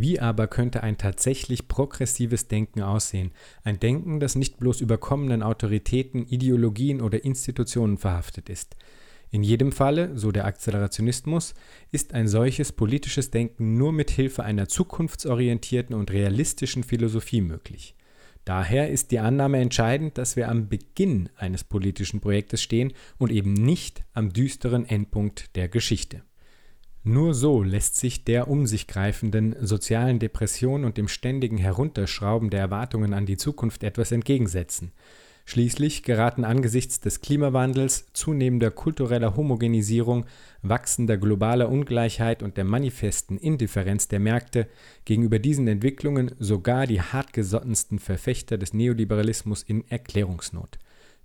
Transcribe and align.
Wie 0.00 0.20
aber 0.20 0.46
könnte 0.46 0.84
ein 0.84 0.96
tatsächlich 0.96 1.66
progressives 1.66 2.46
Denken 2.46 2.82
aussehen? 2.82 3.32
Ein 3.64 3.80
Denken, 3.80 4.20
das 4.20 4.36
nicht 4.36 4.58
bloß 4.58 4.80
überkommenen 4.80 5.42
Autoritäten, 5.42 6.26
Ideologien 6.26 7.00
oder 7.00 7.24
Institutionen 7.24 7.98
verhaftet 7.98 8.48
ist. 8.48 8.76
In 9.30 9.42
jedem 9.42 9.72
Falle, 9.72 10.16
so 10.16 10.30
der 10.30 10.44
Akzelerationismus, 10.44 11.54
ist 11.90 12.14
ein 12.14 12.28
solches 12.28 12.70
politisches 12.70 13.32
Denken 13.32 13.76
nur 13.76 13.92
mit 13.92 14.10
Hilfe 14.10 14.44
einer 14.44 14.68
zukunftsorientierten 14.68 15.96
und 15.96 16.12
realistischen 16.12 16.84
Philosophie 16.84 17.40
möglich. 17.40 17.96
Daher 18.44 18.90
ist 18.90 19.10
die 19.10 19.18
Annahme 19.18 19.58
entscheidend, 19.58 20.16
dass 20.16 20.36
wir 20.36 20.48
am 20.48 20.68
Beginn 20.68 21.28
eines 21.36 21.64
politischen 21.64 22.20
Projektes 22.20 22.62
stehen 22.62 22.92
und 23.18 23.32
eben 23.32 23.52
nicht 23.52 24.04
am 24.14 24.32
düsteren 24.32 24.88
Endpunkt 24.88 25.56
der 25.56 25.68
Geschichte. 25.68 26.22
Nur 27.08 27.32
so 27.32 27.62
lässt 27.62 27.96
sich 27.96 28.24
der 28.24 28.48
um 28.48 28.66
sich 28.66 28.86
greifenden 28.86 29.56
sozialen 29.62 30.18
Depression 30.18 30.84
und 30.84 30.98
dem 30.98 31.08
ständigen 31.08 31.56
Herunterschrauben 31.56 32.50
der 32.50 32.60
Erwartungen 32.60 33.14
an 33.14 33.24
die 33.24 33.38
Zukunft 33.38 33.82
etwas 33.82 34.12
entgegensetzen. 34.12 34.92
Schließlich 35.46 36.02
geraten 36.02 36.44
angesichts 36.44 37.00
des 37.00 37.22
Klimawandels, 37.22 38.12
zunehmender 38.12 38.70
kultureller 38.70 39.36
Homogenisierung, 39.36 40.26
wachsender 40.60 41.16
globaler 41.16 41.70
Ungleichheit 41.70 42.42
und 42.42 42.58
der 42.58 42.64
manifesten 42.64 43.38
Indifferenz 43.38 44.08
der 44.08 44.20
Märkte 44.20 44.68
gegenüber 45.06 45.38
diesen 45.38 45.66
Entwicklungen 45.66 46.32
sogar 46.38 46.86
die 46.86 47.00
hartgesottensten 47.00 48.00
Verfechter 48.00 48.58
des 48.58 48.74
Neoliberalismus 48.74 49.62
in 49.62 49.88
Erklärungsnot. 49.88 50.78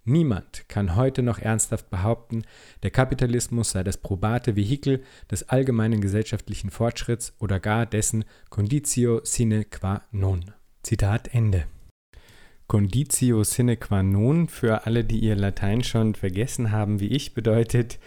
Niemand 0.05 0.67
kann 0.67 0.97
heute 0.97 1.23
noch 1.23 1.39
ernsthaft 1.39 1.89
behaupten, 1.89 2.43
der 2.83 2.91
Kapitalismus 2.91 3.71
sei 3.71 3.83
das 3.83 3.95
probate 3.95 4.57
Vehikel 4.57 5.01
des 5.31 5.47
allgemeinen 5.47 6.01
gesellschaftlichen 6.01 6.71
Fortschritts 6.71 7.33
oder 7.39 7.61
gar 7.61 7.85
dessen 7.85 8.25
Conditio 8.49 9.21
sine 9.23 9.63
qua 9.63 10.01
non. 10.11 10.51
Zitat 10.83 11.33
Ende. 11.33 11.67
Conditio 12.67 13.45
sine 13.45 13.77
qua 13.77 14.03
non, 14.03 14.49
für 14.49 14.85
alle, 14.85 15.05
die 15.05 15.19
ihr 15.19 15.37
Latein 15.37 15.83
schon 15.83 16.15
vergessen 16.15 16.71
haben 16.71 16.99
wie 16.99 17.07
ich, 17.07 17.33
bedeutet 17.33 17.97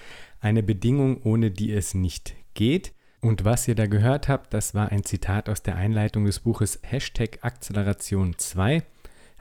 eine 0.40 0.62
Bedingung, 0.62 1.22
ohne 1.22 1.50
die 1.50 1.72
es 1.72 1.94
nicht 1.94 2.34
geht. 2.52 2.92
Und 3.22 3.46
was 3.46 3.66
ihr 3.68 3.74
da 3.74 3.86
gehört 3.86 4.28
habt, 4.28 4.52
das 4.52 4.74
war 4.74 4.92
ein 4.92 5.04
Zitat 5.04 5.48
aus 5.48 5.62
der 5.62 5.76
Einleitung 5.76 6.26
des 6.26 6.40
Buches 6.40 6.78
Hashtag 6.82 7.38
Akzeleration 7.40 8.34
2, 8.36 8.82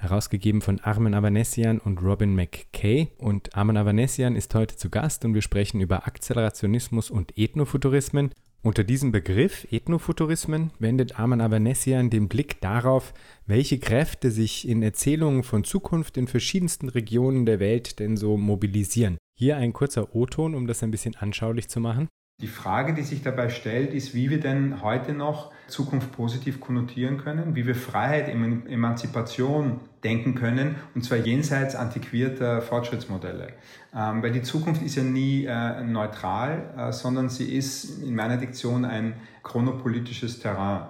herausgegeben 0.05 0.61
von 0.61 0.79
Armen 0.79 1.13
Avanesian 1.13 1.79
und 1.79 2.01
Robin 2.01 2.35
McKay. 2.35 3.09
Und 3.17 3.55
Armen 3.55 3.77
Avanesian 3.77 4.35
ist 4.35 4.55
heute 4.55 4.77
zu 4.77 4.89
Gast 4.89 5.25
und 5.25 5.33
wir 5.33 5.41
sprechen 5.41 5.81
über 5.81 6.07
Akzelerationismus 6.07 7.09
und 7.09 7.37
Ethnofuturismen 7.37 8.31
unter 8.65 8.83
diesem 8.83 9.11
Begriff 9.11 9.67
Ethnofuturismen 9.71 10.71
wendet 10.79 11.19
Arman 11.19 11.39
Avanesian 11.39 12.09
den 12.09 12.27
Blick 12.27 12.59
darauf, 12.61 13.13
welche 13.45 13.77
Kräfte 13.77 14.31
sich 14.31 14.67
in 14.67 14.81
Erzählungen 14.81 15.43
von 15.43 15.63
Zukunft 15.63 16.17
in 16.17 16.25
verschiedensten 16.25 16.89
Regionen 16.89 17.45
der 17.45 17.59
Welt 17.59 17.99
denn 17.99 18.17
so 18.17 18.37
mobilisieren. 18.37 19.19
Hier 19.37 19.57
ein 19.57 19.71
kurzer 19.71 20.15
O-Ton, 20.15 20.55
um 20.55 20.65
das 20.65 20.81
ein 20.81 20.89
bisschen 20.89 21.15
anschaulich 21.15 21.67
zu 21.67 21.79
machen. 21.79 22.07
Die 22.41 22.47
Frage, 22.47 22.93
die 22.93 23.01
sich 23.01 23.21
dabei 23.21 23.47
stellt, 23.47 23.93
ist, 23.93 24.13
wie 24.13 24.29
wir 24.29 24.41
denn 24.41 24.81
heute 24.81 25.13
noch 25.13 25.53
Zukunft 25.67 26.11
positiv 26.11 26.59
konnotieren 26.59 27.17
können, 27.17 27.55
wie 27.55 27.65
wir 27.65 27.75
Freiheit, 27.75 28.27
Emanzipation 28.27 29.79
denken 30.03 30.35
können, 30.35 30.75
und 30.93 31.05
zwar 31.05 31.17
jenseits 31.17 31.75
antiquierter 31.75 32.61
Fortschrittsmodelle. 32.61 33.53
Ähm, 33.95 34.21
weil 34.21 34.33
die 34.33 34.41
Zukunft 34.41 34.81
ist 34.81 34.95
ja 34.95 35.03
nie 35.03 35.45
äh, 35.45 35.81
neutral, 35.85 36.73
äh, 36.77 36.91
sondern 36.91 37.29
sie 37.29 37.55
ist 37.55 38.03
in 38.03 38.15
meiner 38.15 38.35
Diktion 38.35 38.83
ein 38.83 39.13
chronopolitisches 39.41 40.39
Terrain. 40.41 40.87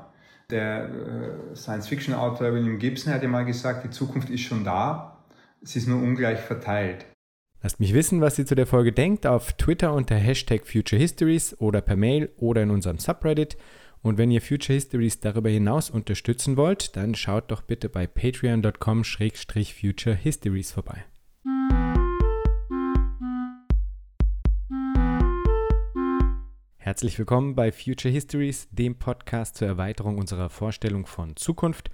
Der 0.49 0.89
äh, 0.89 1.55
Science-Fiction-Autor 1.55 2.53
William 2.53 2.79
Gibson 2.79 3.13
hat 3.13 3.21
ja 3.21 3.29
mal 3.29 3.45
gesagt, 3.45 3.83
die 3.83 3.91
Zukunft 3.91 4.31
ist 4.31 4.41
schon 4.41 4.63
da, 4.63 5.23
sie 5.61 5.77
ist 5.77 5.87
nur 5.87 6.01
ungleich 6.01 6.39
verteilt. 6.39 7.05
Lasst 7.65 7.79
mich 7.79 7.95
wissen, 7.95 8.21
was 8.21 8.37
ihr 8.37 8.45
zu 8.45 8.53
der 8.53 8.67
Folge 8.67 8.91
denkt, 8.91 9.25
auf 9.25 9.53
Twitter 9.53 9.91
unter 9.91 10.15
Hashtag 10.15 10.67
Future 10.67 11.01
Histories 11.01 11.59
oder 11.59 11.81
per 11.81 11.95
Mail 11.95 12.29
oder 12.37 12.61
in 12.61 12.69
unserem 12.69 12.99
Subreddit. 12.99 13.57
Und 14.03 14.19
wenn 14.19 14.29
ihr 14.29 14.43
Future 14.43 14.75
Histories 14.75 15.19
darüber 15.19 15.49
hinaus 15.49 15.89
unterstützen 15.89 16.57
wollt, 16.57 16.95
dann 16.95 17.15
schaut 17.15 17.49
doch 17.49 17.63
bitte 17.63 17.89
bei 17.89 18.05
patreon.com-future 18.05 20.15
histories 20.15 20.73
vorbei. 20.73 21.05
Herzlich 26.77 27.17
willkommen 27.17 27.55
bei 27.55 27.71
Future 27.71 28.13
Histories, 28.13 28.67
dem 28.69 28.99
Podcast 28.99 29.55
zur 29.55 29.67
Erweiterung 29.67 30.19
unserer 30.19 30.51
Vorstellung 30.51 31.07
von 31.07 31.35
Zukunft. 31.35 31.89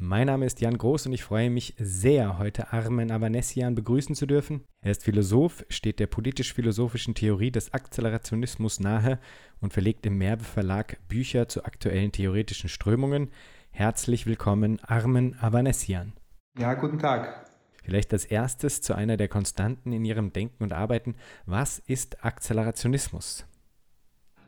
Mein 0.00 0.28
Name 0.28 0.46
ist 0.46 0.60
Jan 0.60 0.78
Groß 0.78 1.06
und 1.06 1.12
ich 1.12 1.24
freue 1.24 1.50
mich 1.50 1.74
sehr, 1.76 2.38
heute 2.38 2.72
Armen 2.72 3.10
Avanesian 3.10 3.74
begrüßen 3.74 4.14
zu 4.14 4.26
dürfen. 4.26 4.62
Er 4.80 4.92
ist 4.92 5.02
Philosoph, 5.02 5.64
steht 5.70 5.98
der 5.98 6.06
politisch-philosophischen 6.06 7.16
Theorie 7.16 7.50
des 7.50 7.74
Akzelerationismus 7.74 8.78
nahe 8.78 9.18
und 9.60 9.72
verlegt 9.72 10.06
im 10.06 10.16
Merbe 10.16 10.44
Verlag 10.44 10.98
Bücher 11.08 11.48
zu 11.48 11.64
aktuellen 11.64 12.12
theoretischen 12.12 12.68
Strömungen. 12.68 13.32
Herzlich 13.72 14.24
willkommen, 14.24 14.78
Armen 14.86 15.36
Avanesian. 15.40 16.12
Ja, 16.56 16.74
guten 16.74 17.00
Tag. 17.00 17.50
Vielleicht 17.82 18.12
als 18.12 18.24
erstes 18.24 18.80
zu 18.80 18.94
einer 18.94 19.16
der 19.16 19.26
Konstanten 19.26 19.90
in 19.90 20.04
Ihrem 20.04 20.32
Denken 20.32 20.62
und 20.62 20.72
Arbeiten. 20.72 21.16
Was 21.44 21.80
ist 21.80 22.24
Akzelerationismus? 22.24 23.47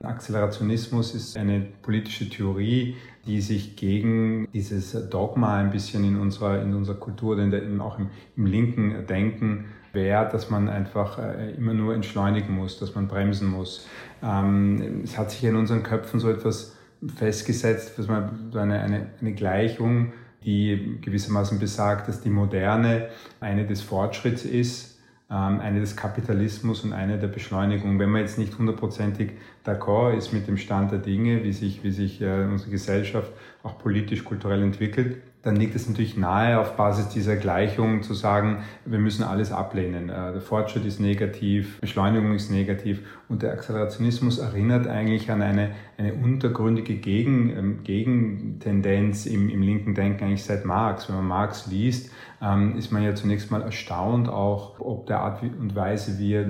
Akzelerationismus 0.03 1.15
ist 1.15 1.37
eine 1.37 1.61
politische 1.83 2.31
Theorie, 2.31 2.97
die 3.27 3.43
sich 3.43 3.77
gegen 3.77 4.49
dieses 4.53 5.11
Dogma 5.11 5.59
ein 5.59 5.71
bisschen 5.71 6.05
in 6.05 6.17
unserer, 6.17 6.63
in 6.63 6.75
unserer 6.75 6.97
Kultur, 6.97 7.37
denn 7.37 7.81
auch 7.83 7.99
im, 7.99 8.09
im 8.35 8.47
linken 8.47 9.07
Denken 9.07 9.67
wehrt, 9.93 10.33
dass 10.33 10.49
man 10.49 10.71
einfach 10.71 11.19
äh, 11.19 11.51
immer 11.53 11.75
nur 11.75 11.95
entschleunigen 11.95 12.55
muss, 12.55 12.79
dass 12.79 12.95
man 12.95 13.09
bremsen 13.09 13.51
muss. 13.51 13.87
Ähm, 14.23 15.03
es 15.05 15.19
hat 15.19 15.33
sich 15.33 15.45
in 15.45 15.57
unseren 15.57 15.83
Köpfen 15.83 16.19
so 16.19 16.31
etwas 16.31 16.77
festgesetzt, 17.17 17.99
dass 17.99 18.09
man 18.09 18.53
eine, 18.55 18.81
eine, 18.81 19.07
eine 19.21 19.35
Gleichung, 19.35 20.13
die 20.45 20.99
gewissermaßen 21.03 21.59
besagt, 21.59 22.09
dass 22.09 22.23
die 22.23 22.31
Moderne 22.31 23.09
eine 23.41 23.67
des 23.67 23.83
Fortschritts 23.83 24.45
ist 24.47 25.00
eine 25.35 25.79
des 25.81 25.97
Kapitalismus 25.97 26.83
und 26.83 26.93
eine 26.93 27.17
der 27.17 27.29
Beschleunigung. 27.29 27.99
Wenn 27.99 28.11
man 28.11 28.23
jetzt 28.23 28.37
nicht 28.37 28.59
hundertprozentig 28.59 29.31
d'accord 29.65 30.17
ist 30.17 30.33
mit 30.33 30.49
dem 30.49 30.57
Stand 30.57 30.91
der 30.91 30.99
Dinge, 30.99 31.45
wie 31.45 31.53
sich, 31.53 31.85
wie 31.85 31.93
sich 31.93 32.21
äh, 32.21 32.45
unsere 32.51 32.71
Gesellschaft 32.71 33.33
auch 33.63 33.79
politisch, 33.79 34.25
kulturell 34.25 34.63
entwickelt, 34.63 35.19
dann 35.43 35.57
liegt 35.57 35.75
es 35.75 35.89
natürlich 35.89 36.17
nahe, 36.17 36.59
auf 36.59 36.77
Basis 36.77 37.09
dieser 37.09 37.37
Gleichung 37.37 38.03
zu 38.03 38.13
sagen, 38.13 38.65
wir 38.85 38.99
müssen 38.99 39.23
alles 39.23 39.53
ablehnen. 39.53 40.11
Äh, 40.11 40.33
der 40.33 40.41
Fortschritt 40.41 40.85
ist 40.85 41.01
negativ, 41.01 41.81
Beschleunigung 41.81 42.35
ist 42.35 42.51
negativ 42.51 43.01
und 43.29 43.43
der 43.43 43.53
Akzelerationismus 43.53 44.39
erinnert 44.39 44.87
eigentlich 44.87 45.31
an 45.31 45.41
eine, 45.41 45.71
eine 45.97 46.13
untergründige 46.13 46.97
Gegen, 46.97 47.57
ähm, 47.57 47.83
Gegentendenz 47.85 49.25
im, 49.25 49.49
im 49.49 49.63
linken 49.63 49.95
Denken 49.95 50.25
eigentlich 50.25 50.45
seit 50.45 50.67
Marx. 50.67 51.09
Wenn 51.09 51.17
man 51.17 51.29
Marx 51.29 51.67
liest, 51.69 52.13
ähm, 52.43 52.77
ist 52.77 52.93
man 52.93 53.03
ja 53.03 53.15
zunächst 53.15 53.51
mal 53.51 53.63
erstaunt 53.63 54.29
auch, 54.29 54.79
ob 54.79 55.07
der 55.07 55.21
Art 55.21 55.43
und 55.43 55.75
Weise, 55.75 56.19
wie 56.19 56.35
er 56.35 56.47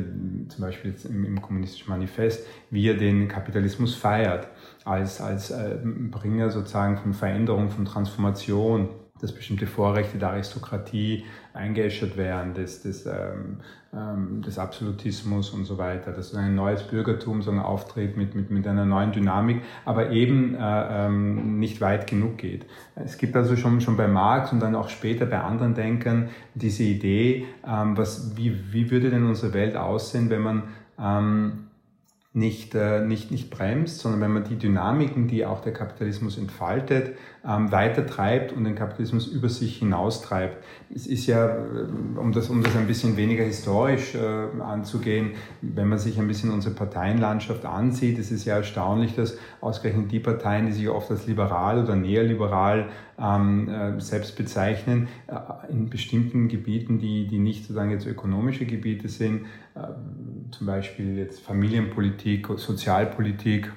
zum 0.49 0.63
Beispiel 0.63 0.91
jetzt 0.91 1.05
im, 1.05 1.25
im 1.25 1.41
kommunistischen 1.41 1.91
Manifest, 1.91 2.45
wie 2.71 2.89
er 2.89 2.95
den 2.95 3.29
Kapitalismus 3.29 3.95
feiert 3.95 4.49
als, 4.85 5.21
als 5.21 5.51
äh, 5.51 5.77
Bringer 5.83 6.51
sozusagen 6.51 6.97
von 6.97 7.13
Veränderung, 7.13 7.71
von 7.71 7.85
Transformation, 7.85 8.89
dass 9.21 9.33
bestimmte 9.33 9.67
Vorrechte 9.67 10.19
der 10.19 10.31
Aristokratie 10.31 11.25
eingeäschert 11.53 12.17
werden, 12.17 12.55
des, 12.55 12.83
des, 12.83 13.07
ähm, 13.07 13.59
ähm, 13.93 14.43
des 14.43 14.59
Absolutismus 14.59 15.51
und 15.51 15.65
so 15.65 15.77
weiter, 15.77 16.13
dass 16.13 16.35
ein 16.35 16.55
neues 16.55 16.85
Bürgertum 16.85 17.43
so 17.43 17.51
auftritt 17.53 18.17
mit, 18.17 18.35
mit, 18.35 18.51
mit 18.51 18.67
einer 18.67 18.87
neuen 18.87 19.13
Dynamik, 19.13 19.63
aber 19.85 20.11
eben 20.11 20.55
äh, 20.55 21.07
ähm, 21.07 21.59
nicht 21.59 21.81
weit 21.81 22.07
genug 22.07 22.39
geht. 22.39 22.67
Es 22.95 23.19
gibt 23.19 23.37
also 23.37 23.57
schon, 23.57 23.81
schon 23.81 23.97
bei 23.97 24.09
Marx 24.09 24.53
und 24.53 24.61
dann 24.61 24.75
auch 24.75 24.89
später 24.89 25.27
bei 25.27 25.41
anderen 25.41 25.75
Denkern 25.75 26.31
diese 26.55 26.85
Idee, 26.85 27.47
ähm, 27.67 27.97
was, 27.97 28.37
wie, 28.37 28.73
wie 28.73 28.91
würde 28.91 29.11
denn 29.11 29.27
unsere 29.27 29.53
Welt 29.53 29.77
aussehen, 29.77 30.31
wenn 30.31 30.43
man 30.43 30.63
ähm, 30.99 31.70
nicht, 32.33 32.75
äh, 32.75 33.05
nicht, 33.05 33.31
nicht 33.31 33.51
bremst, 33.51 33.99
sondern 33.99 34.21
wenn 34.21 34.33
man 34.33 34.45
die 34.45 34.57
Dynamiken, 34.57 35.27
die 35.27 35.45
auch 35.45 35.61
der 35.63 35.73
Kapitalismus 35.73 36.39
entfaltet, 36.39 37.17
ähm, 37.47 37.73
weiter 37.73 38.07
treibt 38.07 38.53
und 38.53 38.65
den 38.65 38.75
Kapitalismus 38.75 39.27
über 39.27 39.49
sich 39.49 39.79
hinaustreibt. 39.79 40.63
Es 40.95 41.07
ist 41.07 41.27
ja, 41.27 41.47
äh, 41.47 41.87
um 42.17 42.33
das, 42.33 42.51
um 42.51 42.63
das 42.63 42.77
ein 42.77 42.87
bisschen 42.87 43.17
weniger 43.17 43.45
historisch 43.45 44.15
äh, 44.15 44.61
anzugehen, 44.61 45.33
wenn 45.63 45.89
man 45.89 45.99
sich 45.99 46.19
ein 46.19 46.29
bisschen 46.29 46.51
unsere 46.51 46.75
Parteienlandschaft 46.75 47.65
ansieht, 47.65 48.19
es 48.19 48.31
ist 48.31 48.45
ja 48.45 48.57
erstaunlich, 48.57 49.15
dass 49.15 49.39
ausgerechnet 49.61 50.13
die 50.13 50.21
Parteien, 50.21 50.67
die 50.67 50.73
sich 50.73 50.89
oft 50.89 51.11
als 51.11 51.27
liberal 51.27 51.83
oder 51.83 51.97
neoliberal 51.97 52.89
ähm, 53.19 53.69
äh, 53.69 54.01
selbst 54.01 54.37
bezeichnen, 54.37 55.09
äh, 55.27 55.71
in 55.71 55.89
bestimmten 55.89 56.49
Gebieten, 56.49 56.99
die, 56.99 57.27
die 57.27 57.39
nicht 57.39 57.63
sozusagen 57.63 57.91
jetzt 57.91 58.07
ökonomische 58.07 58.67
Gebiete 58.67 59.09
sind, 59.09 59.47
äh, 59.75 59.81
zum 60.51 60.67
Beispiel 60.67 61.17
jetzt 61.17 61.41
Familienpolitik, 61.41 62.49
Sozialpolitik, 62.57 63.73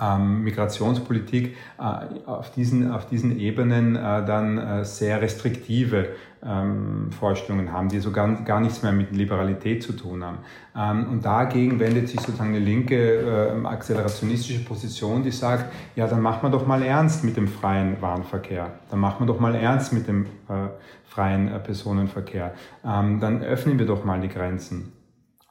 ähm, 0.00 0.42
Migrationspolitik 0.42 1.56
äh, 1.78 1.82
auf, 2.26 2.50
diesen, 2.52 2.90
auf 2.90 3.06
diesen 3.06 3.38
Ebenen 3.38 3.96
äh, 3.96 4.24
dann 4.24 4.58
äh, 4.58 4.84
sehr 4.84 5.20
restriktive 5.20 6.08
ähm, 6.42 7.10
Vorstellungen 7.12 7.72
haben, 7.72 7.88
die 7.88 8.00
so 8.00 8.12
gar, 8.12 8.42
gar 8.44 8.60
nichts 8.60 8.82
mehr 8.82 8.92
mit 8.92 9.14
Liberalität 9.14 9.82
zu 9.82 9.92
tun 9.92 10.24
haben. 10.24 10.38
Ähm, 10.74 11.10
und 11.10 11.24
dagegen 11.24 11.78
wendet 11.78 12.08
sich 12.08 12.20
sozusagen 12.20 12.50
eine 12.50 12.64
linke 12.64 12.96
äh, 12.96 13.66
akzelerationistische 13.66 14.64
Position, 14.64 15.22
die 15.22 15.30
sagt, 15.30 15.72
ja, 15.96 16.06
dann 16.06 16.22
machen 16.22 16.42
wir 16.42 16.50
doch 16.50 16.66
mal 16.66 16.82
ernst 16.82 17.24
mit 17.24 17.36
dem 17.36 17.48
freien 17.48 18.00
Warenverkehr, 18.00 18.70
dann 18.90 19.00
machen 19.00 19.20
wir 19.20 19.26
doch 19.26 19.40
mal 19.40 19.54
ernst 19.54 19.92
mit 19.92 20.08
dem 20.08 20.26
äh, 20.48 20.68
freien 21.04 21.48
äh, 21.48 21.58
Personenverkehr, 21.58 22.54
ähm, 22.84 23.20
dann 23.20 23.42
öffnen 23.42 23.78
wir 23.78 23.86
doch 23.86 24.04
mal 24.04 24.20
die 24.20 24.28
Grenzen. 24.28 24.92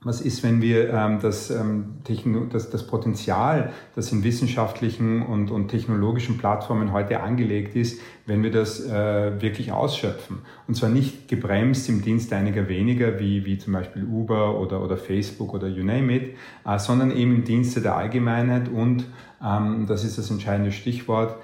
Was 0.02 0.22
ist, 0.22 0.44
wenn 0.44 0.62
wir 0.62 0.94
ähm, 0.94 1.20
das, 1.22 1.50
ähm, 1.50 1.98
das, 2.54 2.70
das 2.70 2.88
Potenzial, 2.88 3.74
das 3.96 4.14
in 4.14 4.24
wissenschaftlichen 4.24 5.22
und, 5.22 5.52
und 5.52 5.68
technologischen 5.68 6.38
Plattformen 6.38 6.94
heute 6.94 7.20
angelegt 7.20 7.76
ist, 7.76 8.00
wenn 8.26 8.42
wir 8.42 8.50
das 8.50 8.80
äh, 8.86 9.42
wirklich 9.42 9.74
ausschöpfen? 9.74 10.38
Und 10.68 10.76
zwar 10.76 10.88
nicht 10.88 11.28
gebremst 11.28 11.90
im 11.90 12.02
Dienst 12.02 12.32
einiger 12.32 12.70
weniger, 12.70 13.20
wie, 13.20 13.46
wie 13.46 13.58
zum 13.58 13.74
Beispiel 13.74 14.06
Uber 14.06 14.58
oder, 14.58 14.82
oder 14.82 14.96
Facebook 14.96 15.54
oder 15.54 15.68
you 15.68 15.84
name 15.84 16.16
it, 16.16 16.36
äh, 16.66 16.80
sondern 16.80 17.12
eben 17.12 17.36
im 17.36 17.44
Dienste 17.44 17.82
der 17.82 17.98
Allgemeinheit 17.98 18.70
und, 18.70 19.06
ähm, 19.44 19.86
das 19.86 20.06
ist 20.06 20.18
das 20.18 20.32
entscheidende 20.32 20.72
Stichwort, 20.72 21.36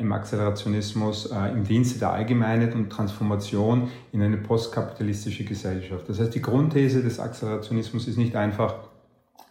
im 0.00 0.12
Akzelerationismus 0.12 1.26
äh, 1.26 1.52
im 1.52 1.64
Dienste 1.64 1.98
der 1.98 2.12
Allgemeinheit 2.12 2.74
und 2.74 2.90
Transformation 2.90 3.90
in 4.12 4.22
eine 4.22 4.38
postkapitalistische 4.38 5.44
Gesellschaft. 5.44 6.08
Das 6.08 6.18
heißt, 6.18 6.34
die 6.34 6.42
Grundthese 6.42 7.02
des 7.02 7.20
Akzelerationismus 7.20 8.08
ist 8.08 8.16
nicht 8.16 8.34
einfach, 8.34 8.74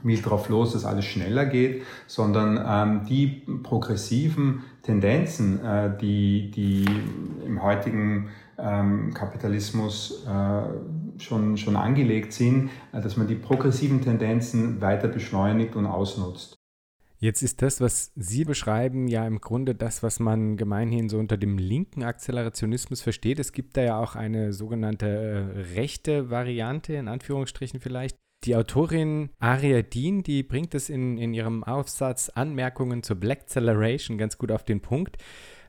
wild 0.03 0.25
drauf 0.25 0.50
los, 0.50 0.74
dass 0.74 0.85
alles 0.85 1.06
schneller 1.06 1.45
geht, 1.45 1.83
sondern 2.07 2.59
ähm, 2.65 3.06
die 3.06 3.27
progressiven 3.63 4.63
Tendenzen, 4.81 5.63
äh, 5.63 5.97
die, 5.97 6.51
die 6.51 6.86
im 7.45 7.63
heutigen 7.63 8.29
ähm, 8.57 9.13
Kapitalismus 9.13 10.25
äh, 10.27 11.21
schon, 11.21 11.57
schon 11.57 11.75
angelegt 11.75 12.33
sind, 12.33 12.69
äh, 12.91 13.01
dass 13.01 13.18
man 13.18 13.27
die 13.27 13.36
progressiven 13.36 14.01
Tendenzen 14.01 14.81
weiter 14.81 15.07
beschleunigt 15.07 15.75
und 15.75 15.86
ausnutzt. 15.86 16.62
Jetzt 17.23 17.41
ist 17.41 17.61
das, 17.61 17.79
was 17.79 18.11
Sie 18.17 18.43
beschreiben, 18.43 19.07
ja 19.07 19.25
im 19.25 19.39
Grunde 19.39 19.75
das, 19.75 20.03
was 20.03 20.19
man 20.19 20.57
gemeinhin 20.57 21.07
so 21.07 21.19
unter 21.19 21.37
dem 21.37 21.57
linken 21.57 22.03
Akzelerationismus 22.03 23.01
versteht. 23.01 23.39
Es 23.39 23.53
gibt 23.53 23.77
da 23.77 23.81
ja 23.81 23.97
auch 23.97 24.17
eine 24.17 24.51
sogenannte 24.51 25.07
äh, 25.07 25.73
rechte 25.73 26.29
Variante, 26.29 26.95
in 26.95 27.07
Anführungsstrichen 27.07 27.79
vielleicht. 27.79 28.17
Die 28.43 28.57
Autorin 28.57 29.29
Aria 29.39 29.83
Dean, 29.83 30.23
die 30.23 30.43
bringt 30.43 30.75
es 30.75 30.89
in, 30.89 31.17
in 31.17 31.33
ihrem 31.33 31.63
Aufsatz 31.63 32.27
Anmerkungen 32.27 33.03
zur 33.03 33.15
Black 33.15 33.43
Acceleration 33.43 34.17
ganz 34.17 34.37
gut 34.37 34.51
auf 34.51 34.65
den 34.65 34.81
Punkt. 34.81 35.15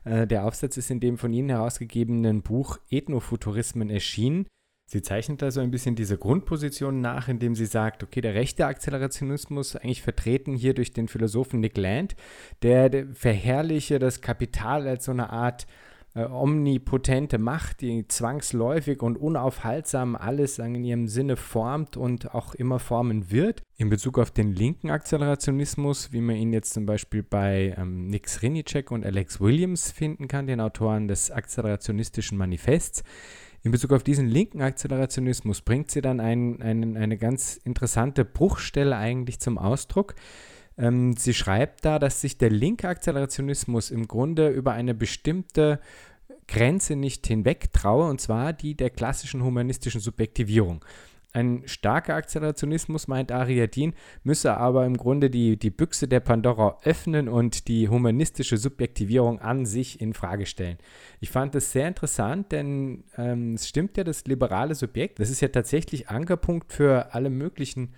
Äh, 0.03 0.27
der 0.27 0.43
Aufsatz 0.43 0.75
ist 0.75 0.91
in 0.91 0.99
dem 0.99 1.17
von 1.17 1.31
Ihnen 1.31 1.47
herausgegebenen 1.47 2.41
Buch 2.41 2.79
Ethnofuturismen 2.89 3.89
erschienen. 3.89 4.45
Sie 4.87 5.01
zeichnet 5.01 5.41
da 5.41 5.49
so 5.49 5.61
ein 5.61 5.71
bisschen 5.71 5.95
diese 5.95 6.17
Grundposition 6.17 7.01
nach, 7.01 7.27
indem 7.27 7.55
sie 7.55 7.65
sagt, 7.65 8.03
okay, 8.03 8.21
der 8.21 8.35
rechte 8.35 8.67
Akzelerationismus, 8.67 9.75
eigentlich 9.75 10.03
vertreten 10.03 10.55
hier 10.55 10.75
durch 10.75 10.93
den 10.93 11.07
Philosophen 11.07 11.59
Nick 11.59 11.75
Land, 11.75 12.15
der, 12.61 13.07
verherrliche 13.13 13.97
das 13.97 14.21
Kapital 14.21 14.87
als 14.87 15.05
so 15.05 15.11
eine 15.11 15.31
Art 15.31 15.65
äh, 16.13 16.23
omnipotente 16.25 17.37
Macht, 17.37 17.81
die 17.81 18.07
zwangsläufig 18.07 19.01
und 19.01 19.17
unaufhaltsam 19.17 20.15
alles 20.15 20.59
in 20.59 20.83
ihrem 20.83 21.07
Sinne 21.07 21.35
formt 21.35 21.97
und 21.97 22.33
auch 22.33 22.55
immer 22.55 22.79
formen 22.79 23.31
wird. 23.31 23.63
In 23.77 23.89
Bezug 23.89 24.17
auf 24.17 24.31
den 24.31 24.53
linken 24.53 24.91
Akzelerationismus, 24.91 26.13
wie 26.13 26.21
man 26.21 26.37
ihn 26.37 26.53
jetzt 26.53 26.73
zum 26.73 26.85
Beispiel 26.85 27.21
bei 27.21 27.75
ähm, 27.77 28.07
Nick 28.07 28.29
Srinicek 28.29 28.91
und 28.91 29.05
Alex 29.05 29.41
Williams 29.41 29.91
finden 29.91 30.27
kann, 30.27 30.47
den 30.47 30.61
Autoren 30.61 31.07
des 31.07 31.31
Akzelerationistischen 31.31 32.37
Manifests, 32.37 33.03
in 33.65 33.71
Bezug 33.71 33.93
auf 33.93 34.03
diesen 34.03 34.27
linken 34.27 34.61
Akzelerationismus 34.61 35.61
bringt 35.61 35.89
sie 35.89 36.01
dann 36.01 36.19
ein, 36.19 36.61
ein, 36.61 36.95
eine 36.95 37.17
ganz 37.17 37.59
interessante 37.63 38.23
Bruchstelle 38.23 38.95
eigentlich 38.95 39.39
zum 39.39 39.57
Ausdruck. 39.57 40.13
Ähm, 40.77 41.15
sie 41.17 41.33
schreibt 41.33 41.83
da, 41.83 41.97
dass 41.97 42.21
sich 42.21 42.37
der 42.37 42.51
linke 42.51 42.87
Akzelerationismus 42.87 43.89
im 43.89 44.07
Grunde 44.07 44.49
über 44.49 44.73
eine 44.73 44.93
bestimmte 44.93 45.79
Grenze 46.47 46.95
nicht 46.95 47.25
hinweg 47.25 47.73
traue, 47.73 48.07
und 48.07 48.21
zwar 48.21 48.53
die 48.53 48.75
der 48.75 48.91
klassischen 48.91 49.43
humanistischen 49.43 49.99
Subjektivierung. 49.99 50.85
Ein 51.35 51.63
starker 51.65 52.15
Akzelerationismus, 52.15 53.09
meint 53.09 53.29
Ariadin, 53.29 53.93
müsse 54.23 54.55
aber 54.55 54.85
im 54.85 54.95
Grunde 54.95 55.29
die, 55.29 55.59
die 55.59 55.69
Büchse 55.69 56.07
der 56.07 56.21
Pandora 56.21 56.77
öffnen 56.85 57.27
und 57.27 57.67
die 57.67 57.89
humanistische 57.89 58.55
Subjektivierung 58.55 59.39
an 59.41 59.65
sich 59.65 59.99
in 59.99 60.13
Frage 60.13 60.45
stellen. 60.45 60.77
Ich 61.19 61.31
fand 61.31 61.53
das 61.53 61.73
sehr 61.73 61.89
interessant, 61.89 62.53
denn 62.53 63.03
ähm, 63.17 63.55
es 63.55 63.67
stimmt 63.67 63.97
ja, 63.97 64.05
das 64.05 64.23
liberale 64.23 64.75
Subjekt, 64.75 65.19
das 65.19 65.29
ist 65.29 65.41
ja 65.41 65.49
tatsächlich 65.49 66.07
Ankerpunkt 66.07 66.71
für 66.71 67.13
alle 67.13 67.29
möglichen 67.29 67.95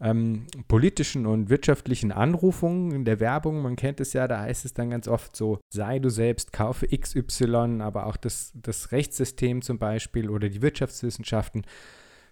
ähm, 0.00 0.46
politischen 0.66 1.26
und 1.26 1.50
wirtschaftlichen 1.50 2.10
Anrufungen 2.10 2.92
in 2.92 3.04
der 3.04 3.20
Werbung. 3.20 3.60
Man 3.60 3.76
kennt 3.76 4.00
es 4.00 4.14
ja, 4.14 4.26
da 4.28 4.40
heißt 4.40 4.64
es 4.64 4.72
dann 4.72 4.88
ganz 4.88 5.08
oft 5.08 5.36
so, 5.36 5.58
sei 5.68 5.98
du 5.98 6.08
selbst, 6.08 6.54
kaufe 6.54 6.88
XY, 6.88 7.80
aber 7.82 8.06
auch 8.06 8.16
das, 8.16 8.52
das 8.54 8.92
Rechtssystem 8.92 9.60
zum 9.60 9.78
Beispiel 9.78 10.30
oder 10.30 10.48
die 10.48 10.62
Wirtschaftswissenschaften 10.62 11.64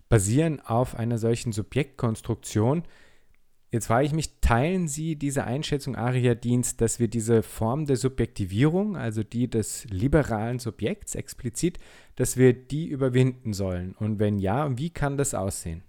basieren 0.09 0.61
auf 0.61 0.95
einer 0.95 1.19
solchen 1.19 1.53
Subjektkonstruktion. 1.53 2.85
Jetzt 3.73 3.87
frage 3.87 4.07
ich 4.07 4.13
mich, 4.13 4.41
teilen 4.41 4.89
Sie 4.89 5.17
diese 5.17 5.45
Einschätzung 5.45 5.97
Aria 5.97 6.35
Dienst, 6.35 6.81
dass 6.81 7.01
wir 7.01 7.09
diese 7.09 7.43
Form 7.43 7.87
der 7.87 7.97
Subjektivierung, 7.97 8.97
also 8.97 9.23
die 9.23 9.51
des 9.51 9.85
liberalen 9.87 10.59
Subjekts 10.59 11.15
explizit, 11.15 11.79
dass 12.15 12.37
wir 12.37 12.53
die 12.53 12.87
überwinden 12.87 13.53
sollen? 13.53 13.95
Und 13.99 14.19
wenn 14.19 14.39
ja, 14.39 14.79
wie 14.79 14.91
kann 14.91 15.17
das 15.17 15.35
aussehen? 15.35 15.83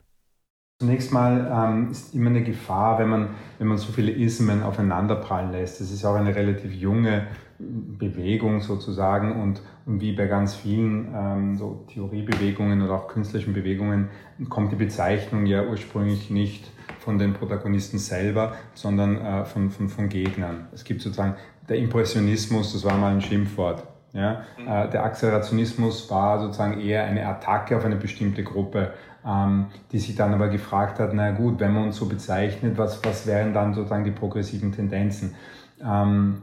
Zunächst 0.79 1.11
mal 1.11 1.51
ähm, 1.51 1.89
ist 1.89 2.13
immer 2.13 2.29
eine 2.29 2.43
Gefahr, 2.43 2.99
wenn 2.99 3.09
man, 3.09 3.29
wenn 3.57 3.65
man 3.65 3.79
so 3.79 3.91
viele 3.91 4.11
Ismen 4.11 4.61
aufeinanderprallen 4.61 5.51
lässt. 5.51 5.81
Das 5.81 5.89
ist 5.89 6.05
auch 6.05 6.13
eine 6.13 6.35
relativ 6.35 6.71
junge 6.71 7.25
Bewegung 7.57 8.61
sozusagen 8.61 9.41
und, 9.41 9.63
und 9.87 10.01
wie 10.01 10.11
bei 10.11 10.27
ganz 10.27 10.53
vielen 10.53 11.11
ähm, 11.15 11.57
so 11.57 11.83
Theoriebewegungen 11.91 12.83
oder 12.83 12.93
auch 12.93 13.07
künstlerischen 13.07 13.53
Bewegungen 13.53 14.09
kommt 14.49 14.71
die 14.71 14.75
Bezeichnung 14.75 15.47
ja 15.47 15.65
ursprünglich 15.65 16.29
nicht 16.29 16.69
von 16.99 17.17
den 17.17 17.33
Protagonisten 17.33 17.97
selber, 17.97 18.53
sondern 18.75 19.17
äh, 19.17 19.45
von, 19.45 19.71
von, 19.71 19.89
von 19.89 20.09
Gegnern. 20.09 20.67
Es 20.73 20.83
gibt 20.83 21.01
sozusagen 21.01 21.37
der 21.67 21.77
Impressionismus, 21.77 22.73
das 22.73 22.85
war 22.85 22.95
mal 22.99 23.13
ein 23.13 23.21
Schimpfwort. 23.21 23.83
Ja? 24.13 24.43
Mhm. 24.59 24.67
Äh, 24.67 24.89
der 24.91 25.05
Accelerationismus 25.05 26.09
war 26.11 26.39
sozusagen 26.39 26.79
eher 26.79 27.05
eine 27.05 27.25
Attacke 27.25 27.77
auf 27.77 27.85
eine 27.85 27.95
bestimmte 27.95 28.43
Gruppe, 28.43 28.93
ähm, 29.27 29.67
die 29.91 29.99
sich 29.99 30.15
dann 30.15 30.33
aber 30.33 30.47
gefragt 30.47 30.99
hat, 30.99 31.13
na 31.13 31.31
gut, 31.31 31.59
wenn 31.59 31.73
man 31.73 31.83
uns 31.85 31.97
so 31.97 32.05
bezeichnet, 32.05 32.77
was, 32.77 33.03
was 33.03 33.27
wären 33.27 33.53
dann 33.53 33.73
sozusagen 33.73 34.03
die 34.03 34.11
progressiven 34.11 34.71
Tendenzen? 34.71 35.35
Ähm, 35.83 36.41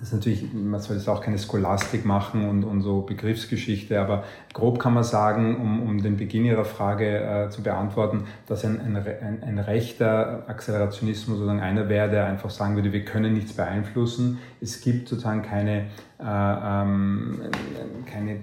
das 0.00 0.08
ist 0.08 0.14
natürlich, 0.14 0.54
man 0.54 0.80
soll 0.80 0.96
jetzt 0.96 1.08
auch 1.08 1.20
keine 1.20 1.38
Scholastik 1.38 2.06
machen 2.06 2.48
und, 2.48 2.64
und 2.64 2.80
so 2.80 3.02
Begriffsgeschichte, 3.02 4.00
aber 4.00 4.24
grob 4.54 4.78
kann 4.78 4.94
man 4.94 5.04
sagen, 5.04 5.56
um, 5.56 5.82
um 5.82 6.02
den 6.02 6.16
Beginn 6.16 6.46
Ihrer 6.46 6.64
Frage 6.64 7.18
äh, 7.18 7.50
zu 7.50 7.62
beantworten, 7.62 8.24
dass 8.46 8.64
ein, 8.64 8.80
ein, 8.80 9.42
ein 9.42 9.58
rechter 9.58 10.44
Accelerationismus 10.48 11.36
sozusagen 11.36 11.60
einer 11.60 11.90
wäre, 11.90 12.08
der 12.08 12.24
einfach 12.24 12.48
sagen 12.48 12.76
würde, 12.76 12.94
wir 12.94 13.04
können 13.04 13.34
nichts 13.34 13.52
beeinflussen. 13.52 14.38
Es 14.62 14.80
gibt 14.80 15.08
sozusagen 15.08 15.42
keine 15.42 15.88
keine, 16.22 17.40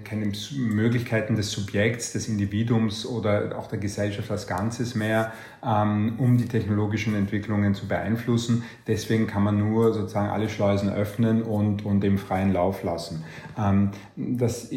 keine 0.04 0.32
Möglichkeiten 0.56 1.36
des 1.36 1.52
Subjekts, 1.52 2.12
des 2.12 2.28
Individuums 2.28 3.06
oder 3.06 3.56
auch 3.56 3.68
der 3.68 3.78
Gesellschaft 3.78 4.30
als 4.30 4.46
Ganzes 4.46 4.94
mehr, 4.94 5.32
ähm, 5.64 6.14
um 6.18 6.36
die 6.36 6.46
technologischen 6.46 7.14
Entwicklungen 7.14 7.74
zu 7.74 7.86
beeinflussen. 7.86 8.64
Deswegen 8.86 9.26
kann 9.26 9.44
man 9.44 9.58
nur 9.58 9.94
sozusagen 9.94 10.30
alle 10.30 10.48
Schleusen 10.48 10.90
öffnen 10.90 11.42
und, 11.42 11.84
und 11.84 12.02
im 12.04 12.18
freien 12.18 12.52
Lauf 12.52 12.82
lassen. 12.82 13.24
Ähm, 13.56 13.90
das, 14.16 14.70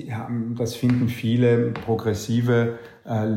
das 0.58 0.76
finden 0.76 1.10
viele 1.10 1.72
progressive, 1.72 2.78
äh, 3.06 3.28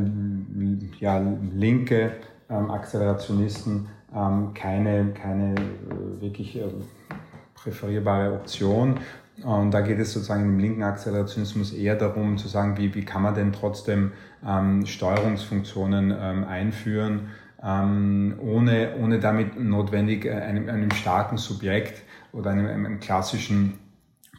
ja, 1.01 1.23
linke 1.55 2.13
ähm, 2.51 2.71
Akzelerationisten 2.71 3.87
ähm, 4.15 4.53
keine, 4.55 5.13
keine 5.13 5.55
äh, 5.55 6.21
wirklich 6.21 6.57
äh, 6.57 6.65
präferierbare 7.55 8.33
Option. 8.33 9.01
Und 9.43 9.73
da 9.73 9.81
geht 9.81 9.99
es 9.99 10.13
sozusagen 10.13 10.45
im 10.45 10.59
linken 10.59 10.85
Akzelerationismus 10.85 11.73
eher 11.73 11.97
darum 11.97 12.39
zu 12.39 12.47
sagen, 12.47 12.77
wie, 12.77 12.95
wie 12.95 13.05
kann 13.05 13.23
man 13.23 13.35
denn 13.35 13.53
trotzdem 13.53 14.13
ähm, 14.47 14.87
Steuerungsfunktionen 14.87 16.15
ähm, 16.17 16.45
einführen, 16.45 17.31
ähm, 17.63 18.37
ohne, 18.41 18.95
ohne 19.01 19.19
damit 19.19 19.59
notwendig 19.59 20.27
äh, 20.27 20.33
einem, 20.33 20.69
einem 20.69 20.91
starken 20.93 21.37
Subjekt 21.37 22.03
oder 22.33 22.51
einem, 22.51 22.67
einem 22.67 23.01
klassischen 23.01 23.81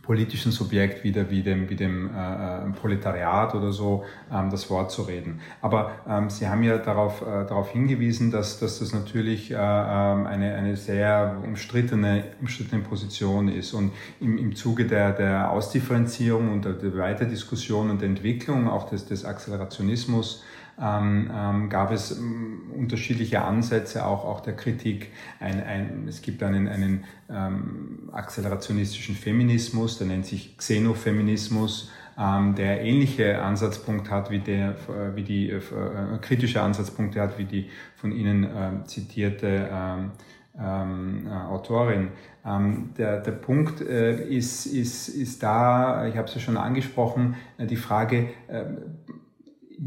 politischen 0.05 0.51
Subjekt 0.51 1.03
wie, 1.03 1.11
der, 1.11 1.29
wie 1.29 1.41
dem, 1.41 1.69
wie 1.69 1.75
dem 1.75 2.09
äh, 2.15 2.67
äh, 2.67 2.71
Proletariat 2.79 3.55
oder 3.55 3.71
so 3.71 4.03
ähm, 4.31 4.49
das 4.49 4.69
Wort 4.69 4.91
zu 4.91 5.01
reden. 5.01 5.39
Aber 5.61 5.91
ähm, 6.07 6.29
Sie 6.29 6.47
haben 6.47 6.63
ja 6.63 6.77
darauf, 6.77 7.21
äh, 7.21 7.45
darauf 7.45 7.71
hingewiesen, 7.71 8.31
dass, 8.31 8.59
dass 8.59 8.79
das 8.79 8.93
natürlich 8.93 9.51
äh, 9.51 9.55
ähm, 9.55 10.27
eine, 10.27 10.53
eine 10.55 10.77
sehr 10.77 11.37
umstrittene, 11.43 12.23
umstrittene 12.39 12.83
Position 12.83 13.47
ist. 13.47 13.73
Und 13.73 13.91
im, 14.19 14.37
im 14.37 14.55
Zuge 14.55 14.85
der, 14.85 15.11
der 15.11 15.51
Ausdifferenzierung 15.51 16.51
und 16.51 16.65
der, 16.65 16.73
der 16.73 16.95
Weiterdiskussion 16.97 17.89
und 17.89 18.01
der 18.01 18.09
Entwicklung 18.09 18.69
auch 18.69 18.89
des, 18.89 19.05
des 19.07 19.25
Accelerationismus 19.25 20.43
ähm, 20.81 21.31
ähm, 21.33 21.69
gab 21.69 21.91
es 21.91 22.11
ähm, 22.11 22.71
unterschiedliche 22.75 23.41
Ansätze 23.43 24.05
auch, 24.05 24.25
auch 24.25 24.41
der 24.41 24.55
Kritik. 24.55 25.11
Ein, 25.39 25.63
ein, 25.63 26.05
es 26.07 26.21
gibt 26.21 26.43
einen, 26.43 26.67
einen 26.67 27.05
ähm, 27.29 28.09
akzelerationistischen 28.11 29.15
Feminismus, 29.15 29.97
der 29.97 30.07
nennt 30.07 30.25
sich 30.25 30.57
Xenofeminismus, 30.57 31.91
ähm, 32.17 32.55
der 32.55 32.81
ähnliche 32.81 33.41
Ansatzpunkt 33.41 34.09
hat 34.09 34.29
wie 34.31 34.39
der, 34.39 34.71
äh, 34.71 35.15
wie 35.15 35.23
die 35.23 35.49
äh, 35.49 35.57
äh, 35.57 36.17
kritische 36.21 36.61
Ansatzpunkte 36.61 37.21
hat 37.21 37.37
wie 37.37 37.45
die 37.45 37.69
von 37.95 38.11
Ihnen 38.11 38.43
äh, 38.43 38.83
zitierte 38.85 39.69
ähm, 39.71 40.11
ähm, 40.57 41.27
äh, 41.27 41.31
Autorin. 41.31 42.09
Der, 42.47 43.21
der 43.21 43.31
Punkt 43.31 43.81
äh, 43.81 44.23
ist, 44.29 44.67
ist, 44.67 45.07
ist 45.07 45.41
da, 45.41 46.05
ich 46.05 46.15
habe 46.15 46.27
es 46.27 46.35
ja 46.35 46.39
schon 46.39 46.57
angesprochen, 46.57 47.37
die 47.57 47.75
Frage, 47.75 48.29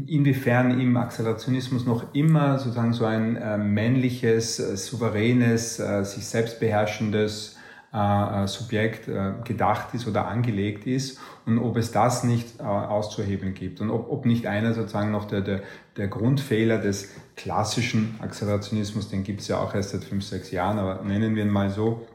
inwiefern 0.07 0.79
im 0.79 0.97
Accelerationismus 0.97 1.85
noch 1.85 2.13
immer 2.13 2.59
sozusagen 2.59 2.93
so 2.93 3.05
ein 3.05 3.35
äh, 3.35 3.57
männliches, 3.57 4.59
äh, 4.59 4.77
souveränes, 4.77 5.79
äh, 5.79 6.03
sich 6.03 6.25
selbst 6.25 6.59
beherrschendes 6.59 7.57
äh, 7.91 8.43
äh, 8.43 8.47
Subjekt 8.47 9.07
äh, 9.07 9.33
gedacht 9.43 9.95
ist 9.95 10.07
oder 10.07 10.27
angelegt 10.27 10.85
ist 10.85 11.19
und 11.47 11.57
ob 11.57 11.75
es 11.75 11.91
das 11.91 12.23
nicht 12.23 12.61
auszuhebeln 12.61 13.55
gibt 13.55 13.81
und 13.81 13.89
ob, 13.89 14.11
ob 14.11 14.27
nicht 14.27 14.45
einer 14.45 14.75
sozusagen 14.75 15.09
noch 15.09 15.25
der, 15.25 15.41
der, 15.41 15.61
der 15.97 16.07
Grundfehler 16.07 16.77
des 16.77 17.09
klassischen 17.35 18.19
Accelerationismus, 18.21 19.09
den 19.09 19.23
gibt 19.23 19.41
es 19.41 19.47
ja 19.47 19.57
auch 19.57 19.73
erst 19.73 19.89
seit 19.89 20.03
fünf, 20.03 20.23
sechs 20.23 20.51
Jahren, 20.51 20.77
aber 20.77 21.03
nennen 21.03 21.35
wir 21.35 21.43
ihn 21.43 21.49
mal 21.49 21.71
so, 21.71 22.05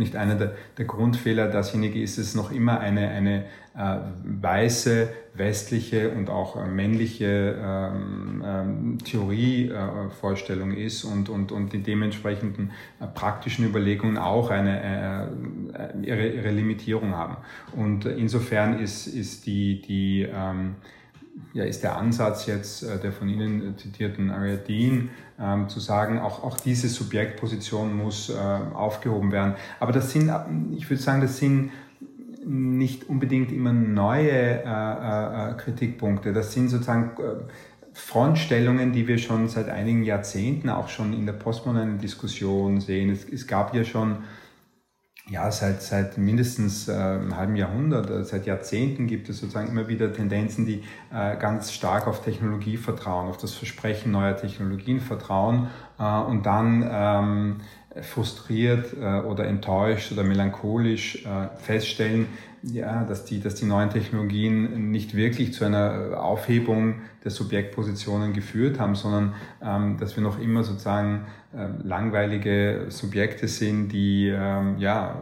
nicht 0.00 0.16
einer 0.16 0.34
der, 0.34 0.54
der 0.78 0.86
Grundfehler 0.86 1.46
dasjenige 1.46 2.02
ist, 2.02 2.18
es 2.18 2.34
noch 2.34 2.50
immer 2.50 2.80
eine, 2.80 3.08
eine 3.10 3.44
äh, 3.76 3.98
weiße, 4.24 5.08
westliche 5.34 6.10
und 6.10 6.28
auch 6.28 6.56
äh, 6.56 6.66
männliche 6.66 7.56
ähm, 7.62 8.42
ähm, 8.44 8.98
Theorievorstellung 9.04 10.72
äh, 10.72 10.84
ist 10.84 11.04
und, 11.04 11.28
und, 11.28 11.52
und 11.52 11.72
die 11.72 11.82
dementsprechenden 11.82 12.72
äh, 13.00 13.06
praktischen 13.06 13.64
Überlegungen 13.64 14.18
auch 14.18 14.50
eine, 14.50 14.82
äh, 14.82 16.06
ihre, 16.06 16.28
ihre 16.28 16.50
Limitierung 16.50 17.14
haben. 17.14 17.36
Und 17.76 18.06
insofern 18.06 18.80
ist, 18.80 19.06
ist 19.06 19.46
die, 19.46 19.80
die 19.82 20.22
ähm, 20.22 20.74
ja, 21.52 21.64
ist 21.64 21.82
der 21.82 21.96
Ansatz 21.96 22.46
jetzt 22.46 22.82
äh, 22.82 22.98
der 22.98 23.12
von 23.12 23.28
Ihnen 23.28 23.76
zitierten 23.76 24.30
Ariadne, 24.30 25.08
ähm, 25.38 25.68
zu 25.68 25.80
sagen, 25.80 26.18
auch, 26.18 26.44
auch 26.44 26.58
diese 26.58 26.88
Subjektposition 26.88 27.96
muss 27.96 28.30
äh, 28.30 28.34
aufgehoben 28.34 29.32
werden. 29.32 29.54
Aber 29.78 29.92
das 29.92 30.12
sind, 30.12 30.30
ich 30.76 30.88
würde 30.88 31.02
sagen, 31.02 31.20
das 31.20 31.38
sind 31.38 31.70
nicht 32.44 33.08
unbedingt 33.08 33.52
immer 33.52 33.72
neue 33.72 34.30
äh, 34.30 34.64
äh, 34.64 35.50
äh 35.50 35.54
Kritikpunkte. 35.54 36.32
Das 36.32 36.52
sind 36.52 36.68
sozusagen 36.68 37.12
äh, 37.18 37.42
Frontstellungen, 37.92 38.92
die 38.92 39.06
wir 39.08 39.18
schon 39.18 39.48
seit 39.48 39.68
einigen 39.68 40.04
Jahrzehnten 40.04 40.68
auch 40.68 40.88
schon 40.88 41.12
in 41.12 41.26
der 41.26 41.32
postmodernen 41.34 41.98
Diskussion 41.98 42.80
sehen. 42.80 43.10
Es, 43.10 43.24
es 43.24 43.46
gab 43.46 43.74
ja 43.74 43.84
schon 43.84 44.18
ja, 45.28 45.50
seit, 45.52 45.82
seit 45.82 46.18
mindestens 46.18 46.88
äh, 46.88 46.92
einem 46.92 47.36
halben 47.36 47.56
Jahrhundert, 47.56 48.10
äh, 48.10 48.24
seit 48.24 48.46
Jahrzehnten 48.46 49.06
gibt 49.06 49.28
es 49.28 49.38
sozusagen 49.38 49.68
immer 49.68 49.86
wieder 49.86 50.12
Tendenzen, 50.12 50.66
die 50.66 50.82
äh, 51.12 51.36
ganz 51.36 51.72
stark 51.72 52.06
auf 52.06 52.22
Technologie 52.22 52.76
vertrauen, 52.76 53.28
auf 53.28 53.36
das 53.36 53.54
Versprechen 53.54 54.12
neuer 54.12 54.36
Technologien 54.36 55.00
vertrauen 55.00 55.68
äh, 55.98 56.02
und 56.02 56.46
dann 56.46 56.88
ähm, 56.90 57.56
frustriert 58.02 58.94
äh, 58.94 59.20
oder 59.20 59.46
enttäuscht 59.46 60.12
oder 60.12 60.22
melancholisch 60.22 61.24
äh, 61.24 61.48
feststellen, 61.58 62.26
ja, 62.62 63.04
dass 63.04 63.24
die, 63.24 63.40
dass 63.40 63.54
die 63.54 63.64
neuen 63.64 63.90
Technologien 63.90 64.90
nicht 64.90 65.14
wirklich 65.16 65.54
zu 65.54 65.64
einer 65.64 66.22
Aufhebung 66.22 67.02
der 67.24 67.30
Subjektpositionen 67.30 68.32
geführt 68.32 68.78
haben, 68.78 68.94
sondern 68.94 69.34
ähm, 69.62 69.96
dass 69.98 70.16
wir 70.16 70.22
noch 70.22 70.38
immer 70.38 70.62
sozusagen 70.62 71.26
langweilige 71.52 72.86
Subjekte 72.88 73.48
sind, 73.48 73.88
die 73.88 74.28
ähm, 74.28 74.78
ja 74.78 75.16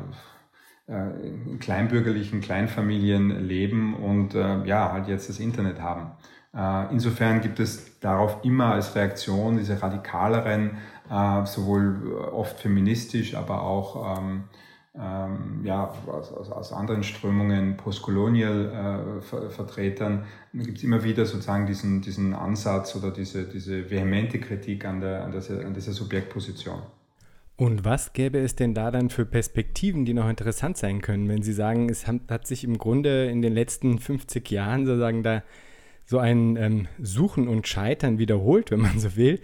äh, 0.88 1.26
in 1.26 1.58
kleinbürgerlichen 1.58 2.40
Kleinfamilien 2.40 3.46
leben 3.46 3.94
und 3.94 4.34
äh, 4.34 4.64
ja 4.64 4.90
halt 4.92 5.06
jetzt 5.08 5.28
das 5.28 5.38
Internet 5.38 5.82
haben. 5.82 6.12
Äh, 6.54 6.92
insofern 6.92 7.42
gibt 7.42 7.60
es 7.60 8.00
darauf 8.00 8.38
immer 8.42 8.72
als 8.72 8.94
Reaktion 8.94 9.58
diese 9.58 9.80
radikaleren 9.82 10.78
sowohl 11.44 12.18
oft 12.34 12.60
feministisch, 12.60 13.34
aber 13.34 13.62
auch 13.62 14.20
ähm, 15.00 15.60
ja, 15.64 15.94
aus, 16.06 16.32
aus, 16.32 16.50
aus, 16.50 16.72
anderen 16.72 17.04
Strömungen, 17.04 17.76
Postcolonial-Vertretern, 17.76 20.24
äh, 20.54 20.58
gibt 20.58 20.78
es 20.78 20.84
immer 20.84 21.04
wieder 21.04 21.24
sozusagen 21.24 21.66
diesen, 21.66 22.00
diesen 22.00 22.34
Ansatz 22.34 22.96
oder 22.96 23.12
diese, 23.12 23.44
diese 23.44 23.88
vehemente 23.90 24.40
Kritik 24.40 24.84
an, 24.84 25.00
der, 25.00 25.22
an, 25.24 25.30
dieser, 25.30 25.64
an 25.64 25.74
dieser 25.74 25.92
Subjektposition. 25.92 26.82
Und 27.56 27.84
was 27.84 28.12
gäbe 28.12 28.38
es 28.38 28.56
denn 28.56 28.74
da 28.74 28.90
dann 28.90 29.10
für 29.10 29.26
Perspektiven, 29.26 30.04
die 30.04 30.14
noch 30.14 30.28
interessant 30.28 30.76
sein 30.76 31.00
können, 31.00 31.28
wenn 31.28 31.42
Sie 31.42 31.52
sagen, 31.52 31.88
es 31.88 32.06
hat 32.06 32.46
sich 32.46 32.62
im 32.64 32.78
Grunde 32.78 33.26
in 33.26 33.42
den 33.42 33.52
letzten 33.52 33.98
50 33.98 34.50
Jahren 34.50 34.86
sozusagen 34.86 35.22
da 35.22 35.42
so 36.04 36.18
ein 36.18 36.56
ähm, 36.56 36.88
Suchen 37.00 37.46
und 37.48 37.68
Scheitern 37.68 38.18
wiederholt, 38.18 38.70
wenn 38.70 38.80
man 38.80 38.98
so 38.98 39.16
will. 39.16 39.40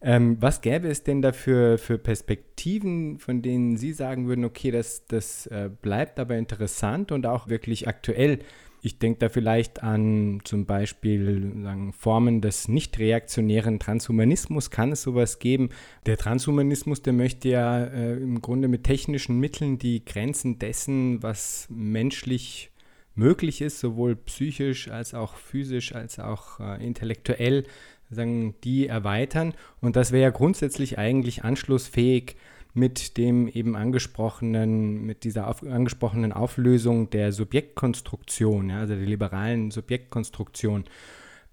Ähm, 0.00 0.36
was 0.40 0.60
gäbe 0.60 0.88
es 0.88 1.02
denn 1.02 1.22
dafür 1.22 1.76
für 1.76 1.98
Perspektiven, 1.98 3.18
von 3.18 3.42
denen 3.42 3.76
Sie 3.76 3.92
sagen 3.92 4.28
würden, 4.28 4.44
okay, 4.44 4.70
das, 4.70 5.06
das 5.06 5.46
äh, 5.48 5.70
bleibt 5.82 6.20
aber 6.20 6.36
interessant 6.36 7.10
und 7.10 7.26
auch 7.26 7.48
wirklich 7.48 7.88
aktuell? 7.88 8.38
Ich 8.80 9.00
denke 9.00 9.18
da 9.18 9.28
vielleicht 9.28 9.82
an 9.82 10.40
zum 10.44 10.64
Beispiel 10.64 11.52
sagen, 11.62 11.92
Formen 11.92 12.40
des 12.40 12.68
nicht 12.68 12.98
reaktionären 13.00 13.80
Transhumanismus. 13.80 14.70
Kann 14.70 14.92
es 14.92 15.02
sowas 15.02 15.40
geben? 15.40 15.70
Der 16.06 16.16
Transhumanismus, 16.16 17.02
der 17.02 17.12
möchte 17.12 17.48
ja 17.48 17.84
äh, 17.84 18.16
im 18.18 18.40
Grunde 18.40 18.68
mit 18.68 18.84
technischen 18.84 19.40
Mitteln 19.40 19.78
die 19.78 20.04
Grenzen 20.04 20.60
dessen, 20.60 21.22
was 21.24 21.66
menschlich 21.70 22.70
möglich 23.16 23.62
ist, 23.62 23.80
sowohl 23.80 24.14
psychisch 24.14 24.88
als 24.88 25.12
auch 25.12 25.34
physisch 25.34 25.92
als 25.92 26.20
auch 26.20 26.60
äh, 26.60 26.84
intellektuell 26.86 27.64
sagen, 28.10 28.54
die 28.64 28.86
erweitern. 28.86 29.54
Und 29.80 29.96
das 29.96 30.12
wäre 30.12 30.22
ja 30.22 30.30
grundsätzlich 30.30 30.98
eigentlich 30.98 31.44
anschlussfähig 31.44 32.36
mit 32.74 33.16
dem 33.16 33.48
eben 33.48 33.76
angesprochenen, 33.76 35.04
mit 35.04 35.24
dieser 35.24 35.48
auf, 35.48 35.62
angesprochenen 35.62 36.32
Auflösung 36.32 37.10
der 37.10 37.32
Subjektkonstruktion, 37.32 38.70
ja, 38.70 38.78
also 38.78 38.94
der 38.94 39.04
liberalen 39.04 39.70
Subjektkonstruktion. 39.70 40.84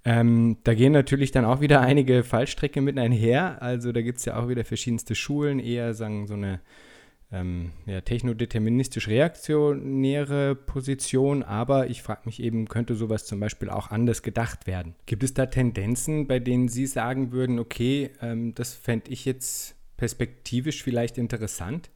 Ähm, 0.04 0.58
da 0.64 0.76
gehen 0.76 0.92
natürlich 0.92 1.32
dann 1.32 1.46
auch 1.46 1.62
wieder 1.62 1.82
einige 1.82 2.24
Fallstrecke 2.24 2.80
mit 2.82 3.00
einher. 3.00 3.62
Also 3.62 3.92
da 3.92 4.02
gibt 4.02 4.20
es 4.20 4.26
ja 4.26 4.38
auch 4.38 4.48
wieder 4.48 4.64
verschiedenste 4.64 5.16
Schulen, 5.16 5.60
eher 5.60 5.96
sagen 5.96 6.28
so 6.28 6.36
eine 6.36 6.60
ähm, 7.36 7.72
ja, 7.86 8.02
technodeterministisch-reaktionäre 8.02 10.56
Position, 10.56 11.44
aber 11.44 11.88
ich 11.90 12.02
frage 12.02 12.22
mich 12.26 12.42
eben, 12.42 12.68
könnte 12.68 12.96
sowas 12.96 13.26
zum 13.26 13.40
Beispiel 13.40 13.70
auch 13.70 13.92
anders 13.92 14.24
gedacht 14.24 14.66
werden? 14.68 14.96
Gibt 15.06 15.24
es 15.24 15.34
da 15.34 15.46
Tendenzen, 15.46 16.28
bei 16.28 16.40
denen 16.40 16.70
Sie 16.70 16.86
sagen 16.86 17.34
würden, 17.34 17.60
okay, 17.60 18.12
ähm, 18.22 18.56
das 18.56 18.74
fände 18.74 19.12
ich 19.12 19.26
jetzt 19.26 19.76
perspektivisch 19.98 20.82
vielleicht 20.84 21.18
interessant? 21.18 21.90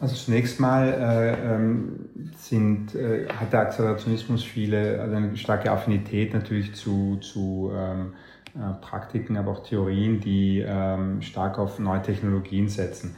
Also 0.00 0.16
zunächst 0.16 0.58
mal 0.60 0.88
äh, 0.88 1.54
ähm, 1.54 2.08
sind, 2.36 2.94
äh, 2.94 3.28
hat 3.28 3.52
der 3.52 3.60
Accelerationismus 3.60 4.42
viele, 4.42 4.98
also 5.00 5.14
eine 5.14 5.36
starke 5.36 5.70
Affinität 5.70 6.32
natürlich 6.32 6.74
zu, 6.74 7.18
zu 7.18 7.70
ähm, 7.74 8.14
äh, 8.54 8.72
Praktiken, 8.80 9.36
aber 9.36 9.52
auch 9.52 9.62
Theorien, 9.62 10.20
die 10.20 10.64
ähm, 10.66 11.20
stark 11.22 11.58
auf 11.58 11.78
neue 11.78 12.02
Technologien 12.02 12.68
setzen 12.68 13.14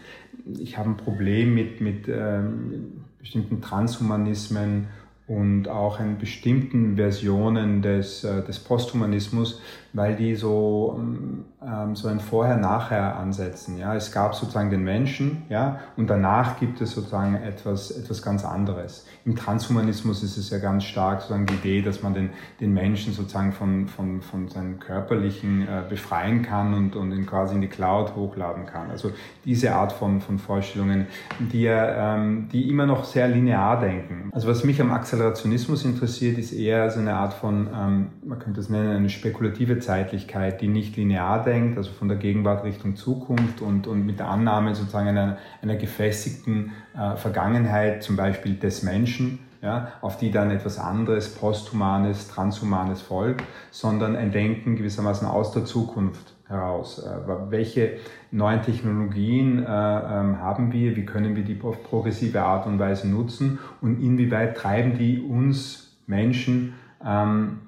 ich 0.59 0.79
habe 0.79 0.91
ein 0.91 0.97
Problem 0.97 1.55
mit, 1.55 1.81
mit 1.81 2.09
ähm, 2.09 3.05
bestimmten 3.19 3.61
Transhumanismen 3.61 4.89
und 5.29 5.69
auch 5.69 5.99
in 5.99 6.19
bestimmten 6.19 6.97
Versionen 6.97 7.83
des, 7.83 8.23
äh, 8.23 8.45
des 8.45 8.61
Posthumanismus, 8.61 9.61
weil 9.97 10.15
die 10.15 10.35
so, 10.35 11.01
ähm, 11.01 11.95
so 11.95 12.09
ein 12.09 12.21
Vorher-Nachher 12.21 13.17
ansetzen. 13.17 13.79
Ja? 13.79 13.95
Es 13.95 14.13
gab 14.13 14.35
sozusagen 14.35 14.71
den 14.71 14.85
Menschen 14.85 15.45
ja? 15.49 15.81
und 15.97 16.09
danach 16.11 16.61
gibt 16.61 16.81
es 16.81 16.93
sozusagen 16.93 17.35
etwas, 17.35 17.91
etwas 17.91 18.23
ganz 18.23 18.45
anderes. 18.45 19.07
Im 19.25 19.35
Transhumanismus 19.35 20.23
ist 20.23 20.37
es 20.37 20.51
ja 20.51 20.59
ganz 20.59 20.85
stark 20.85 21.23
sozusagen 21.23 21.47
die 21.47 21.55
Idee, 21.55 21.83
dass 21.83 22.03
man 22.03 22.13
den, 22.15 22.31
den 22.61 22.75
Menschen 22.75 23.15
sozusagen 23.15 23.53
von, 23.53 23.89
von, 23.89 24.21
von 24.21 24.49
seinem 24.49 24.79
Körperlichen 24.79 25.63
äh, 25.63 25.83
befreien 25.89 26.43
kann 26.43 26.75
und, 26.75 26.95
und 26.95 27.11
ihn 27.13 27.27
quasi 27.27 27.55
in 27.55 27.63
die 27.63 27.69
Cloud 27.69 28.15
hochladen 28.15 28.67
kann. 28.67 28.91
Also 28.91 29.13
diese 29.45 29.75
Art 29.75 29.93
von, 29.93 30.21
von 30.21 30.39
Vorstellungen, 30.39 31.07
die, 31.41 31.67
ähm, 31.67 32.49
die 32.53 32.69
immer 32.69 32.87
noch 32.87 33.05
sehr 33.05 33.29
linear 33.29 33.81
denken. 33.81 34.31
Also 34.33 34.47
was 34.47 34.63
mich 34.63 34.81
am 34.81 34.93
Akzelerationismus 35.17 35.85
interessiert, 35.87 36.37
ist 36.37 36.53
eher 36.53 36.91
so 36.91 37.01
eine 37.01 37.15
Art 37.15 37.33
von, 37.33 37.69
ähm, 37.75 38.09
man 38.23 38.39
könnte 38.39 38.61
es 38.61 38.69
nennen, 38.69 38.95
eine 38.95 39.09
spekulative 39.09 39.79
Zeitlichkeit, 39.79 40.61
die 40.61 40.69
nicht 40.69 40.97
linear 40.97 41.43
denkt, 41.43 41.79
also 41.79 41.91
von 41.91 42.09
der 42.09 42.19
Gegenwart 42.19 42.65
Richtung 42.65 42.97
Zukunft 42.97 43.63
und, 43.63 43.87
und 43.87 44.05
mit 44.05 44.19
der 44.19 44.29
Annahme 44.29 44.75
sozusagen 44.75 45.09
einer, 45.09 45.39
einer 45.63 45.77
gefestigten 45.77 46.73
äh, 46.95 47.17
Vergangenheit, 47.17 48.03
zum 48.03 48.17
Beispiel 48.17 48.57
des 48.57 48.83
Menschen, 48.83 49.39
ja, 49.63 49.93
auf 50.03 50.19
die 50.19 50.31
dann 50.31 50.51
etwas 50.51 50.79
anderes, 50.79 51.35
posthumanes, 51.35 52.29
transhumanes 52.29 53.01
folgt, 53.01 53.43
sondern 53.71 54.17
ein 54.17 54.33
Denken 54.33 54.77
gewissermaßen 54.77 55.27
aus 55.27 55.53
der 55.53 55.65
Zukunft 55.65 56.36
heraus. 56.49 57.05
Äh, 57.05 57.51
welche 57.51 57.99
neuen 58.31 58.63
Technologien 58.63 59.59
äh, 59.59 59.65
ähm, 59.65 60.41
haben 60.41 60.73
wir? 60.73 60.97
Wie 60.97 61.05
können 61.05 61.37
wir 61.37 61.45
die 61.45 61.59
auf 61.63 61.83
progressive 61.83 62.43
Art 62.43 62.67
und 62.67 62.79
Weise 62.79 63.09
nutzen? 63.09 63.59
Und 63.81 64.03
inwieweit 64.03 64.57
treiben 64.57 64.97
die 64.99 65.21
uns 65.21 65.97
Menschen 66.07 66.75
ähm, 67.05 67.59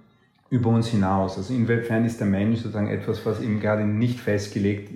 über 0.51 0.71
uns 0.71 0.89
hinaus? 0.89 1.37
Also 1.37 1.53
inwiefern 1.53 2.05
ist 2.05 2.21
der 2.21 2.27
Mensch 2.27 2.61
sozusagen 2.61 2.89
etwas, 2.89 3.25
was 3.27 3.41
eben 3.41 3.61
gerade 3.61 3.85
nicht 3.85 4.21
festgelegt 4.21 4.91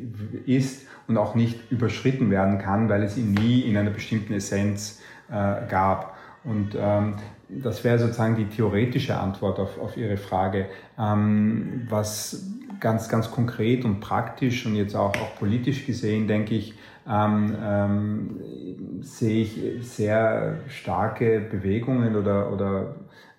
ist 0.47 0.87
und 1.09 1.17
auch 1.17 1.35
nicht 1.35 1.71
überschritten 1.71 2.31
werden 2.31 2.59
kann, 2.59 2.89
weil 2.89 3.03
es 3.03 3.17
ihn 3.17 3.33
nie 3.33 3.61
in 3.63 3.77
einer 3.77 3.91
bestimmten 3.91 4.35
Essenz 4.35 5.01
äh, 5.29 5.67
gab. 5.69 6.17
Und 6.45 6.77
ähm, 6.79 7.15
das 7.49 7.85
wäre 7.85 7.99
sozusagen 7.99 8.37
die 8.37 8.47
theoretische 8.47 9.19
Antwort 9.19 9.59
auf, 9.59 9.79
auf 9.79 9.97
Ihre 9.97 10.17
Frage. 10.17 10.67
Ähm, 10.99 11.87
was 11.89 12.45
ganz, 12.83 13.09
ganz 13.09 13.31
konkret 13.31 13.85
und 13.87 14.01
praktisch 14.01 14.67
und 14.67 14.75
jetzt 14.75 14.95
auch, 14.95 15.15
auch 15.15 15.37
politisch 15.39 15.87
gesehen, 15.87 16.27
denke 16.27 16.55
ich, 16.55 16.75
ähm, 17.09 17.57
ähm, 17.63 18.41
sehe 19.01 19.43
ich 19.43 19.61
sehr 19.81 20.59
starke 20.69 21.41
Bewegungen 21.41 22.17
oder, 22.17 22.53
oder 22.53 22.97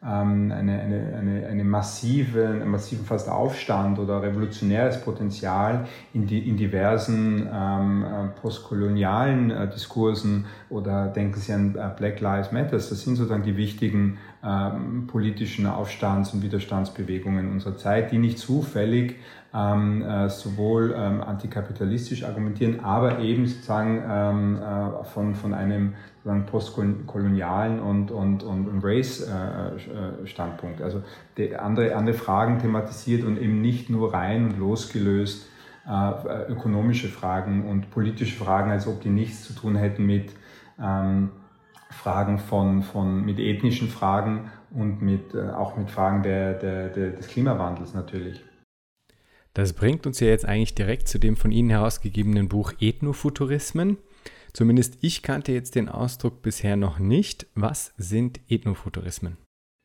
eine, 0.09 0.53
eine, 0.53 1.15
eine, 1.17 1.47
eine 1.47 1.63
massive, 1.63 2.45
einen 2.45 2.69
massiven 2.69 3.05
fast 3.05 3.29
Aufstand 3.29 3.99
oder 3.99 4.21
revolutionäres 4.21 5.01
Potenzial 5.01 5.87
in, 6.13 6.27
die, 6.27 6.49
in 6.49 6.57
diversen 6.57 7.47
ähm, 7.51 8.03
äh, 8.03 8.27
postkolonialen 8.41 9.51
äh, 9.51 9.69
Diskursen 9.69 10.45
oder 10.69 11.07
denken 11.07 11.39
Sie 11.39 11.53
an 11.53 11.75
äh, 11.75 11.89
Black 11.95 12.19
Lives 12.19 12.51
Matter. 12.51 12.71
Das 12.71 12.89
sind 12.89 13.15
sozusagen 13.15 13.43
die 13.43 13.55
wichtigen 13.55 14.17
ähm, 14.43 15.07
politischen 15.07 15.67
Aufstands- 15.67 16.33
und 16.33 16.43
Widerstandsbewegungen 16.43 17.49
unserer 17.51 17.77
Zeit, 17.77 18.11
die 18.11 18.17
nicht 18.17 18.39
zufällig 18.39 19.15
ähm, 19.53 20.01
äh, 20.01 20.29
sowohl 20.29 20.95
ähm, 20.97 21.21
antikapitalistisch 21.21 22.23
argumentieren, 22.23 22.79
aber 22.79 23.19
eben 23.19 23.45
sozusagen 23.45 24.03
ähm, 24.09 24.57
äh, 24.57 25.03
von, 25.03 25.35
von 25.35 25.53
einem 25.53 25.93
sozusagen 26.23 26.45
postkolonialen 26.45 27.79
und, 27.79 28.11
und, 28.11 28.43
und, 28.43 28.67
und 28.67 28.83
Race-Standpunkt. 28.83 30.79
Äh, 30.79 30.83
also 30.83 31.03
die 31.37 31.55
andere, 31.55 31.95
andere 31.95 32.15
Fragen 32.15 32.59
thematisiert 32.59 33.23
und 33.23 33.37
eben 33.37 33.61
nicht 33.61 33.89
nur 33.89 34.13
rein 34.13 34.45
und 34.45 34.57
losgelöst 34.57 35.47
äh, 35.87 36.51
ökonomische 36.51 37.09
Fragen 37.09 37.69
und 37.69 37.91
politische 37.91 38.35
Fragen, 38.43 38.71
als 38.71 38.87
ob 38.87 39.01
die 39.01 39.09
nichts 39.09 39.43
zu 39.43 39.53
tun 39.53 39.75
hätten 39.75 40.05
mit 40.05 40.33
ähm, 40.81 41.29
Fragen 41.89 42.39
von, 42.39 42.81
von, 42.81 43.23
mit 43.23 43.39
ethnischen 43.39 43.87
Fragen 43.87 44.49
und 44.71 45.01
mit, 45.01 45.35
äh, 45.35 45.49
auch 45.49 45.77
mit 45.77 45.91
Fragen 45.91 46.23
der, 46.23 46.53
der, 46.53 46.89
der, 46.89 47.09
des 47.11 47.27
Klimawandels 47.27 47.93
natürlich. 47.93 48.43
Das 49.53 49.73
bringt 49.73 50.07
uns 50.07 50.19
ja 50.19 50.27
jetzt 50.27 50.45
eigentlich 50.45 50.73
direkt 50.73 51.07
zu 51.07 51.19
dem 51.19 51.37
von 51.37 51.51
Ihnen 51.51 51.69
herausgegebenen 51.69 52.49
Buch 52.49 52.73
Ethnofuturismen. 52.79 53.97
Zumindest 54.51 54.97
ich 55.01 55.21
kannte 55.21 55.51
jetzt 55.51 55.75
den 55.75 55.89
Ausdruck 55.89 56.41
bisher 56.41 56.75
noch 56.75 56.99
nicht. 56.99 57.47
Was 57.55 57.93
sind 57.97 58.39
Ethnofuturismen? 58.49 59.37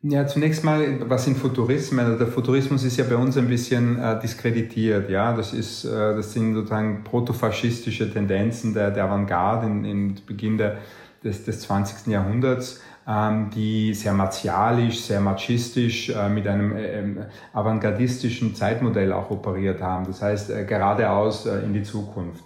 Ja, 0.02 0.26
zunächst 0.28 0.62
mal, 0.62 1.10
was 1.10 1.24
sind 1.24 1.36
Futurismen? 1.36 2.04
Also 2.04 2.18
der 2.18 2.28
Futurismus 2.28 2.84
ist 2.84 2.96
ja 2.98 3.04
bei 3.04 3.16
uns 3.16 3.36
ein 3.36 3.48
bisschen 3.48 3.98
äh, 3.98 4.20
diskreditiert. 4.20 5.10
Ja, 5.10 5.34
das 5.34 5.52
ist, 5.52 5.84
äh, 5.84 6.14
das 6.14 6.32
sind 6.32 6.54
sozusagen 6.54 7.02
protofaschistische 7.02 8.10
Tendenzen 8.12 8.74
der, 8.74 8.92
der 8.92 9.04
Avantgarde 9.04 9.66
in 9.66 10.14
Beginn 10.24 10.56
der, 10.56 10.78
des, 11.24 11.44
des 11.44 11.60
20. 11.62 12.12
Jahrhunderts. 12.12 12.80
Ähm, 13.10 13.48
die 13.54 13.94
sehr 13.94 14.12
martialisch, 14.12 15.00
sehr 15.00 15.20
machistisch 15.20 16.10
äh, 16.10 16.28
mit 16.28 16.46
einem 16.46 16.76
äh, 16.76 16.98
ähm, 16.98 17.24
avantgardistischen 17.54 18.54
Zeitmodell 18.54 19.14
auch 19.14 19.30
operiert 19.30 19.80
haben. 19.80 20.04
Das 20.04 20.20
heißt, 20.20 20.50
äh, 20.50 20.66
geradeaus 20.66 21.46
in 21.46 21.72
die 21.72 21.82
Zukunft. 21.82 22.44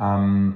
Ähm, 0.00 0.54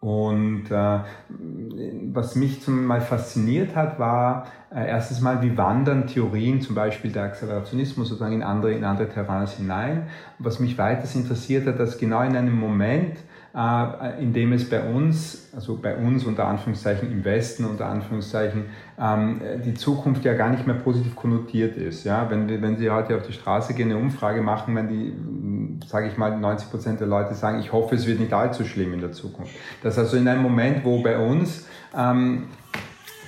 und 0.00 0.70
was 0.70 2.34
mich 2.34 2.62
zum 2.62 2.86
mal 2.86 3.02
fasziniert 3.02 3.76
hat, 3.76 3.98
war 3.98 4.46
erstens 4.74 5.20
mal, 5.20 5.42
wie 5.42 5.58
wandern 5.58 6.06
Theorien, 6.06 6.62
zum 6.62 6.74
Beispiel 6.74 7.12
der 7.12 7.24
Accelerationismus, 7.24 8.08
sozusagen 8.08 8.32
in 8.32 8.42
andere, 8.42 8.72
in 8.72 8.84
andere 8.84 9.10
Terrains 9.10 9.52
hinein. 9.52 10.04
Was 10.38 10.58
mich 10.58 10.78
weiters 10.78 11.14
interessiert 11.14 11.66
hat, 11.66 11.78
dass 11.78 11.98
genau 11.98 12.22
in 12.22 12.34
einem 12.34 12.58
Moment, 12.58 13.18
äh, 13.54 14.22
indem 14.22 14.52
es 14.52 14.68
bei 14.68 14.80
uns, 14.82 15.48
also 15.54 15.76
bei 15.76 15.96
uns 15.96 16.24
unter 16.24 16.46
Anführungszeichen 16.46 17.10
im 17.10 17.24
Westen 17.24 17.64
unter 17.64 17.86
Anführungszeichen, 17.86 18.66
ähm, 18.98 19.40
die 19.64 19.74
Zukunft 19.74 20.24
ja 20.24 20.34
gar 20.34 20.50
nicht 20.50 20.66
mehr 20.66 20.76
positiv 20.76 21.16
konnotiert 21.16 21.76
ist. 21.76 22.04
Ja? 22.04 22.30
Wenn, 22.30 22.62
wenn 22.62 22.76
Sie 22.76 22.90
heute 22.90 23.16
auf 23.16 23.26
die 23.26 23.32
Straße 23.32 23.74
gehen, 23.74 23.90
eine 23.90 23.98
Umfrage 23.98 24.40
machen, 24.40 24.76
wenn 24.76 24.88
die, 24.88 25.86
sage 25.86 26.08
ich 26.08 26.16
mal, 26.16 26.36
90 26.38 26.70
Prozent 26.70 27.00
der 27.00 27.08
Leute 27.08 27.34
sagen, 27.34 27.58
ich 27.58 27.72
hoffe, 27.72 27.96
es 27.96 28.06
wird 28.06 28.20
nicht 28.20 28.32
allzu 28.32 28.64
schlimm 28.64 28.92
in 28.94 29.00
der 29.00 29.12
Zukunft. 29.12 29.52
Das 29.82 29.94
ist 29.94 29.98
also 29.98 30.16
in 30.16 30.28
einem 30.28 30.42
Moment, 30.42 30.84
wo 30.84 31.02
bei 31.02 31.18
uns 31.18 31.66
ähm, 31.96 32.44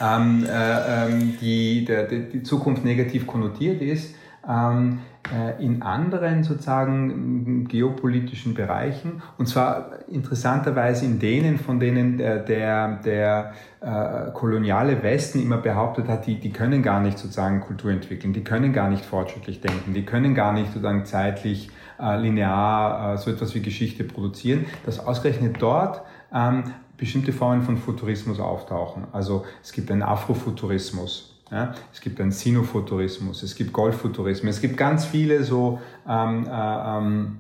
ähm, 0.01 0.47
äh, 0.49 1.07
ähm, 1.07 1.39
die, 1.41 1.85
der, 1.85 2.07
die 2.07 2.43
Zukunft 2.43 2.85
negativ 2.85 3.27
konnotiert 3.27 3.83
ist, 3.83 4.15
ähm, 4.49 4.99
äh, 4.99 5.12
in 5.61 5.83
anderen 5.83 6.43
sozusagen 6.43 7.67
geopolitischen 7.69 8.55
Bereichen 8.55 9.23
und 9.39 9.47
zwar 9.47 10.01
interessanterweise 10.09 11.05
in 11.05 11.21
denen, 11.21 11.59
von 11.59 11.79
denen 11.79 12.19
der, 12.19 12.41
der, 12.41 12.97
der 13.05 13.53
äh, 13.81 14.31
koloniale 14.33 15.03
Westen 15.03 15.41
immer 15.41 15.59
behauptet 15.59 16.09
hat, 16.09 16.27
die, 16.27 16.39
die 16.39 16.53
können 16.53 16.83
gar 16.83 17.01
nicht 17.01 17.19
sozusagen 17.19 17.61
Kultur 17.61 17.91
entwickeln, 17.91 18.33
die 18.33 18.45
können 18.45 18.73
gar 18.73 18.89
nicht 18.89 19.05
fortschrittlich 19.05 19.61
denken, 19.61 19.95
die 19.95 20.05
können 20.05 20.35
gar 20.35 20.53
nicht 20.53 20.69
sozusagen 20.69 21.05
zeitlich 21.05 21.71
äh, 22.01 22.17
linear 22.17 23.15
äh, 23.15 23.19
so 23.19 23.31
etwas 23.31 23.55
wie 23.55 23.61
Geschichte 23.61 24.05
produzieren, 24.05 24.67
dass 24.85 24.99
ausgerechnet 24.99 25.57
dort 25.61 26.03
ähm, 26.33 26.65
bestimmte 26.97 27.33
Formen 27.33 27.63
von 27.63 27.77
Futurismus 27.77 28.39
auftauchen. 28.39 29.05
Also 29.13 29.45
es 29.63 29.73
gibt 29.73 29.91
einen 29.91 30.03
Afrofuturismus, 30.03 31.32
ja, 31.53 31.75
es 31.93 32.01
gibt 32.01 32.21
einen 32.21 32.33
Sinofuturismus, 32.33 33.43
es 33.43 33.55
gibt 33.55 33.73
Golffuturismus, 33.73 34.57
es 34.57 34.61
gibt 34.61 34.77
ganz 34.77 35.05
viele 35.05 35.45
so 35.45 35.81
ähm, 36.09 36.47
äh, 36.47 36.51
ähm, 36.51 37.39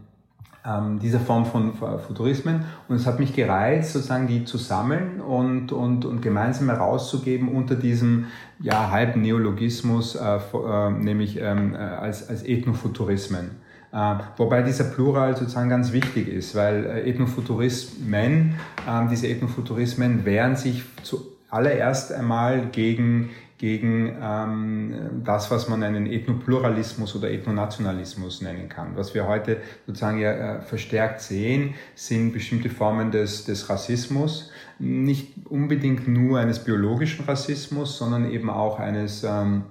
ähm, 0.64 0.98
dieser 1.00 1.18
Form 1.18 1.44
von 1.44 1.72
Futurismen 1.74 2.64
und 2.88 2.96
es 2.96 3.06
hat 3.06 3.18
mich 3.18 3.34
gereizt, 3.34 3.94
sozusagen 3.94 4.28
die 4.28 4.44
zu 4.44 4.58
sammeln 4.58 5.20
und, 5.20 5.72
und, 5.72 6.04
und 6.04 6.20
gemeinsam 6.20 6.68
herauszugeben 6.68 7.48
unter 7.48 7.74
diesem 7.74 8.26
ja, 8.60 8.90
halben 8.90 9.22
Neologismus, 9.22 10.14
äh, 10.14 10.36
äh, 10.36 10.90
nämlich 10.90 11.38
ähm, 11.40 11.74
äh, 11.74 11.78
als, 11.78 12.28
als 12.28 12.44
Ethnofuturismen. 12.44 13.62
Uh, 13.94 14.16
wobei 14.38 14.62
dieser 14.62 14.84
Plural 14.84 15.36
sozusagen 15.36 15.68
ganz 15.68 15.92
wichtig 15.92 16.26
ist, 16.26 16.54
weil 16.54 16.86
äh, 16.86 17.10
Ethnofuturismen, 17.10 18.54
äh, 18.88 19.08
diese 19.10 19.26
Ethnofuturismen 19.28 20.24
wehren 20.24 20.56
sich 20.56 20.82
zuallererst 21.02 22.10
einmal 22.10 22.68
gegen 22.72 23.28
gegen 23.62 24.16
ähm, 24.20 25.22
das, 25.22 25.52
was 25.52 25.68
man 25.68 25.84
einen 25.84 26.06
Ethnopluralismus 26.06 27.14
oder 27.14 27.30
Ethnonationalismus 27.30 28.42
nennen 28.42 28.68
kann. 28.68 28.96
Was 28.96 29.14
wir 29.14 29.28
heute 29.28 29.58
sozusagen 29.86 30.18
ja 30.18 30.32
äh, 30.56 30.62
verstärkt 30.62 31.20
sehen, 31.20 31.74
sind 31.94 32.32
bestimmte 32.32 32.70
Formen 32.70 33.12
des, 33.12 33.44
des 33.44 33.70
Rassismus, 33.70 34.50
nicht 34.80 35.46
unbedingt 35.48 36.08
nur 36.08 36.40
eines 36.40 36.58
biologischen 36.58 37.24
Rassismus, 37.24 37.96
sondern 37.96 38.28
eben 38.32 38.50
auch 38.50 38.80
eines 38.80 39.22
ähm, 39.22 39.30
hm, 39.30 39.62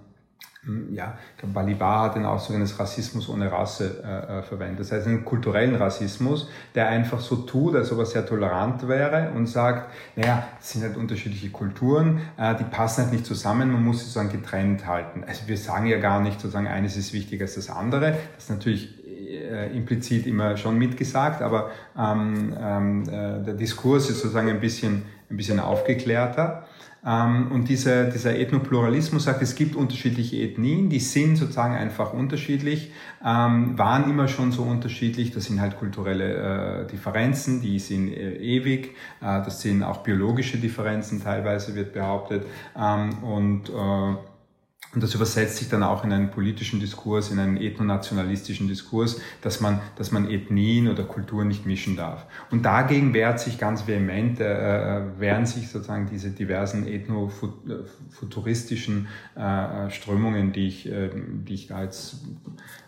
ja, 0.92 1.18
ich 1.34 1.40
glaube, 1.40 1.56
Balibar 1.56 2.04
hat 2.04 2.16
den 2.16 2.26
Ausdruck 2.26 2.58
eines 2.58 2.78
Rassismus 2.80 3.28
ohne 3.30 3.52
Rasse 3.52 4.04
äh, 4.04 4.40
äh, 4.40 4.44
verwendet. 4.44 4.82
Das 4.82 4.92
heißt, 4.92 5.08
einen 5.08 5.26
kulturellen 5.26 5.76
Rassismus, 5.76 6.50
der 6.76 6.88
einfach 6.88 7.20
so 7.20 7.38
tut, 7.38 7.76
als 7.76 7.92
ob 7.92 7.98
er 7.98 8.06
sehr 8.06 8.28
tolerant 8.28 8.88
wäre 8.88 9.32
und 9.32 9.48
sagt, 9.48 9.92
naja, 10.16 10.48
es 10.60 10.72
sind 10.72 10.84
halt 10.84 10.98
unterschiedliche 10.98 11.50
Kulturen, 11.50 12.22
äh, 12.38 12.54
die 12.56 12.64
passen 12.64 13.04
halt 13.04 13.14
nicht 13.14 13.26
zusammen, 13.26 13.72
man 13.72 13.84
muss 13.84 14.00
sie 14.00 14.06
sozusagen 14.06 14.30
getrennt 14.30 14.86
halten. 14.86 15.24
Also 15.28 15.48
wir 15.48 15.58
sagen 15.58 15.88
ja 15.88 15.98
gar 15.98 16.22
nicht 16.22 16.40
sozusagen, 16.40 16.68
eines 16.68 16.96
ist 16.96 17.12
wichtiger 17.12 17.46
als 17.46 17.56
das 17.56 17.72
andere. 17.72 18.12
Das 18.36 18.44
ist 18.44 18.50
natürlich 18.52 19.04
äh, 19.06 19.76
implizit 19.76 20.28
immer 20.28 20.58
schon 20.58 20.78
mitgesagt, 20.78 21.42
aber 21.42 21.72
ähm, 21.98 22.56
ähm, 22.60 23.04
äh, 23.10 23.44
der 23.44 23.56
Diskurs 23.56 24.12
ist 24.12 24.20
sozusagen 24.20 24.50
ein 24.50 24.60
bisschen, 24.60 25.06
ein 25.28 25.38
bisschen 25.38 25.60
aufgeklärter. 25.60 26.68
Ähm, 27.06 27.52
und 27.52 27.68
dieser, 27.68 28.06
dieser 28.06 28.38
Ethnopluralismus 28.38 29.24
sagt, 29.24 29.42
es 29.42 29.56
gibt 29.56 29.76
unterschiedliche 29.76 30.38
Ethnien, 30.38 30.90
die 30.90 31.00
sind 31.00 31.36
sozusagen 31.36 31.74
einfach 31.74 32.14
unterschiedlich, 32.14 32.92
ähm, 33.26 33.78
waren 33.78 34.10
immer 34.10 34.28
schon 34.28 34.52
so 34.52 34.64
unterschiedlich. 34.64 35.32
Das 35.32 35.46
sind 35.46 35.62
halt 35.62 35.78
kulturelle 35.78 36.84
äh, 36.84 36.88
Differenzen, 36.88 37.62
die 37.62 37.80
sind 37.80 38.14
äh, 38.14 38.36
ewig. 38.38 38.96
Äh, 39.22 39.44
das 39.44 39.62
sind 39.62 39.84
auch 39.84 40.04
biologische 40.04 40.58
Differenzen, 40.58 41.24
teilweise 41.24 41.76
wird 41.76 41.94
behauptet. 41.94 42.46
Ähm, 42.78 43.24
und 43.24 43.72
und 44.94 45.02
das 45.02 45.16
übersetzt 45.16 45.56
sich 45.56 45.70
dann 45.70 45.84
auch 45.84 46.04
in 46.04 46.12
einen 46.12 46.32
politischen 46.32 46.82
Diskurs, 46.82 47.32
in 47.32 47.40
einen 47.40 47.56
ethnonationalistischen 47.56 48.68
Diskurs, 48.68 49.22
dass 49.42 49.62
man, 49.62 49.80
dass 49.96 50.12
man 50.12 50.30
Ethnien 50.30 50.90
oder 50.90 51.04
Kulturen 51.04 51.48
nicht 51.48 51.66
mischen 51.66 51.96
darf. 51.96 52.26
Und 52.52 52.66
dagegen 52.66 53.14
wehrt 53.14 53.40
sich 53.40 53.58
ganz 53.58 53.88
vehement, 53.88 54.42
äh, 54.42 54.98
äh 54.98 55.04
wehren 55.18 55.46
sich 55.46 55.70
sozusagen 55.70 56.08
diese 56.08 56.32
diversen 56.32 56.86
ethnofuturistischen 56.86 59.08
äh, 59.36 59.90
Strömungen, 59.90 60.52
die 60.52 60.68
ich, 60.68 60.92
äh, 60.92 61.10
die 61.14 61.54
ich 61.54 61.68
da 61.68 61.84
jetzt 61.84 62.26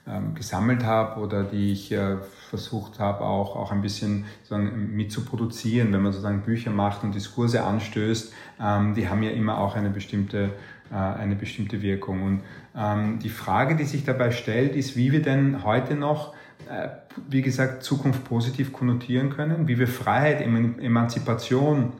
äh, 0.06 0.20
gesammelt 0.36 0.84
habe 0.84 1.22
oder 1.22 1.46
die 1.46 1.72
ich 1.72 1.94
äh, 1.94 2.18
versucht 2.50 3.00
habe, 3.00 3.22
auch, 3.22 3.56
auch 3.56 3.72
ein 3.72 3.82
bisschen 3.82 4.26
sozusagen 4.42 4.94
mit 4.94 5.14
zu 5.14 5.24
produzieren, 5.24 5.94
wenn 5.94 6.02
man 6.02 6.12
sozusagen 6.12 6.42
Bücher 6.42 6.72
macht 6.72 7.06
und 7.06 7.16
Diskurse 7.16 7.64
anstößt. 7.64 8.34
Ähm, 8.60 8.94
die 8.94 9.08
haben 9.08 9.24
ja 9.24 9.32
immer 9.32 9.58
auch 9.58 9.78
eine 9.78 9.90
bestimmte 9.90 10.50
eine 10.96 11.36
bestimmte 11.36 11.82
Wirkung. 11.82 12.24
Und 12.24 12.42
ähm, 12.76 13.20
die 13.20 13.30
Frage, 13.30 13.76
die 13.76 13.86
sich 13.86 14.04
dabei 14.04 14.32
stellt, 14.32 14.76
ist, 14.76 14.96
wie 14.96 15.12
wir 15.12 15.22
denn 15.22 15.64
heute 15.64 15.96
noch, 15.96 16.34
äh, 16.70 16.90
wie 17.30 17.42
gesagt, 17.42 17.84
Zukunft 17.84 18.24
positiv 18.24 18.74
konnotieren 18.74 19.30
können, 19.30 19.68
wie 19.68 19.80
wir 19.80 19.88
Freiheit, 19.88 20.42
Emanzipation 20.42 21.94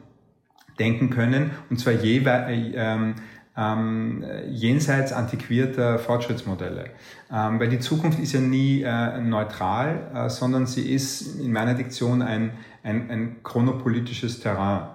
denken 0.78 1.10
können, 1.10 1.50
und 1.70 1.78
zwar 1.78 1.92
jeweils, 1.92 2.48
äh, 2.50 2.72
ähm, 2.74 3.14
ähm, 3.56 4.24
jenseits 4.48 5.12
antiquierter 5.12 5.98
Fortschrittsmodelle. 5.98 6.86
Ähm, 7.32 7.60
weil 7.60 7.68
die 7.68 7.78
Zukunft 7.78 8.18
ist 8.18 8.32
ja 8.32 8.40
nie 8.40 8.82
äh, 8.82 9.20
neutral, 9.20 10.10
äh, 10.14 10.28
sondern 10.28 10.66
sie 10.66 10.92
ist 10.92 11.38
in 11.40 11.52
meiner 11.52 11.74
Diktion 11.74 12.22
ein, 12.22 12.50
ein, 12.82 13.10
ein 13.10 13.36
chronopolitisches 13.42 14.40
Terrain. 14.40 14.88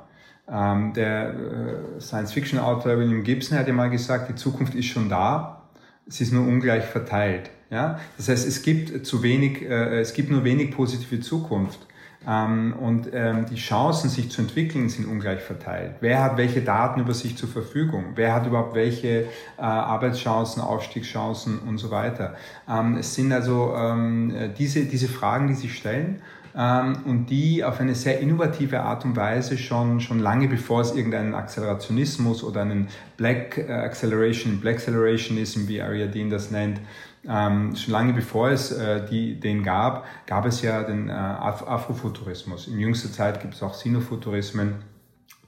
Ähm, 0.51 0.93
der 0.93 1.29
äh, 1.29 2.01
Science-Fiction-Autor 2.01 2.97
William 2.97 3.23
Gibson 3.23 3.57
hat 3.57 3.67
ja 3.67 3.73
mal 3.73 3.89
gesagt, 3.89 4.29
die 4.29 4.35
Zukunft 4.35 4.73
ist 4.75 4.87
schon 4.87 5.09
da, 5.09 5.63
sie 6.07 6.23
ist 6.23 6.33
nur 6.33 6.47
ungleich 6.47 6.85
verteilt. 6.85 7.51
Ja? 7.69 7.99
Das 8.17 8.29
heißt, 8.29 8.47
es 8.47 8.63
gibt 8.63 9.05
zu 9.05 9.21
wenig, 9.21 9.61
äh, 9.61 9.99
es 9.99 10.13
gibt 10.13 10.31
nur 10.31 10.43
wenig 10.43 10.71
positive 10.71 11.19
Zukunft. 11.19 11.79
Ähm, 12.27 12.73
und 12.73 13.09
ähm, 13.13 13.45
die 13.49 13.55
Chancen, 13.55 14.09
sich 14.09 14.29
zu 14.29 14.41
entwickeln, 14.41 14.89
sind 14.89 15.07
ungleich 15.07 15.39
verteilt. 15.39 15.95
Wer 16.01 16.21
hat 16.21 16.37
welche 16.37 16.61
Daten 16.61 16.99
über 16.99 17.13
sich 17.13 17.37
zur 17.37 17.47
Verfügung? 17.47 18.13
Wer 18.15 18.33
hat 18.33 18.45
überhaupt 18.45 18.75
welche 18.75 19.21
äh, 19.57 19.61
Arbeitschancen, 19.61 20.61
Aufstiegschancen 20.61 21.59
und 21.59 21.77
so 21.77 21.91
weiter? 21.91 22.35
Ähm, 22.67 22.97
es 22.97 23.15
sind 23.15 23.31
also 23.31 23.73
ähm, 23.75 24.51
diese, 24.57 24.83
diese 24.83 25.07
Fragen, 25.07 25.47
die 25.47 25.53
sich 25.53 25.77
stellen 25.77 26.21
und 26.53 27.27
die 27.29 27.63
auf 27.63 27.79
eine 27.79 27.93
sehr 27.93 28.19
innovative 28.19 28.81
Art 28.81 29.05
und 29.05 29.15
Weise 29.15 29.57
schon, 29.57 29.99
schon 29.99 30.19
lange 30.19 30.47
bevor 30.47 30.81
es 30.81 30.95
irgendeinen 30.95 31.35
Akzelerationismus 31.35 32.43
oder 32.43 32.61
einen 32.61 32.87
Black 33.17 33.57
äh, 33.57 33.71
Acceleration, 33.71 34.59
Black 34.59 34.75
Accelerationism, 34.75 35.67
wie 35.67 35.81
Ariadne 35.81 36.29
das 36.29 36.51
nennt, 36.51 36.81
ähm, 37.27 37.75
schon 37.75 37.91
lange 37.91 38.13
bevor 38.13 38.49
es 38.49 38.71
äh, 38.71 39.05
die, 39.05 39.39
den 39.39 39.63
gab, 39.63 40.05
gab 40.25 40.45
es 40.45 40.61
ja 40.61 40.83
den 40.83 41.09
äh, 41.09 41.11
Afrofuturismus. 41.11 42.67
In 42.67 42.79
jüngster 42.79 43.11
Zeit 43.11 43.41
gibt 43.41 43.53
es 43.53 43.63
auch 43.63 43.73
Sinofuturismen. 43.73 44.88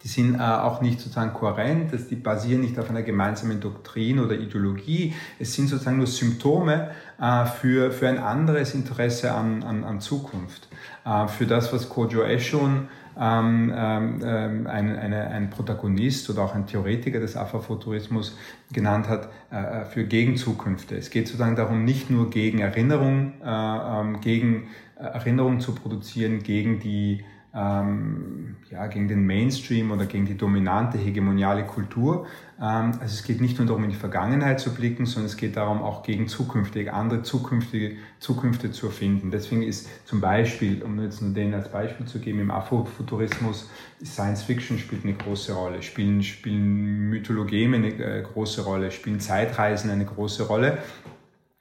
Die 0.04 0.08
sind 0.08 0.36
äh, 0.36 0.40
auch 0.40 0.82
nicht 0.82 1.00
sozusagen 1.00 1.34
kohärent, 1.34 1.94
dass 1.94 2.08
die 2.08 2.16
basieren 2.16 2.62
nicht 2.62 2.80
auf 2.80 2.90
einer 2.90 3.04
gemeinsamen 3.04 3.60
Doktrin 3.60 4.20
oder 4.20 4.36
Ideologie. 4.36 5.14
Es 5.40 5.54
sind 5.54 5.68
sozusagen 5.68 5.98
nur 5.98 6.08
Symptome 6.08 6.92
äh, 7.20 7.46
für, 7.46 7.92
für 7.92 8.08
ein 8.08 8.18
anderes 8.18 8.74
Interesse 8.74 9.34
an, 9.34 9.64
an, 9.64 9.84
an 9.84 10.00
Zukunft. 10.02 10.68
Äh, 11.06 11.28
für 11.28 11.46
das, 11.46 11.72
was 11.72 11.90
Kojo 11.90 12.24
Eshun, 12.24 12.88
ähm, 13.20 13.74
ähm, 13.76 14.22
ähm, 14.24 14.68
ein, 14.68 14.96
eine, 14.98 15.28
ein 15.28 15.50
Protagonist 15.50 16.30
oder 16.30 16.44
auch 16.44 16.56
ein 16.56 16.66
Theoretiker 16.66 17.20
des 17.20 17.36
Afrofuturismus 17.36 18.38
genannt 18.72 19.10
hat, 19.10 19.30
äh, 19.52 19.82
äh, 19.82 19.86
für 19.86 20.06
Gegenzukünfte. 20.06 20.96
Es 20.96 21.10
geht 21.10 21.28
sozusagen 21.28 21.56
darum, 21.56 21.84
nicht 21.84 22.10
nur 22.10 22.30
gegen 22.30 22.60
Erinnerung, 22.60 23.34
äh, 23.44 23.48
ähm, 23.50 24.22
gegen 24.22 24.70
äh, 24.98 25.04
Erinnerung 25.04 25.60
zu 25.60 25.76
produzieren, 25.76 26.42
gegen 26.42 26.80
die 26.80 27.26
ähm, 27.54 28.56
ja, 28.70 28.88
gegen 28.88 29.10
den 29.10 29.26
Mainstream 29.26 29.92
oder 29.92 30.06
gegen 30.06 30.26
die 30.26 30.38
dominante 30.38 30.98
hegemoniale 30.98 31.66
Kultur. 31.66 32.26
Ähm, 32.62 32.94
also 32.94 33.06
es 33.06 33.24
geht 33.24 33.42
nicht 33.42 33.58
nur 33.58 33.68
darum, 33.68 33.84
in 33.84 33.90
die 33.90 33.98
Vergangenheit 33.98 34.62
zu 34.62 34.74
blicken, 34.74 35.06
sondern 35.06 35.26
es 35.26 35.36
geht 35.36 35.58
darum, 35.58 35.82
auch 35.82 36.04
gegen 36.04 36.30
zukünftige, 36.30 36.94
andere 36.94 37.24
zukünftige 37.24 37.98
Zukünfte 38.20 38.72
zu 38.72 38.86
erfinden. 38.86 39.32
Deswegen 39.32 39.64
ist 39.64 39.90
zum 40.06 40.22
Beispiel, 40.22 40.82
um 40.82 41.02
jetzt 41.02 41.22
nur 41.22 41.34
den 41.34 41.54
als 41.54 41.70
Beispiel 41.70 42.06
zu 42.06 42.20
geben, 42.20 42.40
im 42.40 42.52
Afrofuturismus 42.52 43.70
Science 44.04 44.44
Fiction 44.44 44.78
spielt 44.80 45.04
eine 45.04 45.14
große 45.14 45.54
Rolle, 45.54 45.82
spielen, 45.82 46.24
spielen 46.24 47.10
Mythologeme 47.10 47.76
eine 47.78 47.90
äh, 47.90 48.22
große 48.22 48.64
Rolle, 48.64 48.92
spielen 48.92 49.20
Zeitreisen 49.20 49.90
eine 49.90 50.06
große 50.06 50.44
Rolle 50.44 50.78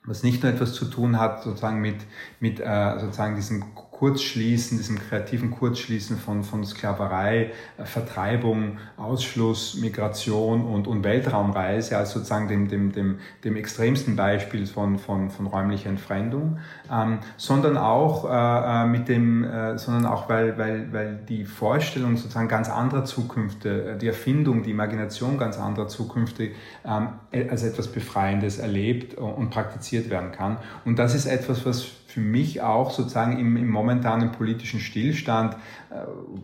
was 0.05 0.22
nicht 0.22 0.42
nur 0.42 0.53
etwas 0.53 0.72
zu 0.72 0.87
tun 0.87 1.18
hat 1.18 1.42
sozusagen 1.42 1.81
mit, 1.81 1.96
mit 2.40 2.59
äh, 2.59 2.98
sozusagen 2.98 3.37
diesem 3.37 3.74
Kurzschließen, 4.01 4.79
diesem 4.79 4.99
kreativen 4.99 5.51
Kurzschließen 5.51 6.17
von, 6.17 6.43
von 6.43 6.65
Sklaverei, 6.65 7.51
äh, 7.77 7.85
Vertreibung, 7.85 8.79
Ausschluss, 8.97 9.75
Migration 9.75 10.65
und, 10.65 10.89
und 10.89 11.05
Weltraumreise 11.05 11.99
als 11.99 12.13
sozusagen 12.13 12.49
dem, 12.49 12.69
dem, 12.69 12.93
dem, 12.93 13.19
dem 13.45 13.57
extremsten 13.57 14.17
Beispiel 14.17 14.67
von, 14.67 14.99
von, 14.99 15.29
von 15.29 15.47
räumlicher 15.47 15.91
Entfremdung, 15.91 16.57
ähm, 16.91 17.19
sondern 17.37 17.77
auch 17.77 18.25
äh, 18.25 18.85
äh, 18.85 18.87
mit 18.87 19.07
dem, 19.07 19.45
äh, 19.45 19.77
sondern 19.77 20.07
auch 20.07 20.31
weil, 20.31 20.57
weil, 20.57 20.91
weil 20.95 21.17
die 21.29 21.45
Vorstellung 21.45 22.17
sozusagen 22.17 22.49
ganz 22.49 22.71
anderer 22.71 23.05
Zukünfte, 23.05 23.97
äh, 23.97 23.99
die 23.99 24.07
Erfindung, 24.07 24.63
die 24.63 24.71
Imagination 24.71 25.37
ganz 25.37 25.59
anderer 25.59 25.89
Zukünfte 25.89 26.53
ähm, 26.87 27.09
als 27.51 27.65
etwas 27.65 27.89
Befreiendes 27.89 28.59
erlebt 28.59 29.13
und 29.19 29.51
praktiziert 29.51 30.09
werden 30.09 30.33
kann. 30.33 30.57
Und 30.87 30.99
das 30.99 31.15
ist 31.15 31.27
etwas, 31.27 31.67
was 31.67 32.00
für 32.11 32.20
mich 32.20 32.61
auch 32.61 32.90
sozusagen 32.90 33.38
im, 33.38 33.57
im 33.57 33.68
momentanen 33.68 34.33
politischen 34.33 34.81
Stillstand, 34.81 35.55
äh, 35.55 35.94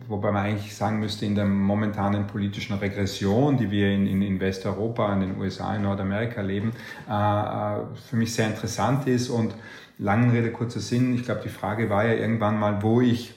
wobei 0.07 0.31
man 0.31 0.45
eigentlich 0.45 0.73
sagen 0.73 0.99
müsste, 0.99 1.25
in 1.25 1.35
der 1.35 1.43
momentanen 1.43 2.25
politischen 2.25 2.77
Regression, 2.77 3.57
die 3.57 3.69
wir 3.69 3.91
in, 3.91 4.07
in, 4.07 4.21
in 4.21 4.39
Westeuropa, 4.39 5.11
in 5.13 5.19
den 5.19 5.37
USA, 5.37 5.75
in 5.75 5.81
Nordamerika 5.81 6.41
leben, 6.41 6.71
äh, 7.09 7.11
äh, 7.11 7.83
für 8.09 8.15
mich 8.15 8.33
sehr 8.33 8.47
interessant 8.47 9.07
ist. 9.07 9.29
Und 9.29 9.55
langen 9.99 10.29
Rede, 10.29 10.51
kurzer 10.51 10.79
Sinn, 10.79 11.13
ich 11.13 11.23
glaube, 11.23 11.41
die 11.43 11.49
Frage 11.49 11.89
war 11.89 12.05
ja 12.05 12.13
irgendwann 12.13 12.57
mal, 12.57 12.81
wo 12.81 13.01
ich 13.01 13.36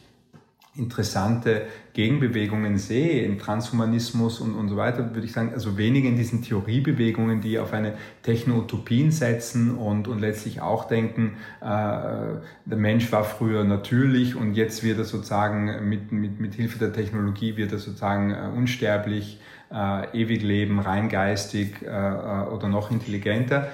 interessante 0.77 1.63
Gegenbewegungen 1.95 2.79
sehe, 2.79 3.25
im 3.25 3.39
Transhumanismus 3.39 4.41
und, 4.41 4.55
und 4.55 4.69
so 4.69 4.77
weiter, 4.77 5.15
würde 5.15 5.27
ich 5.27 5.33
sagen, 5.33 5.53
also 5.53 5.77
weniger 5.77 6.09
in 6.09 6.17
diesen 6.17 6.43
Theoriebewegungen, 6.43 7.41
die 7.41 7.59
auf 7.59 7.73
eine 7.73 7.95
Techno-Utopien 8.23 9.11
setzen 9.11 9.77
und, 9.77 10.07
und 10.07 10.21
letztlich 10.21 10.61
auch 10.61 10.87
denken, 10.87 11.37
äh, 11.61 11.65
der 11.65 12.77
Mensch 12.77 13.11
war 13.11 13.25
früher 13.25 13.65
natürlich 13.65 14.37
und 14.37 14.55
jetzt 14.55 14.85
wird 14.85 14.99
er 14.99 15.05
sozusagen 15.05 15.89
mit, 15.89 16.13
mit, 16.13 16.39
mit 16.39 16.55
Hilfe 16.55 16.79
der 16.79 16.93
Technologie 16.93 17.57
wird 17.57 17.73
er 17.73 17.79
sozusagen 17.79 18.31
äh, 18.31 18.49
unsterblich, 18.57 19.41
äh, 19.73 20.21
ewig 20.21 20.43
leben, 20.43 20.79
rein 20.79 21.09
geistig 21.09 21.83
äh, 21.83 21.87
äh 21.87 22.49
oder 22.49 22.69
noch 22.69 22.93
intelligenter. 22.93 23.69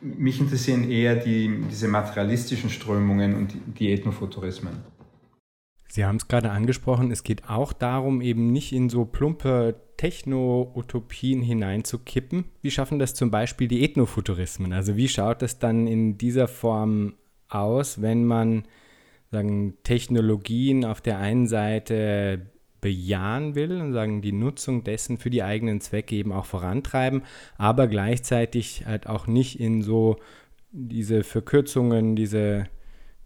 Mich 0.00 0.40
interessieren 0.40 0.90
eher 0.90 1.14
die, 1.14 1.62
diese 1.70 1.86
materialistischen 1.86 2.70
Strömungen 2.70 3.36
und 3.36 3.52
die, 3.52 3.60
die 3.78 3.92
Ethnofuturismen. 3.92 4.99
Sie 5.90 6.04
haben 6.04 6.16
es 6.16 6.28
gerade 6.28 6.52
angesprochen, 6.52 7.10
es 7.10 7.24
geht 7.24 7.50
auch 7.50 7.72
darum, 7.72 8.20
eben 8.20 8.52
nicht 8.52 8.72
in 8.72 8.88
so 8.88 9.04
plumpe 9.04 9.74
Techno-Utopien 9.96 11.42
hineinzukippen. 11.42 12.44
Wie 12.62 12.70
schaffen 12.70 13.00
das 13.00 13.14
zum 13.14 13.32
Beispiel 13.32 13.66
die 13.66 13.82
Ethnofuturismen? 13.82 14.72
Also 14.72 14.96
wie 14.96 15.08
schaut 15.08 15.42
das 15.42 15.58
dann 15.58 15.88
in 15.88 16.16
dieser 16.16 16.46
Form 16.46 17.14
aus, 17.48 18.00
wenn 18.00 18.24
man 18.24 18.66
sagen, 19.32 19.78
Technologien 19.82 20.84
auf 20.84 21.00
der 21.00 21.18
einen 21.18 21.48
Seite 21.48 22.46
bejahen 22.80 23.56
will 23.56 23.80
und 23.80 23.92
sagen, 23.92 24.22
die 24.22 24.32
Nutzung 24.32 24.84
dessen 24.84 25.18
für 25.18 25.28
die 25.28 25.42
eigenen 25.42 25.80
Zwecke 25.80 26.14
eben 26.14 26.30
auch 26.30 26.46
vorantreiben, 26.46 27.22
aber 27.58 27.88
gleichzeitig 27.88 28.86
halt 28.86 29.08
auch 29.08 29.26
nicht 29.26 29.58
in 29.58 29.82
so 29.82 30.18
diese 30.70 31.24
Verkürzungen, 31.24 32.14
diese, 32.14 32.68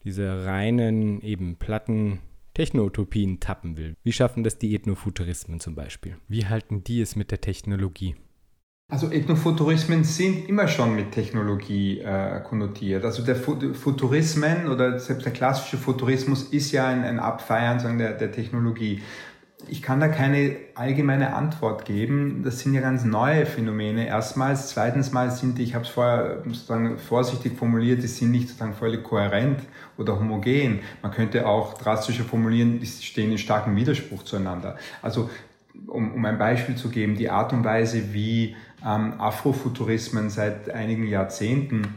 diese 0.02 0.46
reinen 0.46 1.20
eben 1.20 1.56
platten 1.56 2.20
Techno-Utopien 2.54 3.40
tappen 3.40 3.76
will. 3.76 3.96
Wie 4.02 4.12
schaffen 4.12 4.44
das 4.44 4.58
die 4.58 4.74
Ethnofuturismen 4.74 5.60
zum 5.60 5.74
Beispiel? 5.74 6.16
Wie 6.28 6.46
halten 6.46 6.84
die 6.84 7.00
es 7.00 7.16
mit 7.16 7.30
der 7.30 7.40
Technologie? 7.40 8.14
Also 8.88 9.10
Ethnofuturismen 9.10 10.04
sind 10.04 10.48
immer 10.48 10.68
schon 10.68 10.94
mit 10.94 11.12
Technologie 11.12 12.00
äh, 12.00 12.40
konnotiert. 12.42 13.04
Also 13.04 13.24
der 13.24 13.34
Futurismen 13.34 14.68
oder 14.68 14.98
selbst 14.98 15.24
der 15.24 15.32
klassische 15.32 15.78
Futurismus 15.78 16.44
ist 16.44 16.70
ja 16.70 16.86
ein, 16.86 17.02
ein 17.02 17.18
Abfeiern 17.18 17.80
sagen, 17.80 17.98
der, 17.98 18.12
der 18.12 18.30
Technologie. 18.30 19.02
Ich 19.68 19.82
kann 19.82 20.00
da 20.00 20.08
keine 20.08 20.56
allgemeine 20.74 21.34
Antwort 21.34 21.84
geben. 21.84 22.42
Das 22.44 22.60
sind 22.60 22.74
ja 22.74 22.80
ganz 22.80 23.04
neue 23.04 23.46
Phänomene. 23.46 24.06
Erstmals, 24.06 24.68
zweitens 24.68 25.12
mal 25.12 25.30
sind 25.30 25.58
die, 25.58 25.62
ich 25.62 25.74
habe 25.74 25.84
es 25.84 25.90
vorher 25.90 26.42
sozusagen 26.44 26.98
vorsichtig 26.98 27.56
formuliert, 27.56 28.02
die 28.02 28.06
sind 28.06 28.30
nicht 28.30 28.48
sozusagen 28.48 28.74
völlig 28.74 29.02
kohärent 29.02 29.60
oder 29.96 30.18
homogen. 30.18 30.80
Man 31.02 31.12
könnte 31.12 31.46
auch 31.46 31.74
drastischer 31.74 32.24
formulieren, 32.24 32.80
die 32.80 32.86
stehen 32.86 33.30
in 33.30 33.38
starkem 33.38 33.76
Widerspruch 33.76 34.22
zueinander. 34.22 34.76
Also 35.02 35.30
um, 35.86 36.14
um 36.14 36.24
ein 36.24 36.38
Beispiel 36.38 36.76
zu 36.76 36.88
geben, 36.88 37.16
die 37.16 37.30
Art 37.30 37.52
und 37.52 37.64
Weise, 37.64 38.12
wie 38.12 38.56
ähm, 38.84 39.20
Afrofuturismen 39.20 40.30
seit 40.30 40.70
einigen 40.70 41.06
Jahrzehnten, 41.06 41.94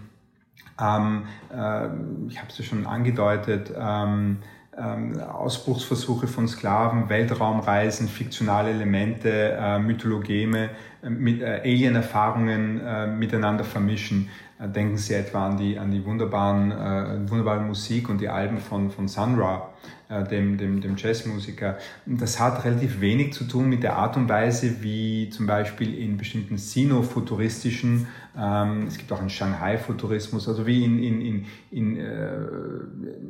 ähm, 0.80 1.24
äh, 1.52 1.88
ich 2.30 2.40
habe 2.40 2.50
es 2.50 2.58
ja 2.58 2.64
schon 2.64 2.86
angedeutet, 2.86 3.74
ähm, 3.78 4.38
ähm, 4.78 5.20
Ausbruchsversuche 5.20 6.28
von 6.28 6.48
Sklaven, 6.48 7.10
Weltraumreisen, 7.10 8.08
fiktionale 8.08 8.70
Elemente, 8.70 9.58
äh, 9.60 9.80
Mythologeme, 9.80 10.70
äh, 11.04 11.10
mit 11.10 11.42
äh, 11.42 11.62
Alien-Erfahrungen 11.64 12.82
äh, 12.82 13.08
miteinander 13.08 13.64
vermischen. 13.64 14.30
Äh, 14.60 14.70
denken 14.70 14.98
Sie 14.98 15.14
etwa 15.14 15.48
an 15.48 15.58
die, 15.58 15.78
an 15.78 15.92
die 15.92 16.06
wunderbaren, 16.06 16.72
äh, 16.72 17.30
wunderbare 17.30 17.62
Musik 17.62 18.10
und 18.10 18.22
die 18.22 18.30
Alben 18.30 18.60
von, 18.60 18.92
von 18.92 19.08
Sun 19.08 19.40
Ra, 19.40 19.70
dem, 20.10 20.58
dem, 20.58 20.82
dem 20.82 20.96
Jazzmusiker. 20.96 21.78
Das 22.06 22.40
hat 22.40 22.64
relativ 22.64 23.02
wenig 23.02 23.34
zu 23.34 23.44
tun 23.44 23.68
mit 23.68 23.84
der 23.84 23.98
Art 23.98 24.16
und 24.16 24.30
Weise, 24.30 24.82
wie 24.82 25.30
zum 25.30 25.48
Beispiel 25.48 25.98
in 25.98 26.18
bestimmten 26.18 26.58
sino-futuristischen, 26.58 28.08
ähm, 28.40 28.86
es 28.88 28.98
gibt 28.98 29.12
auch 29.12 29.20
einen 29.20 29.30
Shanghai-Futurismus, 29.30 30.48
also 30.48 30.68
wie 30.68 30.84
in, 30.84 31.02
in, 31.02 31.22
in, 31.22 31.46
in 31.72 31.98
äh, 31.98 32.38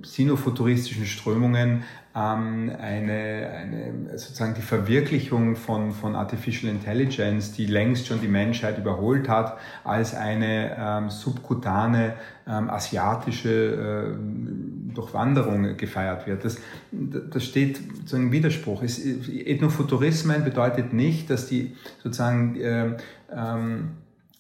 sino-futuristischen 0.03 1.05
Strömungen 1.05 1.83
ähm, 2.13 2.71
eine, 2.79 3.49
eine, 3.49 4.17
sozusagen 4.17 4.53
die 4.53 4.61
Verwirklichung 4.61 5.55
von, 5.55 5.91
von 5.91 6.15
Artificial 6.15 6.71
Intelligence, 6.71 7.53
die 7.53 7.67
längst 7.67 8.07
schon 8.07 8.19
die 8.21 8.27
Menschheit 8.27 8.77
überholt 8.77 9.29
hat, 9.29 9.57
als 9.83 10.13
eine 10.13 10.75
ähm, 10.77 11.09
subkutane 11.09 12.15
ähm, 12.47 12.69
asiatische 12.69 14.15
äh, 14.15 14.17
Durchwanderung 14.97 15.77
gefeiert 15.77 16.27
wird. 16.27 16.43
Das, 16.43 16.57
das 16.91 17.43
steht 17.43 17.77
sozusagen 17.77 18.23
im 18.23 18.31
Widerspruch. 18.31 18.83
Es, 18.83 18.99
Ethnofuturismen 19.05 20.43
bedeutet 20.43 20.93
nicht, 20.93 21.29
dass 21.29 21.47
die 21.47 21.75
sozusagen 22.03 22.59
äh, 22.59 22.97
ähm, 23.31 23.89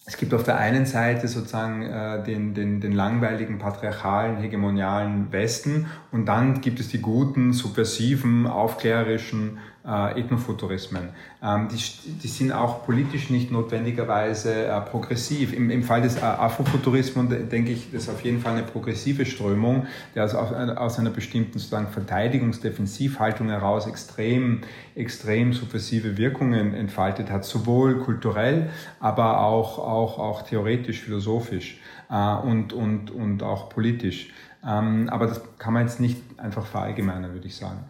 es 0.09 0.15
gibt 0.15 0.33
auf 0.33 0.43
der 0.43 0.57
einen 0.57 0.85
Seite 0.85 1.27
sozusagen 1.27 1.83
äh, 1.83 2.23
den, 2.23 2.53
den, 2.53 2.79
den 2.79 2.93
langweiligen, 2.93 3.59
patriarchalen, 3.59 4.37
hegemonialen 4.37 5.33
Westen 5.33 5.87
und 6.13 6.27
dann 6.27 6.61
gibt 6.61 6.79
es 6.79 6.87
die 6.87 7.01
guten, 7.01 7.51
subversiven, 7.51 8.47
aufklärerischen 8.47 9.57
äh, 9.87 10.19
Ethnofuturismen. 10.19 11.09
Ähm, 11.41 11.69
die, 11.69 11.77
die 12.21 12.27
sind 12.27 12.51
auch 12.51 12.85
politisch 12.85 13.29
nicht 13.29 13.51
notwendigerweise 13.51 14.65
äh, 14.65 14.81
progressiv. 14.81 15.53
Im, 15.53 15.69
Im 15.69 15.83
Fall 15.83 16.01
des 16.01 16.17
äh, 16.17 16.21
Afrofuturismus 16.21 17.27
denke 17.49 17.71
ich, 17.71 17.91
das 17.91 18.03
ist 18.03 18.09
auf 18.09 18.21
jeden 18.23 18.41
Fall 18.41 18.53
eine 18.53 18.63
progressive 18.63 19.25
Strömung, 19.25 19.87
der 20.13 20.23
also 20.23 20.39
aus, 20.39 20.51
aus 20.51 20.99
einer 20.99 21.09
bestimmten 21.09 21.57
sozusagen 21.57 21.87
Verteidigungs-Defensivhaltung 21.87 23.49
heraus 23.49 23.87
extrem, 23.87 24.61
extrem 24.95 25.53
subversive 25.53 26.17
Wirkungen 26.17 26.73
entfaltet 26.73 27.31
hat, 27.31 27.45
sowohl 27.45 27.99
kulturell, 27.99 28.69
aber 28.99 29.39
auch, 29.39 29.79
auch, 29.79 30.19
auch 30.19 30.41
theoretisch, 30.41 31.01
philosophisch 31.01 31.79
äh, 32.09 32.35
und, 32.35 32.73
und, 32.73 33.11
und 33.11 33.41
auch 33.41 33.69
politisch. 33.69 34.31
Ähm, 34.65 35.07
aber 35.09 35.27
das 35.27 35.41
kann 35.57 35.73
man 35.73 35.83
jetzt 35.83 35.99
nicht 35.99 36.21
einfach 36.37 36.65
verallgemeinern, 36.65 37.33
würde 37.33 37.47
ich 37.47 37.55
sagen. 37.55 37.85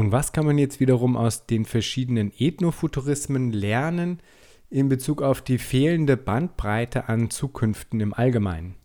Und 0.00 0.12
was 0.12 0.32
kann 0.32 0.46
man 0.46 0.56
jetzt 0.56 0.80
wiederum 0.80 1.14
aus 1.14 1.44
den 1.44 1.66
verschiedenen 1.66 2.32
Ethnofuturismen 2.38 3.52
lernen 3.52 4.20
in 4.70 4.88
Bezug 4.88 5.20
auf 5.20 5.42
die 5.42 5.58
fehlende 5.58 6.16
Bandbreite 6.16 7.10
an 7.10 7.28
Zukünften 7.28 8.00
im 8.00 8.14
Allgemeinen? 8.14 8.76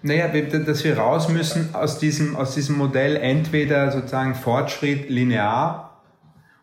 Naja, 0.00 0.28
dass 0.28 0.82
wir 0.82 0.96
raus 0.96 1.28
müssen 1.28 1.74
aus 1.74 1.98
diesem, 1.98 2.36
aus 2.36 2.54
diesem 2.54 2.78
Modell 2.78 3.16
entweder 3.16 3.92
sozusagen 3.92 4.34
Fortschritt 4.34 5.10
linear 5.10 6.02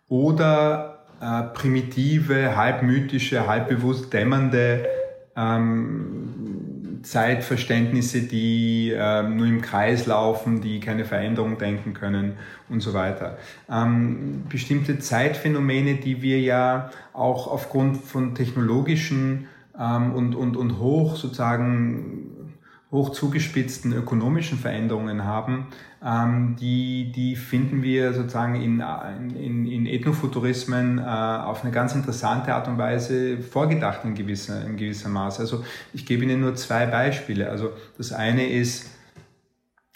oder 0.10 1.06
äh, 1.22 1.44
primitive, 1.54 2.56
halbmythische, 2.56 3.46
halbbewusst 3.46 4.12
dämmernde 4.12 4.88
ähm, 5.36 6.34
Zeitverständnisse, 7.04 8.24
die 8.24 8.92
äh, 8.92 9.24
nur 9.24 9.46
im 9.46 9.62
Kreis 9.62 10.06
laufen, 10.06 10.62
die 10.62 10.80
keine 10.80 11.06
Veränderung 11.06 11.58
denken 11.58 11.94
können 11.94 12.34
und 12.70 12.80
so 12.80 12.94
weiter. 12.94 13.38
Ähm, 13.70 14.44
bestimmte 14.50 15.00
Zeitphänomene, 15.00 15.96
die 15.96 16.22
wir 16.22 16.40
ja 16.40 16.90
auch 17.14 17.48
aufgrund 17.48 17.98
von 17.98 18.36
technologischen 18.36 19.48
ähm, 19.78 20.14
und, 20.14 20.36
und, 20.36 20.58
und 20.58 20.80
hoch 20.80 21.16
sozusagen 21.16 22.54
hoch 22.94 23.10
zugespitzten 23.10 23.92
ökonomischen 23.92 24.58
Veränderungen 24.58 25.26
haben, 25.26 25.68
ähm, 26.06 26.56
die, 26.60 27.12
die 27.12 27.36
finden 27.36 27.84
wir 27.84 28.14
sozusagen 28.14 28.56
in, 28.56 28.82
in, 29.36 29.66
in 29.66 29.86
Ethnofuturismen 29.86 31.00
äh, 31.00 31.02
auf 31.02 31.64
eine 31.64 31.74
ganz 31.74 31.96
interessante 31.96 32.54
Art 32.54 32.70
und 32.70 32.78
Weise 32.78 33.40
vorgedacht 33.40 34.06
in 34.06 34.16
gewisser, 34.16 34.66
in 34.66 34.78
gewisser 34.78 35.10
Maße. 35.10 35.42
Also 35.42 35.66
ich 35.92 36.06
gebe 36.06 36.24
Ihnen 36.24 36.40
nur 36.40 36.56
zwei 36.56 36.86
Beispiele. 36.86 37.50
Also 37.50 37.72
das 37.98 38.14
eine 38.14 38.48
ist, 38.48 38.94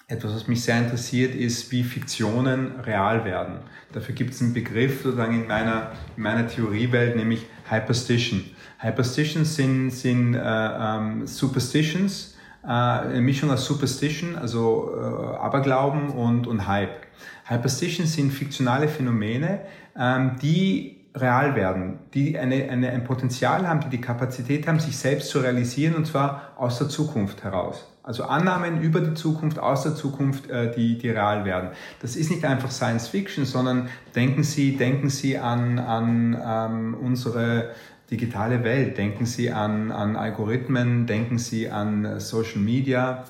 etwas, 0.09 0.33
was 0.33 0.47
mich 0.47 0.63
sehr 0.63 0.79
interessiert, 0.79 1.35
ist, 1.35 1.69
wie 1.71 1.83
Fiktionen 1.83 2.79
real 2.79 3.25
werden. 3.25 3.57
Dafür 3.91 4.15
gibt 4.15 4.33
es 4.33 4.41
einen 4.41 4.53
Begriff 4.53 5.03
sozusagen 5.03 5.41
in 5.41 5.47
meiner, 5.47 5.91
in 6.15 6.23
meiner 6.23 6.47
Theoriewelt, 6.47 7.15
nämlich 7.17 7.45
Hyperstition. 7.69 8.45
Hyperstitions 8.79 9.55
sind, 9.55 9.91
sind 9.91 10.33
äh, 10.33 10.39
ähm, 10.39 11.27
Superstitions, 11.27 12.36
eine 12.71 13.21
Mischung 13.21 13.49
aus 13.49 13.65
Superstition, 13.65 14.35
also 14.35 14.93
äh, 14.95 15.37
Aberglauben 15.37 16.09
und, 16.09 16.47
und 16.47 16.67
Hype. 16.67 17.07
Hyperstitions 17.45 18.13
sind 18.13 18.31
fiktionale 18.31 18.87
Phänomene, 18.87 19.61
ähm, 19.97 20.35
die 20.41 20.97
real 21.15 21.55
werden, 21.55 21.99
die 22.13 22.37
eine, 22.37 22.69
eine, 22.69 22.89
ein 22.91 23.03
Potenzial 23.03 23.67
haben, 23.67 23.79
die 23.79 23.89
die 23.89 24.01
Kapazität 24.01 24.67
haben, 24.67 24.79
sich 24.79 24.97
selbst 24.97 25.29
zu 25.29 25.39
realisieren 25.39 25.95
und 25.95 26.05
zwar 26.05 26.53
aus 26.57 26.77
der 26.77 26.89
Zukunft 26.89 27.43
heraus. 27.43 27.85
Also 28.03 28.23
Annahmen 28.23 28.81
über 28.81 29.01
die 29.01 29.15
Zukunft, 29.15 29.59
aus 29.59 29.83
der 29.83 29.95
Zukunft, 29.95 30.49
äh, 30.49 30.71
die, 30.73 30.97
die 30.97 31.09
real 31.09 31.43
werden. 31.43 31.71
Das 32.01 32.15
ist 32.15 32.31
nicht 32.31 32.45
einfach 32.45 32.71
Science 32.71 33.09
Fiction, 33.09 33.45
sondern 33.45 33.89
denken 34.15 34.43
Sie, 34.43 34.77
denken 34.77 35.09
Sie 35.09 35.37
an, 35.37 35.77
an 35.79 36.37
ähm, 36.41 36.97
unsere 37.01 37.71
digitale 38.09 38.63
Welt. 38.63 38.97
Denken 38.97 39.25
Sie 39.25 39.51
an, 39.51 39.91
an 39.91 40.15
Algorithmen, 40.15 41.05
denken 41.05 41.37
Sie 41.37 41.69
an 41.69 42.19
Social 42.19 42.59
Media, 42.59 43.25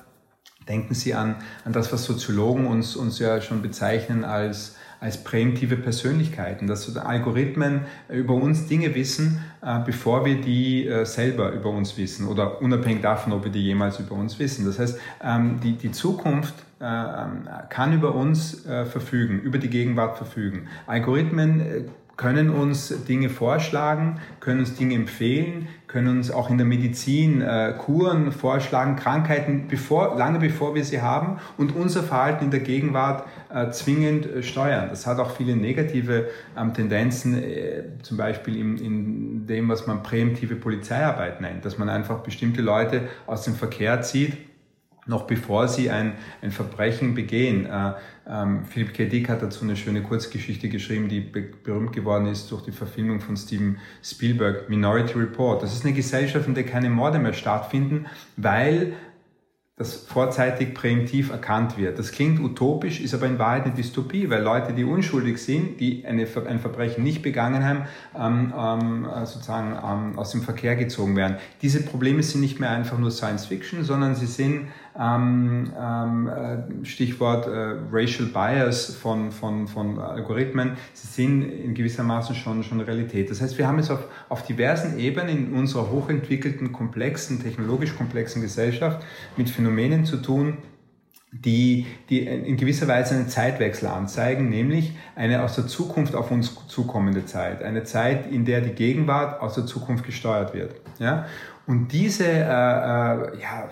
denken 0.68 0.94
Sie 0.94 1.14
an, 1.14 1.36
an 1.64 1.72
das, 1.72 1.92
was 1.92 2.04
Soziologen 2.04 2.66
uns, 2.66 2.94
uns 2.94 3.18
ja 3.18 3.40
schon 3.40 3.62
bezeichnen 3.62 4.24
als, 4.24 4.76
als 5.00 5.24
präemptive 5.24 5.76
Persönlichkeiten, 5.76 6.66
dass 6.66 6.96
Algorithmen 6.96 7.82
über 8.08 8.34
uns 8.34 8.66
Dinge 8.66 8.94
wissen, 8.94 9.42
äh, 9.62 9.80
bevor 9.84 10.24
wir 10.24 10.40
die 10.40 10.86
äh, 10.86 11.04
selber 11.04 11.52
über 11.52 11.70
uns 11.70 11.96
wissen 11.96 12.28
oder 12.28 12.60
unabhängig 12.60 13.02
davon, 13.02 13.32
ob 13.32 13.44
wir 13.44 13.52
die 13.52 13.62
jemals 13.62 13.98
über 13.98 14.14
uns 14.14 14.38
wissen. 14.38 14.66
Das 14.66 14.78
heißt, 14.78 14.98
ähm, 15.22 15.60
die, 15.62 15.72
die 15.72 15.90
Zukunft 15.90 16.54
äh, 16.80 16.84
ähm, 16.84 17.48
kann 17.68 17.92
über 17.92 18.14
uns 18.14 18.66
verfügen, 18.90 19.40
über 19.40 19.58
die 19.58 19.70
Gegenwart 19.70 20.16
verfügen. 20.16 20.68
Algorithmen 20.86 21.88
können 22.18 22.50
uns 22.50 23.04
Dinge 23.04 23.30
vorschlagen, 23.30 24.20
können 24.40 24.58
uns 24.58 24.74
Dinge 24.74 24.96
empfehlen, 24.96 25.68
können 25.86 26.08
uns 26.08 26.32
auch 26.32 26.50
in 26.50 26.58
der 26.58 26.66
Medizin 26.66 27.40
äh, 27.40 27.72
Kuren 27.78 28.32
vorschlagen, 28.32 28.96
Krankheiten 28.96 29.68
bevor, 29.68 30.18
lange 30.18 30.40
bevor 30.40 30.74
wir 30.74 30.84
sie 30.84 31.00
haben 31.00 31.38
und 31.56 31.76
unser 31.76 32.02
Verhalten 32.02 32.46
in 32.46 32.50
der 32.50 32.60
Gegenwart 32.60 33.24
äh, 33.54 33.70
zwingend 33.70 34.26
äh, 34.26 34.42
steuern. 34.42 34.88
Das 34.90 35.06
hat 35.06 35.20
auch 35.20 35.30
viele 35.30 35.54
negative 35.54 36.28
ähm, 36.58 36.74
Tendenzen, 36.74 37.40
äh, 37.40 37.84
zum 38.02 38.16
Beispiel 38.16 38.56
in, 38.56 38.78
in 38.78 39.46
dem, 39.46 39.68
was 39.68 39.86
man 39.86 40.02
präemptive 40.02 40.56
Polizeiarbeit 40.56 41.40
nennt, 41.40 41.64
dass 41.64 41.78
man 41.78 41.88
einfach 41.88 42.24
bestimmte 42.24 42.62
Leute 42.62 43.02
aus 43.28 43.44
dem 43.44 43.54
Verkehr 43.54 44.02
zieht 44.02 44.36
noch 45.08 45.26
bevor 45.26 45.66
sie 45.68 45.90
ein, 45.90 46.12
ein 46.42 46.50
Verbrechen 46.50 47.14
begehen. 47.14 47.66
Äh, 47.66 47.92
ähm, 48.28 48.64
Philipp 48.64 48.94
K. 48.94 49.06
Dick 49.06 49.28
hat 49.28 49.42
dazu 49.42 49.64
eine 49.64 49.74
schöne 49.74 50.02
Kurzgeschichte 50.02 50.68
geschrieben, 50.68 51.08
die 51.08 51.20
be 51.20 51.48
berühmt 51.64 51.92
geworden 51.92 52.26
ist 52.26 52.50
durch 52.50 52.62
die 52.62 52.72
Verfilmung 52.72 53.20
von 53.20 53.36
Steven 53.36 53.78
Spielberg, 54.02 54.68
Minority 54.68 55.18
Report. 55.18 55.62
Das 55.62 55.74
ist 55.74 55.84
eine 55.84 55.94
Gesellschaft, 55.94 56.46
in 56.46 56.54
der 56.54 56.64
keine 56.64 56.90
Morde 56.90 57.18
mehr 57.18 57.32
stattfinden, 57.32 58.06
weil 58.36 58.92
das 59.78 59.94
vorzeitig 59.94 60.74
präemptiv 60.74 61.30
erkannt 61.30 61.78
wird. 61.78 62.00
Das 62.00 62.10
klingt 62.10 62.40
utopisch, 62.40 63.00
ist 63.00 63.14
aber 63.14 63.26
in 63.26 63.38
Wahrheit 63.38 63.64
eine 63.64 63.74
Dystopie, 63.74 64.28
weil 64.28 64.42
Leute, 64.42 64.72
die 64.72 64.82
unschuldig 64.82 65.38
sind, 65.38 65.78
die 65.78 66.04
eine, 66.04 66.26
ein 66.48 66.58
Verbrechen 66.58 67.04
nicht 67.04 67.22
begangen 67.22 67.64
haben, 67.64 67.84
ähm, 68.18 68.52
ähm, 68.58 69.08
sozusagen 69.24 69.72
ähm, 69.72 70.18
aus 70.18 70.32
dem 70.32 70.42
Verkehr 70.42 70.74
gezogen 70.74 71.14
werden. 71.14 71.36
Diese 71.62 71.84
Probleme 71.84 72.24
sind 72.24 72.40
nicht 72.40 72.58
mehr 72.58 72.70
einfach 72.70 72.98
nur 72.98 73.12
Science 73.12 73.46
Fiction, 73.46 73.84
sondern 73.84 74.16
sie 74.16 74.26
sind 74.26 74.66
ähm, 74.98 75.72
ähm, 75.78 76.28
äh, 76.28 76.84
Stichwort 76.84 77.46
äh, 77.46 77.76
Racial 77.92 78.28
Bias 78.28 78.96
von, 78.96 79.30
von, 79.30 79.68
von 79.68 79.98
Algorithmen, 79.98 80.72
sie 80.92 81.06
sind 81.06 81.42
in 81.42 81.74
gewissermaßen 81.74 82.34
schon, 82.34 82.64
schon 82.64 82.80
Realität. 82.80 83.30
Das 83.30 83.40
heißt, 83.40 83.56
wir 83.58 83.68
haben 83.68 83.78
es 83.78 83.90
auf, 83.90 84.00
auf 84.28 84.44
diversen 84.44 84.98
Ebenen 84.98 85.28
in 85.28 85.54
unserer 85.54 85.90
hochentwickelten, 85.90 86.72
komplexen, 86.72 87.42
technologisch 87.42 87.96
komplexen 87.96 88.42
Gesellschaft 88.42 89.04
mit 89.36 89.48
Phänomenen 89.50 90.04
zu 90.04 90.16
tun, 90.16 90.58
die, 91.30 91.86
die 92.08 92.20
in 92.26 92.56
gewisser 92.56 92.88
Weise 92.88 93.14
einen 93.14 93.28
Zeitwechsel 93.28 93.88
anzeigen, 93.88 94.48
nämlich 94.48 94.92
eine 95.14 95.42
aus 95.42 95.56
der 95.56 95.66
Zukunft 95.66 96.14
auf 96.14 96.30
uns 96.30 96.56
zukommende 96.68 97.26
Zeit, 97.26 97.62
eine 97.62 97.84
Zeit, 97.84 98.30
in 98.32 98.46
der 98.46 98.62
die 98.62 98.72
Gegenwart 98.72 99.42
aus 99.42 99.54
der 99.54 99.66
Zukunft 99.66 100.04
gesteuert 100.04 100.54
wird. 100.54 100.76
Ja? 100.98 101.26
Und 101.68 101.92
diese 101.92 102.24
äh, 102.24 102.40
äh, 102.40 103.40
ja, 103.40 103.68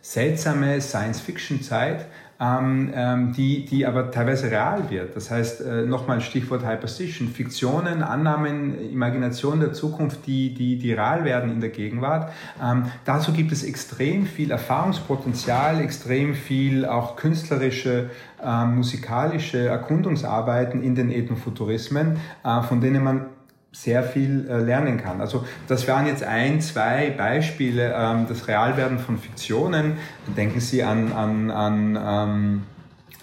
seltsame 0.00 0.80
Science-Fiction-Zeit 0.80 2.06
ähm, 2.38 2.92
ähm, 2.94 3.32
die, 3.32 3.64
die 3.64 3.86
aber 3.86 4.10
teilweise 4.10 4.50
real 4.50 4.90
wird. 4.90 5.16
Das 5.16 5.30
heißt, 5.30 5.62
äh, 5.62 5.82
nochmal 5.86 6.20
Stichwort 6.20 6.66
Hyperstition, 6.66 7.28
Fiktionen, 7.28 8.02
Annahmen, 8.02 8.78
Imagination 8.90 9.60
der 9.60 9.72
Zukunft, 9.72 10.26
die, 10.26 10.52
die, 10.52 10.76
die 10.76 10.92
real 10.92 11.24
werden 11.24 11.50
in 11.50 11.60
der 11.60 11.70
Gegenwart. 11.70 12.30
Ähm, 12.62 12.90
dazu 13.04 13.32
gibt 13.32 13.52
es 13.52 13.64
extrem 13.64 14.26
viel 14.26 14.50
Erfahrungspotenzial, 14.50 15.80
extrem 15.80 16.34
viel 16.34 16.84
auch 16.84 17.16
künstlerische, 17.16 18.10
äh, 18.42 18.64
musikalische 18.66 19.68
Erkundungsarbeiten 19.68 20.82
in 20.82 20.94
den 20.94 21.10
Ethnofuturismen, 21.10 22.18
äh, 22.44 22.62
von 22.62 22.82
denen 22.82 23.02
man 23.02 23.26
sehr 23.82 24.02
viel 24.02 24.48
äh, 24.48 24.58
lernen 24.58 24.96
kann. 24.96 25.20
Also 25.20 25.44
das 25.68 25.86
waren 25.86 26.06
jetzt 26.06 26.22
ein, 26.22 26.60
zwei 26.62 27.10
Beispiele, 27.10 27.94
ähm, 27.94 28.26
das 28.26 28.48
Realwerden 28.48 28.98
von 28.98 29.18
Fiktionen. 29.18 29.98
Denken 30.34 30.60
Sie 30.60 30.82
an, 30.82 31.12
an, 31.12 31.50
an 31.50 31.98
ähm, 32.02 32.62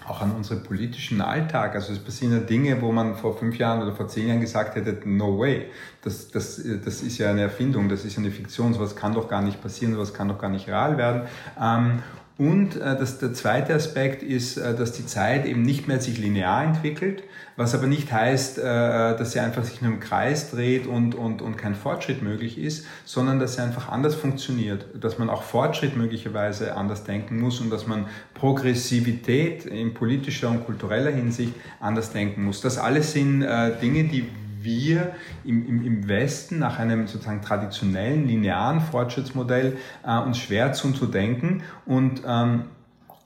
auch 0.06 0.20
an 0.20 0.30
unseren 0.30 0.62
politischen 0.62 1.20
Alltag. 1.20 1.74
Also 1.74 1.92
es 1.92 1.98
passieren 1.98 2.34
ja 2.34 2.38
Dinge, 2.38 2.80
wo 2.80 2.92
man 2.92 3.16
vor 3.16 3.36
fünf 3.36 3.58
Jahren 3.58 3.82
oder 3.82 3.92
vor 3.92 4.06
zehn 4.06 4.28
Jahren 4.28 4.40
gesagt 4.40 4.76
hätte, 4.76 4.96
no 5.08 5.38
way. 5.38 5.66
Das, 6.02 6.30
das, 6.30 6.62
das 6.84 7.02
ist 7.02 7.18
ja 7.18 7.30
eine 7.30 7.42
Erfindung, 7.42 7.88
das 7.88 8.04
ist 8.04 8.16
ja 8.16 8.22
eine 8.22 8.30
Fiktion, 8.30 8.74
sowas 8.74 8.94
kann 8.94 9.12
doch 9.14 9.28
gar 9.28 9.42
nicht 9.42 9.60
passieren, 9.60 9.94
sowas 9.94 10.14
kann 10.14 10.28
doch 10.28 10.38
gar 10.38 10.50
nicht 10.50 10.68
real 10.68 10.98
werden. 10.98 11.22
Ähm, 11.60 12.02
und 12.36 12.74
äh, 12.74 12.96
das, 12.98 13.18
der 13.18 13.32
zweite 13.32 13.74
Aspekt 13.74 14.24
ist, 14.24 14.56
äh, 14.56 14.74
dass 14.74 14.90
die 14.90 15.06
Zeit 15.06 15.46
eben 15.46 15.62
nicht 15.62 15.86
mehr 15.86 16.00
sich 16.00 16.18
linear 16.18 16.64
entwickelt, 16.64 17.22
was 17.56 17.76
aber 17.76 17.86
nicht 17.86 18.10
heißt, 18.10 18.58
äh, 18.58 18.62
dass 18.62 19.32
sie 19.32 19.38
einfach 19.38 19.62
sich 19.62 19.80
nur 19.80 19.92
im 19.92 20.00
Kreis 20.00 20.50
dreht 20.50 20.88
und, 20.88 21.14
und, 21.14 21.42
und 21.42 21.56
kein 21.56 21.76
Fortschritt 21.76 22.22
möglich 22.22 22.58
ist, 22.58 22.86
sondern 23.04 23.38
dass 23.38 23.54
sie 23.54 23.62
einfach 23.62 23.88
anders 23.88 24.16
funktioniert, 24.16 24.84
dass 25.00 25.16
man 25.16 25.30
auch 25.30 25.44
Fortschritt 25.44 25.96
möglicherweise 25.96 26.76
anders 26.76 27.04
denken 27.04 27.38
muss 27.38 27.60
und 27.60 27.70
dass 27.70 27.86
man 27.86 28.06
Progressivität 28.34 29.66
in 29.66 29.94
politischer 29.94 30.50
und 30.50 30.66
kultureller 30.66 31.12
Hinsicht 31.12 31.54
anders 31.78 32.10
denken 32.10 32.44
muss. 32.44 32.60
Das 32.60 32.78
alles 32.78 33.12
sind 33.12 33.42
äh, 33.42 33.78
Dinge, 33.80 34.04
die 34.04 34.28
wir 34.64 35.14
im, 35.44 35.66
im, 35.68 35.86
im 35.86 36.08
Westen 36.08 36.58
nach 36.58 36.78
einem 36.78 37.06
sozusagen 37.06 37.42
traditionellen, 37.42 38.26
linearen 38.26 38.80
Fortschrittsmodell 38.80 39.76
äh, 40.06 40.18
uns 40.18 40.38
schwer 40.38 40.72
tun 40.72 40.94
zu 40.94 41.06
denken. 41.06 41.62
Und 41.86 42.22
ähm, 42.26 42.64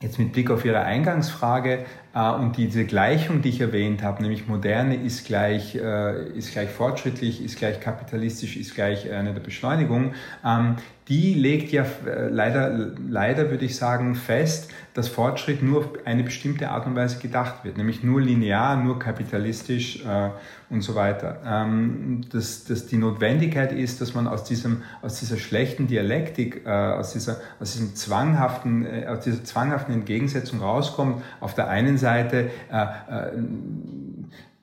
jetzt 0.01 0.19
mit 0.19 0.33
Blick 0.33 0.51
auf 0.51 0.65
Ihre 0.65 0.81
Eingangsfrage 0.81 1.85
äh, 2.15 2.31
und 2.31 2.57
diese 2.57 2.85
Gleichung, 2.85 3.43
die 3.43 3.49
ich 3.49 3.61
erwähnt 3.61 4.03
habe, 4.03 4.23
nämlich 4.23 4.47
Moderne 4.47 4.97
ist 4.97 5.27
gleich, 5.27 5.75
äh, 5.75 6.29
ist 6.31 6.53
gleich 6.53 6.71
fortschrittlich, 6.71 7.45
ist 7.45 7.59
gleich 7.59 7.81
kapitalistisch, 7.81 8.57
ist 8.57 8.75
gleich 8.75 9.11
eine 9.11 9.33
der 9.33 9.41
Beschleunigung, 9.41 10.15
ähm, 10.45 10.77
die 11.09 11.33
legt 11.33 11.73
ja 11.73 11.85
äh, 12.07 12.29
leider, 12.29 12.91
leider 13.09 13.51
würde 13.51 13.65
ich 13.65 13.77
sagen, 13.77 14.15
fest, 14.15 14.71
dass 14.93 15.09
Fortschritt 15.09 15.63
nur 15.63 15.79
auf 15.79 15.89
eine 16.05 16.23
bestimmte 16.23 16.71
Art 16.71 16.87
und 16.87 16.97
Weise 16.97 17.19
gedacht 17.19 17.65
wird, 17.65 17.79
nämlich 17.79 18.03
nur 18.03 18.21
linear, 18.21 18.77
nur 18.77 18.99
kapitalistisch 18.99 20.05
äh, 20.05 20.31
und 20.71 20.83
so 20.83 20.95
weiter. 20.95 21.41
Ähm, 21.47 22.23
dass, 22.31 22.65
dass 22.65 22.87
die 22.87 22.99
Notwendigkeit 22.99 23.73
ist, 23.73 24.01
dass 24.01 24.15
man 24.15 24.27
aus, 24.27 24.45
diesem, 24.45 24.83
aus 25.01 25.21
dieser 25.21 25.39
schlechten 25.39 25.87
Dialektik, 25.87 26.67
äh, 26.67 26.71
aus, 26.71 27.13
dieser, 27.13 27.37
aus, 27.59 27.73
diesem 27.73 27.95
zwanghaften, 27.95 28.85
äh, 28.85 29.07
aus 29.07 29.21
dieser 29.21 29.45
zwanghaften 29.45 29.95
Entgegensetzung 29.95 30.61
rauskommt. 30.61 31.23
Auf 31.41 31.55
der 31.55 31.69
einen 31.69 31.97
Seite 31.97 32.51
äh, 32.71 32.83
äh, 32.83 33.31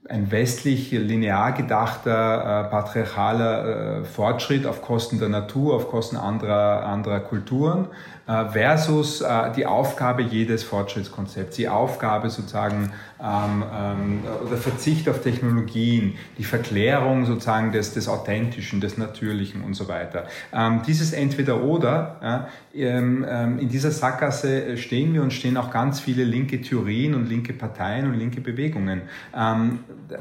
ein 0.08 0.30
westlich 0.32 0.92
linear 0.92 1.54
gedachter, 1.54 2.66
äh, 2.66 2.70
patriarchaler 2.70 4.02
äh, 4.02 4.04
Fortschritt 4.06 4.68
auf 4.68 4.82
Kosten 4.82 5.20
der 5.20 5.30
Natur, 5.30 5.76
auf 5.76 5.90
Kosten 5.90 6.16
anderer, 6.16 6.86
anderer 6.86 7.22
Kulturen 7.22 7.88
äh, 8.28 8.46
versus 8.46 9.22
äh, 9.22 9.52
die 9.56 9.66
Aufgabe 9.66 10.22
jedes 10.22 10.64
Fortschrittskonzepts, 10.64 11.56
die 11.56 11.70
Aufgabe 11.70 12.30
sozusagen 12.30 12.92
ähm, 13.20 13.64
ähm, 13.74 14.24
oder 14.46 14.58
Verzicht 14.58 15.08
auf 15.10 15.22
Technologien, 15.22 16.16
die 16.38 16.44
Verklärung 16.44 17.26
sozusagen 17.26 17.72
des, 17.72 17.94
des 17.94 18.08
Authentischen, 18.08 18.82
des 18.82 18.98
Natürlichen 18.98 19.64
und 19.64 19.74
so 19.74 19.88
weiter. 19.88 20.26
Ähm, 20.54 20.82
dieses 20.86 21.14
Entweder-Oder, 21.14 22.48
ähm, 22.74 23.26
ähm, 23.28 23.60
in 23.60 23.70
dieser 23.70 23.92
Sackgasse 23.92 24.78
stehen 24.78 25.14
wir 25.14 25.22
und 25.22 25.32
stehen 25.32 25.56
auch 25.56 25.72
ganz 25.72 26.00
viele 26.00 26.24
linke 26.24 26.62
Theorien 26.62 27.16
und 27.16 27.28
linke 27.28 27.54
Parteien 27.54 28.08
und 28.08 28.16
linke 28.16 28.42
Bewegungen. 28.42 29.04
Ähm, 29.36 29.80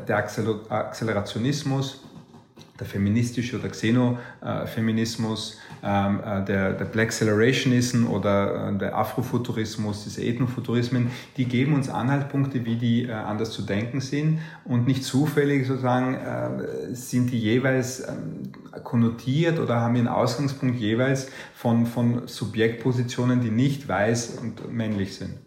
der 0.09 0.17
Accelerationismus, 0.19 2.03
der 2.79 2.87
feministische 2.87 3.59
oder 3.59 3.69
Xenofeminismus, 3.69 5.59
ähm, 5.85 6.21
äh, 6.25 6.45
der, 6.45 6.73
der 6.73 6.87
Black 6.87 7.09
Accelerationism 7.09 8.07
oder 8.07 8.71
äh, 8.71 8.79
der 8.79 8.97
Afrofuturismus, 8.97 10.05
diese 10.05 10.25
Ethnofuturismen, 10.25 11.11
die 11.37 11.45
geben 11.45 11.75
uns 11.75 11.89
Anhaltspunkte, 11.89 12.65
wie 12.65 12.77
die 12.77 13.05
äh, 13.05 13.13
anders 13.13 13.53
zu 13.53 13.63
denken 13.63 14.01
sind 14.01 14.41
und 14.65 14.87
nicht 14.87 15.05
zufällig 15.05 15.67
sozusagen 15.67 16.19
sind 16.93 17.31
die 17.31 17.39
jeweils 17.39 18.01
ähm, 18.01 18.53
konnotiert 18.83 19.59
oder 19.59 19.81
haben 19.81 19.97
ihren 19.97 20.09
Ausgangspunkt 20.09 20.77
jeweils 20.81 21.29
von, 21.55 21.87
von 21.87 22.27
Subjektpositionen, 22.27 23.41
die 23.41 23.51
nicht 23.51 23.87
weiß 23.87 24.39
und 24.41 24.73
männlich 24.73 25.17
sind. 25.17 25.44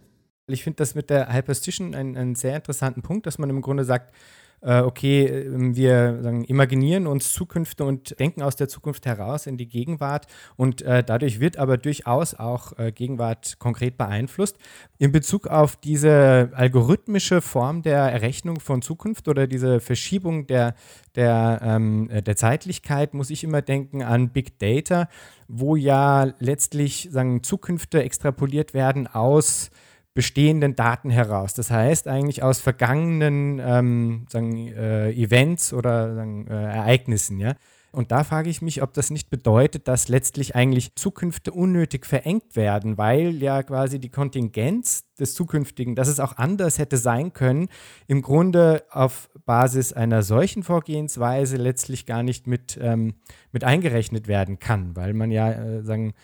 Ich 0.50 0.64
finde 0.64 0.78
das 0.78 0.96
mit 0.96 1.10
der 1.10 1.34
Hyperstition 1.34 1.94
einen, 1.94 2.16
einen 2.16 2.36
sehr 2.36 2.56
interessanten 2.56 3.02
Punkt, 3.02 3.26
dass 3.26 3.38
man 3.38 3.50
im 3.50 3.62
Grunde 3.62 3.84
sagt, 3.84 4.14
äh, 4.62 4.80
okay, 4.80 5.26
ähm, 5.26 5.76
wir 5.76 6.20
sagen, 6.24 6.46
imaginieren 6.46 7.06
uns 7.06 7.34
Zukünfte 7.34 7.84
und 7.84 8.18
denken 8.18 8.42
aus 8.42 8.56
der 8.56 8.70
Zukunft 8.70 9.06
heraus 9.06 9.46
in 9.46 9.58
die 9.58 9.68
Gegenwart 9.68 10.26
und 10.56 10.82
äh, 10.84 11.04
dadurch 11.04 11.42
wird 11.42 11.58
aber 11.58 11.78
durchaus 11.78 12.34
auch 12.34 12.80
äh, 12.80 12.94
Gegenwart 12.94 13.60
konkret 13.60 13.98
beeinflusst. 13.98 14.58
In 15.00 15.12
Bezug 15.12 15.48
auf 15.48 15.76
diese 15.76 16.52
algorithmische 16.54 17.42
Form 17.42 17.82
der 17.82 18.00
Errechnung 18.00 18.62
von 18.62 18.82
Zukunft 18.82 19.28
oder 19.28 19.48
diese 19.48 19.82
Verschiebung 19.82 20.48
der, 20.48 20.76
der, 21.16 21.60
ähm, 21.62 22.10
der 22.10 22.38
Zeitlichkeit 22.38 23.14
muss 23.14 23.32
ich 23.32 23.44
immer 23.44 23.62
denken 23.62 24.02
an 24.02 24.30
Big 24.30 24.58
Data, 24.60 25.10
wo 25.50 25.76
ja 25.76 26.34
letztlich 26.40 27.10
sagen, 27.12 27.44
Zukünfte 27.44 28.02
extrapoliert 28.02 28.74
werden 28.74 29.08
aus 29.08 29.72
bestehenden 30.18 30.76
Daten 30.76 31.12
heraus. 31.12 31.54
Das 31.54 31.70
heißt 31.70 32.08
eigentlich 32.08 32.42
aus 32.42 32.60
vergangenen 32.60 33.62
ähm, 33.64 34.26
sagen, 34.30 34.68
äh, 34.70 35.12
Events 35.12 35.74
oder 35.74 36.16
sagen, 36.16 36.48
äh, 36.48 36.56
Ereignissen. 36.56 37.40
Ja? 37.40 37.54
Und 37.92 38.12
da 38.12 38.24
frage 38.24 38.50
ich 38.50 38.64
mich, 38.64 38.82
ob 38.82 38.94
das 38.94 39.12
nicht 39.12 39.30
bedeutet, 39.30 39.88
dass 39.88 40.08
letztlich 40.08 40.56
eigentlich 40.56 40.96
Zukünfte 40.96 41.52
unnötig 41.52 42.08
verengt 42.08 42.56
werden, 42.56 42.98
weil 42.98 43.36
ja 43.44 43.62
quasi 43.62 44.00
die 44.00 44.10
Kontingenz 44.10 45.06
des 45.20 45.36
Zukünftigen, 45.36 45.94
dass 45.94 46.08
es 46.08 46.20
auch 46.20 46.36
anders 46.38 46.80
hätte 46.80 46.98
sein 46.98 47.34
können, 47.34 47.68
im 48.08 48.24
Grunde 48.24 48.86
auf 48.90 49.30
Basis 49.46 49.94
einer 49.94 50.24
solchen 50.24 50.64
Vorgehensweise 50.64 51.58
letztlich 51.58 52.08
gar 52.08 52.24
nicht 52.24 52.48
mit, 52.48 52.80
ähm, 52.82 53.14
mit 53.52 53.64
eingerechnet 53.64 54.28
werden 54.28 54.58
kann, 54.58 54.96
weil 54.96 55.14
man 55.14 55.30
ja 55.30 55.52
äh, 55.52 55.84
sagen, 55.84 56.16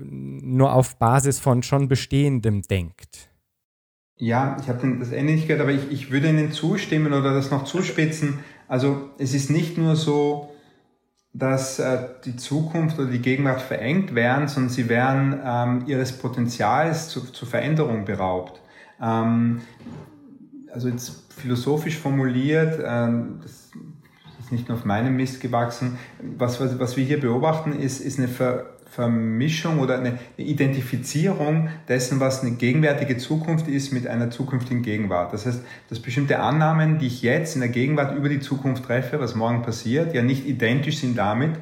nur 0.00 0.72
auf 0.72 0.96
Basis 0.96 1.38
von 1.38 1.62
schon 1.62 1.88
Bestehendem 1.88 2.62
denkt. 2.62 3.28
Ja, 4.16 4.56
ich 4.60 4.68
habe 4.68 4.96
das 4.98 5.10
nicht 5.10 5.48
gehört, 5.48 5.62
aber 5.62 5.72
ich, 5.72 5.90
ich 5.90 6.10
würde 6.10 6.28
Ihnen 6.28 6.52
zustimmen 6.52 7.12
oder 7.12 7.34
das 7.34 7.50
noch 7.50 7.64
zuspitzen. 7.64 8.38
Also 8.68 9.10
es 9.18 9.34
ist 9.34 9.50
nicht 9.50 9.78
nur 9.78 9.96
so, 9.96 10.52
dass 11.32 11.78
äh, 11.78 12.08
die 12.24 12.36
Zukunft 12.36 12.98
oder 12.98 13.10
die 13.10 13.20
Gegenwart 13.20 13.62
verengt 13.62 14.14
wären, 14.14 14.48
sondern 14.48 14.70
sie 14.70 14.88
wären 14.88 15.40
ähm, 15.44 15.84
ihres 15.86 16.12
Potenzials 16.12 17.08
zu, 17.08 17.32
zur 17.32 17.48
Veränderung 17.48 18.04
beraubt. 18.04 18.60
Ähm, 19.00 19.62
also 20.70 20.88
jetzt 20.88 21.32
philosophisch 21.32 21.98
formuliert, 21.98 22.80
ähm, 22.84 23.40
das 23.42 23.70
ist 24.40 24.52
nicht 24.52 24.68
nur 24.68 24.76
auf 24.76 24.84
meinem 24.84 25.16
Mist 25.16 25.40
gewachsen, 25.40 25.98
was, 26.20 26.60
was, 26.60 26.78
was 26.78 26.96
wir 26.96 27.04
hier 27.04 27.20
beobachten, 27.20 27.72
ist, 27.72 28.00
ist 28.00 28.18
eine 28.18 28.28
Ver 28.28 28.71
Vermischung 28.92 29.78
oder 29.78 29.98
eine 29.98 30.18
Identifizierung 30.36 31.70
dessen, 31.88 32.20
was 32.20 32.42
eine 32.42 32.50
gegenwärtige 32.52 33.16
Zukunft 33.16 33.66
ist, 33.66 33.90
mit 33.90 34.06
einer 34.06 34.30
zukünftigen 34.30 34.82
Gegenwart. 34.82 35.32
Das 35.32 35.46
heißt, 35.46 35.62
dass 35.88 36.00
bestimmte 36.00 36.40
Annahmen, 36.40 36.98
die 36.98 37.06
ich 37.06 37.22
jetzt 37.22 37.54
in 37.54 37.62
der 37.62 37.70
Gegenwart 37.70 38.14
über 38.14 38.28
die 38.28 38.40
Zukunft 38.40 38.84
treffe, 38.84 39.18
was 39.18 39.34
morgen 39.34 39.62
passiert, 39.62 40.14
ja 40.14 40.20
nicht 40.20 40.46
identisch 40.46 40.98
sind 40.98 41.16
damit, 41.16 41.52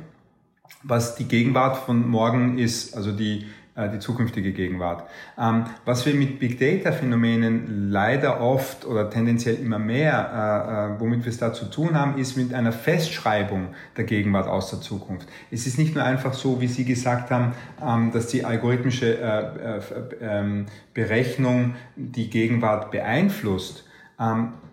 was 0.82 1.14
die 1.14 1.26
Gegenwart 1.26 1.76
von 1.76 2.08
morgen 2.08 2.58
ist, 2.58 2.96
also 2.96 3.12
die, 3.12 3.46
die 3.88 3.98
zukünftige 3.98 4.52
Gegenwart. 4.52 5.08
Ähm, 5.38 5.64
was 5.84 6.04
wir 6.06 6.14
mit 6.14 6.38
Big 6.38 6.58
Data 6.58 6.92
Phänomenen 6.92 7.90
leider 7.90 8.40
oft 8.40 8.84
oder 8.84 9.10
tendenziell 9.10 9.56
immer 9.56 9.78
mehr, 9.78 10.90
äh, 10.90 10.96
äh, 10.96 11.00
womit 11.00 11.24
wir 11.24 11.30
es 11.30 11.38
da 11.38 11.52
zu 11.52 11.66
tun 11.66 11.94
haben, 11.98 12.18
ist 12.18 12.36
mit 12.36 12.52
einer 12.54 12.72
Festschreibung 12.72 13.68
der 13.96 14.04
Gegenwart 14.04 14.48
aus 14.48 14.70
der 14.70 14.80
Zukunft. 14.80 15.28
Es 15.50 15.66
ist 15.66 15.78
nicht 15.78 15.94
nur 15.94 16.04
einfach 16.04 16.34
so, 16.34 16.60
wie 16.60 16.66
Sie 16.66 16.84
gesagt 16.84 17.30
haben, 17.30 17.52
ähm, 17.82 18.10
dass 18.12 18.26
die 18.26 18.44
algorithmische 18.44 19.18
äh, 19.18 19.78
äh, 19.78 19.80
ähm, 20.20 20.66
Berechnung 20.94 21.74
die 21.96 22.28
Gegenwart 22.30 22.90
beeinflusst. 22.90 23.84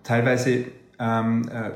Teilweise 0.04 0.66
äh, 1.00 1.72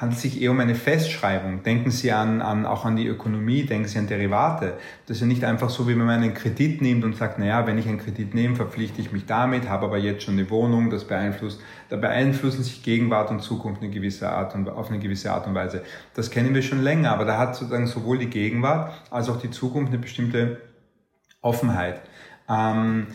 handelt 0.00 0.20
sich 0.20 0.40
eher 0.40 0.50
um 0.50 0.60
eine 0.60 0.74
Festschreibung. 0.74 1.62
Denken 1.62 1.90
Sie 1.90 2.12
an, 2.12 2.40
an, 2.40 2.64
auch 2.64 2.84
an 2.84 2.96
die 2.96 3.06
Ökonomie, 3.06 3.64
denken 3.64 3.86
Sie 3.86 3.98
an 3.98 4.06
Derivate. 4.06 4.78
Das 5.06 5.18
ist 5.18 5.20
ja 5.20 5.26
nicht 5.26 5.44
einfach 5.44 5.70
so, 5.70 5.86
wie 5.86 5.92
wenn 5.92 6.06
man 6.06 6.22
einen 6.22 6.34
Kredit 6.34 6.80
nimmt 6.80 7.04
und 7.04 7.16
sagt, 7.16 7.38
naja, 7.38 7.66
wenn 7.66 7.78
ich 7.78 7.86
einen 7.86 7.98
Kredit 7.98 8.34
nehme, 8.34 8.56
verpflichte 8.56 9.00
ich 9.00 9.12
mich 9.12 9.26
damit, 9.26 9.68
habe 9.68 9.86
aber 9.86 9.98
jetzt 9.98 10.24
schon 10.24 10.34
eine 10.34 10.48
Wohnung, 10.50 10.90
das 10.90 11.04
beeinflusst, 11.04 11.60
da 11.90 11.96
beeinflussen 11.96 12.62
sich 12.62 12.82
Gegenwart 12.82 13.30
und 13.30 13.40
Zukunft 13.42 13.82
eine 13.82 13.90
gewisse 13.90 14.30
Art 14.30 14.54
und, 14.54 14.68
auf 14.68 14.88
eine 14.88 14.98
gewisse 14.98 15.32
Art 15.32 15.46
und 15.46 15.54
Weise. 15.54 15.82
Das 16.14 16.30
kennen 16.30 16.54
wir 16.54 16.62
schon 16.62 16.82
länger, 16.82 17.12
aber 17.12 17.24
da 17.24 17.38
hat 17.38 17.54
sozusagen 17.54 17.86
sowohl 17.86 18.18
die 18.18 18.30
Gegenwart 18.30 18.92
als 19.10 19.28
auch 19.28 19.38
die 19.38 19.50
Zukunft 19.50 19.92
eine 19.92 20.00
bestimmte 20.00 20.62
Offenheit. 21.42 22.00
Ähm, 22.48 23.08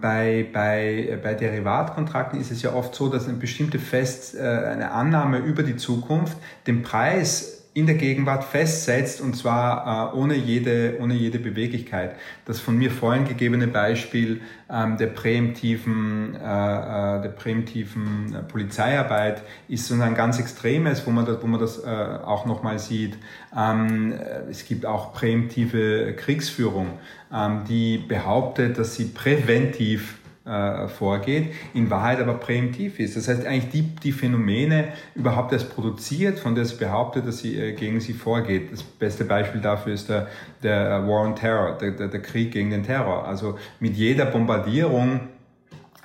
bei, 0.00 0.46
bei, 0.52 1.18
bei 1.22 1.34
Derivatkontrakten 1.34 2.40
ist 2.40 2.50
es 2.50 2.62
ja 2.62 2.72
oft 2.72 2.94
so, 2.94 3.08
dass 3.08 3.28
eine 3.28 3.36
bestimmte 3.36 3.78
Fest, 3.78 4.34
äh, 4.34 4.40
eine 4.40 4.92
Annahme 4.92 5.38
über 5.38 5.62
die 5.62 5.76
Zukunft 5.76 6.38
den 6.66 6.82
Preis 6.82 7.57
in 7.78 7.86
der 7.86 7.94
Gegenwart 7.94 8.42
festsetzt 8.42 9.20
und 9.20 9.36
zwar 9.36 10.12
äh, 10.12 10.16
ohne, 10.16 10.34
jede, 10.34 10.96
ohne 11.00 11.14
jede 11.14 11.38
Beweglichkeit. 11.38 12.16
Das 12.44 12.58
von 12.58 12.76
mir 12.76 12.90
vorhin 12.90 13.24
gegebene 13.24 13.68
Beispiel 13.68 14.40
ähm, 14.68 14.96
der 14.96 15.06
präemptiven, 15.06 16.34
äh, 16.34 16.38
äh 16.38 17.22
der 17.22 17.28
präemptiven 17.28 18.34
äh, 18.34 18.42
Polizeiarbeit 18.42 19.42
ist 19.68 19.86
so 19.86 19.94
ein 19.94 20.14
ganz 20.14 20.40
extremes, 20.40 21.06
wo 21.06 21.10
man 21.10 21.24
das, 21.24 21.40
wo 21.40 21.46
man 21.46 21.60
das 21.60 21.78
äh, 21.84 21.86
auch 21.86 22.46
nochmal 22.46 22.80
sieht. 22.80 23.16
Ähm, 23.56 24.12
äh, 24.12 24.50
es 24.50 24.66
gibt 24.66 24.84
auch 24.84 25.12
präemptive 25.12 26.14
Kriegsführung, 26.14 26.98
ähm, 27.32 27.62
die 27.68 27.98
behauptet, 27.98 28.76
dass 28.76 28.96
sie 28.96 29.04
präventiv 29.04 30.17
äh, 30.48 30.88
vorgeht, 30.88 31.52
in 31.74 31.90
Wahrheit 31.90 32.20
aber 32.20 32.34
präemptiv 32.34 32.98
ist. 32.98 33.16
Das 33.16 33.28
heißt 33.28 33.46
eigentlich 33.46 33.70
die, 33.70 33.82
die 33.82 34.12
Phänomene 34.12 34.88
überhaupt 35.14 35.52
erst 35.52 35.74
produziert, 35.74 36.38
von 36.38 36.54
der 36.54 36.64
sie 36.64 36.76
behauptet, 36.76 37.26
dass 37.26 37.38
sie 37.38 37.56
äh, 37.58 37.72
gegen 37.72 38.00
sie 38.00 38.14
vorgeht. 38.14 38.72
Das 38.72 38.82
beste 38.82 39.24
Beispiel 39.24 39.60
dafür 39.60 39.92
ist 39.92 40.08
der, 40.08 40.28
der 40.62 41.06
War 41.06 41.22
on 41.22 41.36
Terror, 41.36 41.76
der, 41.78 41.90
der, 41.92 42.08
der 42.08 42.22
Krieg 42.22 42.52
gegen 42.52 42.70
den 42.70 42.82
Terror. 42.82 43.26
Also 43.26 43.58
mit 43.78 43.94
jeder 43.94 44.24
Bombardierung 44.24 45.20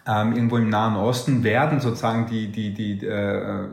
ähm, 0.05 0.33
irgendwo 0.33 0.57
im 0.57 0.69
Nahen 0.69 0.97
Osten 0.97 1.43
werden 1.43 1.79
sozusagen 1.79 2.27
die, 2.27 2.51
die, 2.51 2.73
die, 2.73 3.05
äh, 3.05 3.67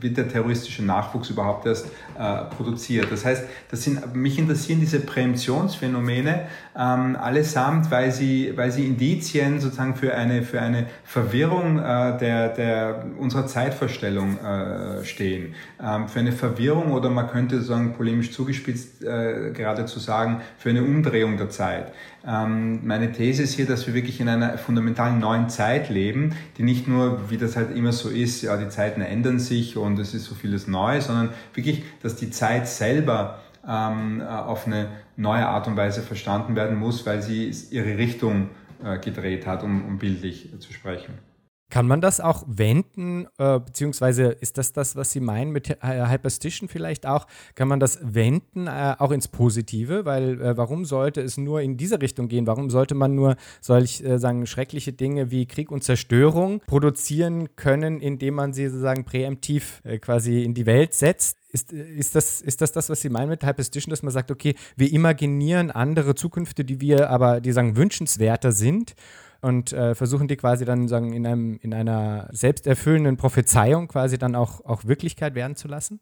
wird 0.00 0.16
der 0.16 0.28
terroristische 0.28 0.84
Nachwuchs 0.84 1.30
überhaupt 1.30 1.66
erst 1.66 1.88
äh, 2.22 2.44
produziert. 2.54 3.10
Das 3.10 3.24
heißt, 3.24 3.44
das 3.70 3.82
sind, 3.82 4.14
mich 4.14 4.38
interessieren 4.38 4.78
diese 4.78 5.00
Präemptionsphänomene 5.00 6.46
ähm, 6.78 7.16
allesamt, 7.16 7.90
weil 7.90 8.12
sie, 8.12 8.52
weil 8.54 8.70
sie 8.70 8.86
Indizien 8.86 9.58
sozusagen 9.58 9.96
für 9.96 10.14
eine, 10.14 10.42
für 10.42 10.60
eine 10.60 10.86
Verwirrung 11.02 11.78
äh, 11.80 12.16
der, 12.18 12.48
der, 12.50 13.04
unserer 13.18 13.48
Zeitvorstellung 13.48 14.38
äh, 14.38 15.04
stehen. 15.04 15.54
Ähm, 15.82 16.06
für 16.06 16.20
eine 16.20 16.30
Verwirrung 16.30 16.92
oder 16.92 17.10
man 17.10 17.28
könnte 17.28 17.60
sagen, 17.60 17.94
polemisch 17.94 18.30
zugespitzt 18.30 19.02
äh, 19.02 19.50
geradezu 19.52 19.98
sagen, 19.98 20.42
für 20.58 20.70
eine 20.70 20.84
Umdrehung 20.84 21.36
der 21.36 21.50
Zeit. 21.50 21.92
Ähm, 22.24 22.86
meine 22.86 23.10
These 23.10 23.42
ist 23.42 23.54
hier, 23.54 23.66
dass 23.66 23.86
wir 23.86 23.94
wirklich 23.94 24.20
in 24.20 24.28
einer 24.28 24.56
fundamentalen 24.56 25.18
neuen 25.18 25.48
Zeit 25.48 25.90
leben, 25.90 26.36
die 26.56 26.62
nicht 26.62 26.86
nur, 26.86 27.30
wie 27.30 27.36
das 27.36 27.56
halt 27.56 27.76
immer 27.76 27.92
so 27.92 28.08
ist, 28.08 28.42
ja, 28.42 28.56
die 28.56 28.68
Zeiten 28.68 29.00
ändern 29.00 29.40
sich 29.40 29.76
und 29.76 29.98
es 29.98 30.14
ist 30.14 30.26
so 30.26 30.34
vieles 30.34 30.68
neu, 30.68 31.00
sondern 31.00 31.30
wirklich, 31.54 31.82
dass 32.02 32.11
die 32.16 32.30
Zeit 32.30 32.68
selber 32.68 33.40
ähm, 33.66 34.20
äh, 34.20 34.24
auf 34.24 34.66
eine 34.66 34.88
neue 35.16 35.46
Art 35.46 35.66
und 35.68 35.76
Weise 35.76 36.02
verstanden 36.02 36.56
werden 36.56 36.76
muss, 36.78 37.06
weil 37.06 37.22
sie 37.22 37.52
ihre 37.70 37.98
Richtung 37.98 38.50
äh, 38.84 38.98
gedreht 38.98 39.46
hat, 39.46 39.62
um, 39.62 39.84
um 39.84 39.98
bildlich 39.98 40.50
zu 40.58 40.72
sprechen. 40.72 41.14
Kann 41.72 41.86
man 41.86 42.02
das 42.02 42.20
auch 42.20 42.44
wenden, 42.46 43.26
äh, 43.38 43.58
beziehungsweise 43.58 44.24
ist 44.24 44.58
das 44.58 44.74
das, 44.74 44.94
was 44.94 45.10
Sie 45.10 45.20
meinen 45.20 45.52
mit 45.52 45.70
Hyperstition 45.70 46.68
vielleicht 46.68 47.06
auch? 47.06 47.26
Kann 47.54 47.66
man 47.66 47.80
das 47.80 47.98
wenden 48.02 48.66
äh, 48.66 48.94
auch 48.98 49.10
ins 49.10 49.26
Positive? 49.26 50.04
Weil 50.04 50.38
äh, 50.42 50.54
warum 50.58 50.84
sollte 50.84 51.22
es 51.22 51.38
nur 51.38 51.62
in 51.62 51.78
diese 51.78 52.02
Richtung 52.02 52.28
gehen? 52.28 52.46
Warum 52.46 52.68
sollte 52.68 52.94
man 52.94 53.14
nur 53.14 53.36
solch 53.62 54.02
äh, 54.02 54.18
sagen 54.18 54.44
schreckliche 54.44 54.92
Dinge 54.92 55.30
wie 55.30 55.46
Krieg 55.46 55.72
und 55.72 55.82
Zerstörung 55.82 56.60
produzieren 56.66 57.56
können, 57.56 58.02
indem 58.02 58.34
man 58.34 58.52
sie 58.52 58.68
sozusagen 58.68 59.06
präemptiv 59.06 59.80
äh, 59.84 59.96
quasi 59.98 60.42
in 60.42 60.52
die 60.52 60.66
Welt 60.66 60.92
setzt? 60.92 61.38
Ist, 61.48 61.72
ist, 61.72 62.14
das, 62.14 62.42
ist 62.42 62.60
das 62.60 62.72
das, 62.72 62.90
was 62.90 63.00
Sie 63.00 63.08
meinen 63.08 63.30
mit 63.30 63.46
Hyperstition, 63.46 63.90
dass 63.90 64.02
man 64.02 64.12
sagt, 64.12 64.30
okay, 64.30 64.56
wir 64.76 64.92
imaginieren 64.92 65.70
andere 65.70 66.14
Zukünfte, 66.14 66.66
die 66.66 66.82
wir 66.82 67.08
aber, 67.08 67.40
die 67.40 67.52
sagen, 67.52 67.76
wünschenswerter 67.76 68.52
sind 68.52 68.94
und 69.42 69.72
äh, 69.72 69.94
versuchen 69.94 70.28
die 70.28 70.36
quasi 70.36 70.64
dann 70.64 70.88
sagen, 70.88 71.12
in, 71.12 71.26
einem, 71.26 71.58
in 71.60 71.74
einer 71.74 72.28
selbsterfüllenden 72.32 73.16
Prophezeiung 73.16 73.88
quasi 73.88 74.16
dann 74.16 74.36
auch, 74.36 74.64
auch 74.64 74.84
Wirklichkeit 74.84 75.34
werden 75.34 75.56
zu 75.56 75.68
lassen? 75.68 76.00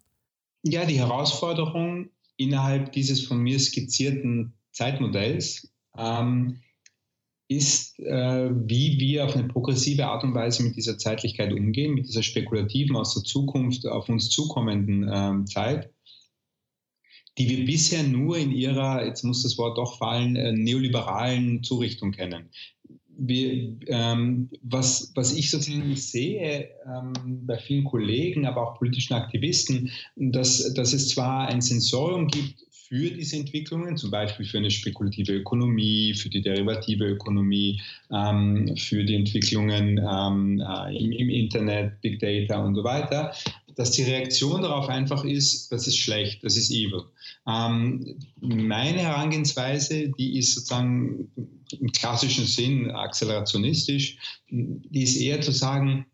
Ja, 0.63 0.85
die 0.85 0.99
Herausforderung 0.99 2.11
innerhalb 2.37 2.93
dieses 2.93 3.27
von 3.27 3.39
mir 3.39 3.59
skizzierten 3.59 4.53
Zeitmodells 4.73 5.73
ähm, 5.97 6.61
ist, 7.49 7.99
äh, 8.01 8.51
wie 8.53 9.01
wir 9.01 9.25
auf 9.25 9.35
eine 9.35 9.49
progressive 9.49 10.07
Art 10.07 10.23
und 10.23 10.35
Weise 10.35 10.63
mit 10.63 10.77
dieser 10.77 10.99
Zeitlichkeit 10.99 11.53
umgehen, 11.53 11.95
mit 11.95 12.07
dieser 12.07 12.23
spekulativen 12.23 12.95
aus 12.95 13.15
der 13.15 13.25
Zukunft 13.25 13.87
auf 13.87 14.11
uns 14.11 14.29
zukommenden 14.29 15.09
äh, 15.09 15.45
Zeit, 15.47 15.91
die 17.39 17.49
wir 17.49 17.65
bisher 17.65 18.03
nur 18.03 18.37
in 18.37 18.53
ihrer, 18.53 19.07
jetzt 19.07 19.25
muss 19.25 19.43
das 19.43 19.57
Wort 19.57 19.79
doch 19.79 19.97
fallen, 19.97 20.37
äh, 20.37 20.53
neoliberalen 20.53 21.63
Zurichtung 21.63 22.13
kennen 22.13 22.51
wir, 23.21 23.77
ähm, 23.87 24.49
was, 24.63 25.13
was 25.15 25.35
ich 25.35 25.51
sozusagen 25.51 25.95
sehe 25.95 26.69
ähm, 26.87 27.13
bei 27.47 27.59
vielen 27.59 27.85
Kollegen, 27.85 28.47
aber 28.47 28.63
auch 28.63 28.79
politischen 28.79 29.15
Aktivisten, 29.15 29.91
dass, 30.17 30.73
dass 30.75 30.93
es 30.93 31.11
zwar 31.11 31.49
ein 31.49 31.61
Sensorium 31.61 32.29
gibt 32.29 32.65
für 32.91 33.09
diese 33.11 33.37
Entwicklungen, 33.37 33.97
zum 33.97 34.11
Beispiel 34.11 34.45
für 34.45 34.59
eine 34.59 34.71
spekulative 34.71 35.33
Ökonomie, 35.33 36.13
für 36.13 36.29
die 36.29 36.43
derivative 36.43 37.05
Ökonomie, 37.05 37.81
ähm, 38.11 38.75
für 38.77 39.05
die 39.05 39.15
Entwicklungen 39.15 39.99
ähm, 39.99 40.61
äh, 40.61 40.97
im, 40.99 41.13
im 41.13 41.29
Internet, 41.29 42.01
Big 42.01 42.19
Data 42.19 42.65
und 42.65 42.75
so 42.75 42.83
weiter, 42.83 43.33
dass 43.81 43.93
die 43.93 44.03
Reaktion 44.03 44.61
darauf 44.61 44.91
einfach 44.91 45.25
ist, 45.25 45.73
das 45.73 45.87
ist 45.87 45.97
schlecht, 45.97 46.45
das 46.45 46.59
ist 46.59 46.71
evil. 46.71 47.05
Ähm, 47.49 48.19
meine 48.39 48.99
Herangehensweise, 48.99 50.11
die 50.11 50.39
ist 50.39 50.55
sozusagen 50.55 51.31
im 51.81 51.91
klassischen 51.91 52.45
Sinn 52.45 52.91
akzelerationistisch, 52.91 54.19
die 54.51 55.03
ist 55.03 55.17
eher 55.17 55.41
zu 55.41 55.53
sagen, 55.53 56.05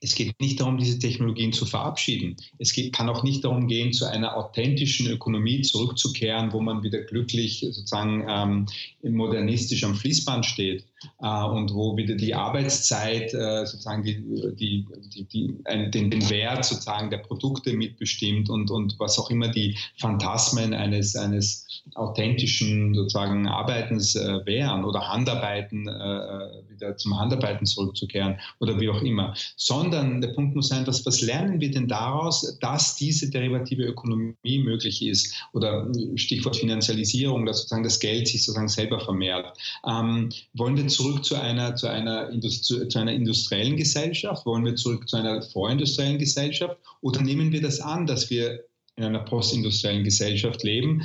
es 0.00 0.14
geht 0.14 0.38
nicht 0.40 0.60
darum, 0.60 0.78
diese 0.78 1.00
Technologien 1.00 1.52
zu 1.52 1.66
verabschieden. 1.66 2.36
Es 2.58 2.72
geht, 2.72 2.94
kann 2.94 3.08
auch 3.08 3.24
nicht 3.24 3.42
darum 3.42 3.66
gehen, 3.66 3.92
zu 3.92 4.04
einer 4.04 4.36
authentischen 4.36 5.08
Ökonomie 5.08 5.62
zurückzukehren, 5.62 6.52
wo 6.52 6.60
man 6.60 6.84
wieder 6.84 7.00
glücklich 7.02 7.60
sozusagen 7.60 8.24
ähm, 8.28 8.66
modernistisch 9.02 9.82
am 9.82 9.96
Fließband 9.96 10.46
steht 10.46 10.84
und 11.18 11.74
wo 11.74 11.96
wieder 11.96 12.14
die 12.14 12.34
Arbeitszeit 12.34 13.32
äh, 13.34 13.66
sozusagen 13.66 14.02
die, 14.02 14.22
die, 14.54 14.86
die, 15.14 15.24
die 15.24 15.56
den, 15.90 16.10
den, 16.10 16.30
Wert 16.30 16.64
sozusagen 16.64 17.10
der 17.10 17.18
Produkte 17.18 17.72
mitbestimmt 17.72 18.48
und, 18.50 18.70
und 18.70 18.96
was 18.98 19.18
auch 19.18 19.30
immer 19.30 19.48
die 19.48 19.76
Phantasmen 19.98 20.74
eines, 20.74 21.16
eines 21.16 21.82
authentischen 21.94 22.94
sozusagen 22.94 23.46
Arbeitens 23.46 24.16
äh, 24.16 24.44
wären 24.46 24.84
oder 24.84 25.08
Handarbeiten, 25.08 25.86
äh, 25.86 25.90
äh, 25.92 26.62
wieder 26.68 26.96
zum 26.96 27.18
Handarbeiten 27.18 27.66
zurückzukehren 27.66 28.38
oder 28.58 28.80
wie 28.80 28.88
auch 28.88 29.02
immer. 29.02 29.34
Sondern 29.56 30.20
der 30.20 30.28
Punkt 30.28 30.56
muss 30.56 30.68
sein, 30.68 30.86
was, 30.86 31.04
was 31.04 31.20
lernen 31.20 31.60
wir 31.60 31.70
denn 31.70 31.88
daraus, 31.88 32.58
dass 32.60 32.96
diese 32.96 33.30
derivative 33.30 33.82
Ökonomie 33.82 34.58
möglich 34.58 35.04
ist 35.04 35.34
oder 35.52 35.86
Stichwort 36.16 36.56
Finanzialisierung, 36.56 37.44
dass 37.46 37.58
sozusagen 37.58 37.84
das 37.84 38.00
Geld 38.00 38.28
sich 38.28 38.44
sozusagen 38.44 38.68
selber 38.68 39.00
vermehrt. 39.00 39.56
Ähm, 39.86 40.30
wollen 40.54 40.76
wir 40.76 40.84
zurück 40.94 41.24
zu 41.24 41.34
einer, 41.34 41.76
zu, 41.76 41.88
einer 41.88 42.30
zu, 42.40 42.88
einer 42.94 43.12
industriellen 43.12 43.76
Gesellschaft? 43.76 44.46
Wollen 44.46 44.64
wir 44.64 44.76
zurück 44.76 45.08
zu 45.08 45.16
einer 45.16 45.42
vorindustriellen 45.42 46.18
Gesellschaft? 46.18 46.78
Oder 47.00 47.22
nehmen 47.22 47.52
wir 47.52 47.60
das 47.60 47.80
an, 47.80 48.06
dass 48.06 48.30
wir 48.30 48.64
in 48.96 49.04
einer 49.04 49.24
postindustriellen 49.24 50.04
Gesellschaft 50.04 50.62
leben, 50.62 51.04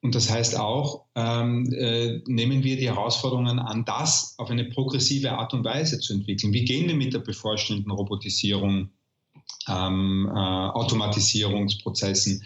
und 0.00 0.14
das 0.14 0.30
heißt 0.30 0.58
auch, 0.58 1.04
ähm, 1.14 1.70
äh, 1.72 2.20
nehmen 2.26 2.62
wir 2.62 2.76
die 2.76 2.86
Herausforderungen 2.86 3.58
an, 3.58 3.84
das 3.84 4.34
auf 4.38 4.50
eine 4.50 4.66
progressive 4.66 5.32
Art 5.32 5.52
und 5.52 5.64
Weise 5.64 6.00
zu 6.00 6.14
entwickeln. 6.14 6.52
Wie 6.52 6.64
gehen 6.64 6.88
wir 6.88 6.94
mit 6.94 7.12
der 7.12 7.18
bevorstehenden 7.18 7.90
Robotisierung, 7.90 8.90
ähm, 9.68 10.30
äh, 10.30 10.38
Automatisierungsprozessen 10.38 12.44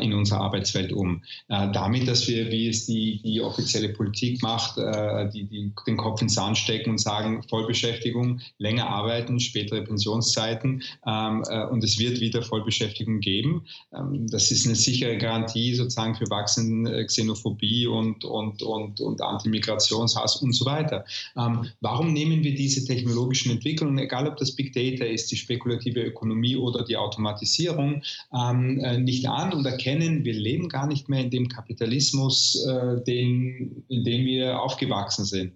in 0.00 0.14
unserer 0.14 0.40
Arbeitswelt 0.40 0.92
um. 0.92 1.22
Äh, 1.48 1.72
damit, 1.72 2.06
dass 2.06 2.28
wir, 2.28 2.50
wie 2.50 2.68
es 2.68 2.86
die, 2.86 3.20
die 3.22 3.40
offizielle 3.40 3.88
Politik 3.90 4.40
macht, 4.42 4.78
äh, 4.78 5.28
die, 5.30 5.44
die 5.44 5.72
den 5.86 5.96
Kopf 5.96 6.22
ins 6.22 6.34
Sand 6.34 6.56
stecken 6.56 6.90
und 6.90 6.98
sagen, 6.98 7.42
Vollbeschäftigung, 7.48 8.40
länger 8.58 8.88
arbeiten, 8.88 9.40
spätere 9.40 9.82
Pensionszeiten 9.82 10.82
ähm, 11.06 11.42
äh, 11.48 11.64
und 11.66 11.82
es 11.82 11.98
wird 11.98 12.20
wieder 12.20 12.42
Vollbeschäftigung 12.42 13.20
geben. 13.20 13.66
Ähm, 13.92 14.26
das 14.28 14.50
ist 14.50 14.66
eine 14.66 14.76
sichere 14.76 15.18
Garantie 15.18 15.74
sozusagen 15.74 16.14
für 16.14 16.30
wachsende 16.30 17.04
Xenophobie 17.06 17.86
und, 17.86 18.24
und, 18.24 18.62
und, 18.62 19.00
und 19.00 19.20
Antimigrationshass 19.20 20.36
und 20.36 20.52
so 20.52 20.64
weiter. 20.66 21.04
Ähm, 21.36 21.66
warum 21.80 22.12
nehmen 22.12 22.44
wir 22.44 22.54
diese 22.54 22.84
technologischen 22.84 23.50
Entwicklungen, 23.50 23.98
egal 23.98 24.28
ob 24.28 24.36
das 24.36 24.52
Big 24.52 24.72
Data 24.72 25.04
ist, 25.04 25.32
die 25.32 25.36
spekulative 25.36 26.00
Ökonomie 26.00 26.56
oder 26.56 26.84
die 26.84 26.96
Automatisierung, 26.96 28.02
äh, 28.32 28.98
nicht 28.98 29.28
an 29.28 29.63
und 29.64 29.70
erkennen, 29.70 30.24
wir 30.24 30.34
leben 30.34 30.68
gar 30.68 30.86
nicht 30.86 31.08
mehr 31.08 31.20
in 31.20 31.30
dem 31.30 31.48
Kapitalismus, 31.48 32.64
äh, 32.66 33.02
den, 33.04 33.84
in 33.88 34.04
dem 34.04 34.24
wir 34.24 34.60
aufgewachsen 34.60 35.24
sind 35.24 35.52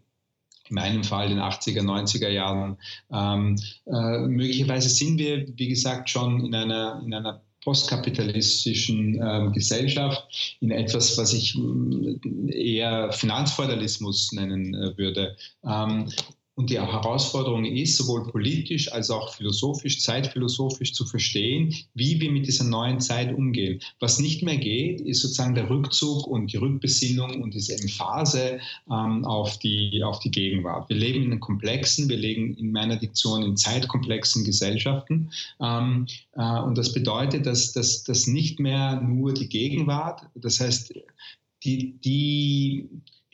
in 0.71 0.75
meinem 0.75 1.05
Fall 1.05 1.29
den 1.29 1.39
80er, 1.39 1.83
90er 1.83 2.29
Jahren. 2.29 2.77
Ähm, 3.11 3.57
äh, 3.87 4.19
möglicherweise 4.19 4.89
sind 4.89 5.19
wir, 5.19 5.47
wie 5.57 5.69
gesagt, 5.69 6.11
schon 6.11 6.45
in 6.45 6.55
einer, 6.55 7.03
in 7.05 7.15
einer 7.15 7.43
postkapitalistischen 7.63 9.21
ähm, 9.23 9.53
Gesellschaft, 9.53 10.57
in 10.61 10.71
etwas, 10.71 11.19
was 11.19 11.33
ich 11.33 11.57
mm, 11.57 12.49
eher 12.49 13.13
Finanzfeudalismus 13.13 14.33
nennen 14.33 14.75
äh, 14.75 14.97
würde. 14.97 15.37
Ähm, 15.65 16.11
und 16.59 16.71
die 16.71 16.81
Herausforderung 16.81 17.65
ist, 17.65 17.97
sowohl 17.97 18.27
politisch 18.33 18.91
als 18.91 19.11
auch 19.11 19.33
philosophisch, 19.33 20.01
zeitphilosophisch 20.01 20.93
zu 20.93 21.07
verstehen, 21.07 21.73
wie 21.95 22.21
wir 22.21 22.33
mit 22.33 22.49
dieser 22.49 22.65
neuen 22.65 22.99
Zeit 22.99 23.33
umgehen. 23.33 23.81
Was 24.01 24.19
nicht 24.19 24.43
mehr 24.43 24.57
geht, 24.57 25.01
ist 25.01 25.21
sozusagen 25.21 25.55
der 25.55 25.71
Rückzug 25.71 26.27
und 26.27 26.53
die 26.53 26.57
Rückbesinnung 26.57 27.43
und 27.43 27.55
diese 27.55 27.79
Emphase 27.79 28.59
ähm, 28.91 29.25
auf, 29.25 29.57
die, 29.61 30.03
auf 30.03 30.19
die 30.19 30.33
Gegenwart. 30.33 30.89
Wir 30.89 30.97
leben 30.97 31.31
in 31.31 31.39
komplexen, 31.39 32.09
wir 32.09 32.17
leben 32.17 32.55
in 32.55 32.73
meiner 32.73 32.97
Diktion 32.97 33.45
in 33.45 33.57
zeitkomplexen 33.57 34.43
Gesellschaften. 34.43 35.31
Ähm, 35.63 36.09
äh, 36.33 36.59
und 36.59 36.77
das 36.77 36.93
bedeutet, 36.93 37.47
dass 37.47 37.73
das 37.73 38.27
nicht 38.27 38.59
mehr 38.59 39.01
nur 39.01 39.33
die 39.33 39.49
Gegenwart, 39.49 40.23
das 40.35 40.59
heißt, 40.59 40.93
die, 41.63 41.93
die 42.01 42.89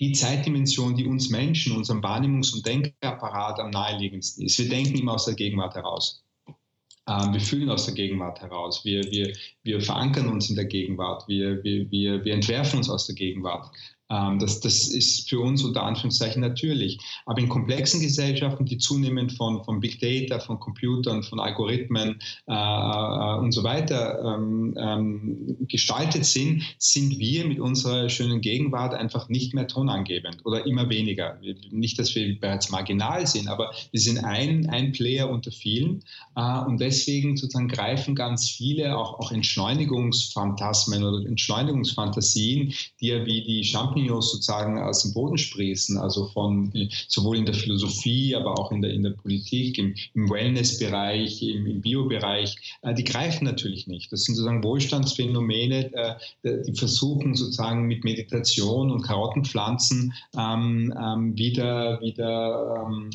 die 0.09 0.13
Zeitdimension, 0.13 0.97
die 0.97 1.07
uns 1.07 1.31
Menschen, 1.31 1.75
unserem 1.77 2.03
Wahrnehmungs- 2.03 2.55
und 2.55 2.67
Denkapparat 2.67 3.59
am 3.59 3.71
naheliegendsten 3.71 4.45
ist. 4.45 4.59
Wir 4.59 4.69
denken 4.69 4.99
immer 4.99 5.15
aus 5.15 5.25
der 5.25 5.35
Gegenwart 5.35 5.75
heraus. 5.75 6.23
Ähm, 7.09 7.33
wir 7.33 7.41
fühlen 7.41 7.71
aus 7.71 7.87
der 7.87 7.95
Gegenwart 7.95 8.41
heraus. 8.41 8.85
Wir, 8.85 9.03
wir, 9.11 9.35
wir 9.63 9.81
verankern 9.81 10.29
uns 10.29 10.51
in 10.51 10.57
der 10.57 10.67
Gegenwart. 10.67 11.27
Wir, 11.27 11.63
wir, 11.65 11.91
wir, 11.91 12.25
wir 12.25 12.35
entwerfen 12.35 12.79
uns 12.79 12.91
aus 12.91 13.07
der 13.07 13.15
Gegenwart. 13.15 13.71
Ähm, 14.11 14.39
das, 14.39 14.61
das 14.61 14.89
ist 14.89 15.29
für 15.29 15.41
uns 15.41 15.65
unter 15.65 15.83
Anführungszeichen 15.83 16.41
natürlich. 16.41 16.99
Aber 17.27 17.41
in 17.41 17.49
komplexen 17.49 18.01
Gesellschaften, 18.01 18.67
die 18.67 18.79
zunehmend 18.79 19.33
von, 19.33 19.65
von 19.65 19.81
Big 19.81 19.99
Data, 20.01 20.41
von 20.41 20.61
Computern, 20.61 21.23
von 21.23 21.41
Algorithmen 21.41 22.19
äh, 22.47 22.53
äh, 22.53 23.39
und 23.39 23.53
so 23.53 23.65
weiter 23.65 24.21
ähm, 24.23 24.75
ähm, 24.79 25.57
gestaltet 25.69 26.27
sind, 26.27 26.63
sind 26.79 27.19
wir 27.19 27.47
mit 27.47 27.61
unserer 27.61 28.09
schönen 28.09 28.41
Gegenwart 28.41 28.95
einfach 28.95 29.29
nicht 29.29 29.55
mehr 29.55 29.67
tonangebend 29.67 30.45
oder 30.45 30.67
immer 30.67 30.89
weniger. 30.91 31.39
Nicht, 31.71 31.99
dass 31.99 32.15
wir 32.15 32.39
bereits 32.39 32.71
marginal 32.71 33.27
sind, 33.27 33.49
aber 33.49 33.73
wir 33.91 34.01
sind 34.01 34.19
ein, 34.19 34.69
ein 34.69 34.93
Player 34.93 35.31
unter 35.31 35.51
vielen 35.51 36.03
äh, 36.37 36.61
und 36.67 36.81
deswegen 36.81 37.37
sozusagen 37.37 37.69
greifen 37.69 38.15
ganz 38.15 38.51
viele 38.51 38.97
auch, 38.97 39.19
auch 39.19 39.33
Entschleunigungsphantasmen 39.33 41.03
oder 41.03 41.27
Entschleunigungsfantasien, 41.27 42.75
die 43.01 43.07
ja 43.07 43.25
wie 43.25 43.43
die 43.43 43.65
Champignons 43.65 43.94
Champignons 43.95 44.33
sozusagen 44.33 44.79
aus 44.79 45.03
dem 45.03 45.13
Boden 45.13 45.39
sprießen, 45.39 45.99
also 45.99 46.27
von 46.29 46.73
sowohl 47.09 47.39
in 47.39 47.47
der 47.47 47.55
Philosophie, 47.55 48.35
aber 48.35 48.59
auch 48.59 48.73
in 48.73 48.83
der, 48.83 48.93
in 48.93 49.03
der 49.03 49.11
Politik, 49.11 49.79
im, 49.79 49.95
im 50.15 50.29
Wellnessbereich, 50.29 51.43
im, 51.43 51.67
im 51.67 51.81
Biobereich, 51.81 52.57
äh, 52.83 52.95
die 52.95 53.05
greifen 53.05 53.45
natürlich 53.45 53.87
nicht. 53.87 54.13
Das 54.13 54.25
sind 54.25 54.35
sozusagen 54.35 54.65
Wohlstandsphänomene, 54.65 55.93
äh, 55.95 56.63
die 56.65 56.75
versuchen 56.75 57.35
sozusagen 57.35 57.87
mit 57.87 58.05
Meditation 58.05 58.91
und 58.91 59.03
Karottenpflanzen 59.03 60.13
ähm, 60.37 60.93
ähm, 61.01 61.39
wieder, 61.39 62.01
wieder 62.01 62.87
ähm, 62.87 63.11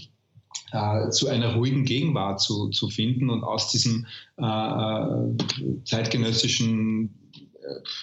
äh, 0.72 1.10
zu 1.10 1.28
einer 1.28 1.56
ruhigen 1.56 1.84
Gegenwart 1.84 2.42
zu, 2.42 2.70
zu 2.70 2.90
finden 2.90 3.30
und 3.30 3.44
aus 3.44 3.72
diesem 3.72 4.06
äh, 4.38 4.44
äh 4.44 5.36
zeitgenössischen 5.84 7.19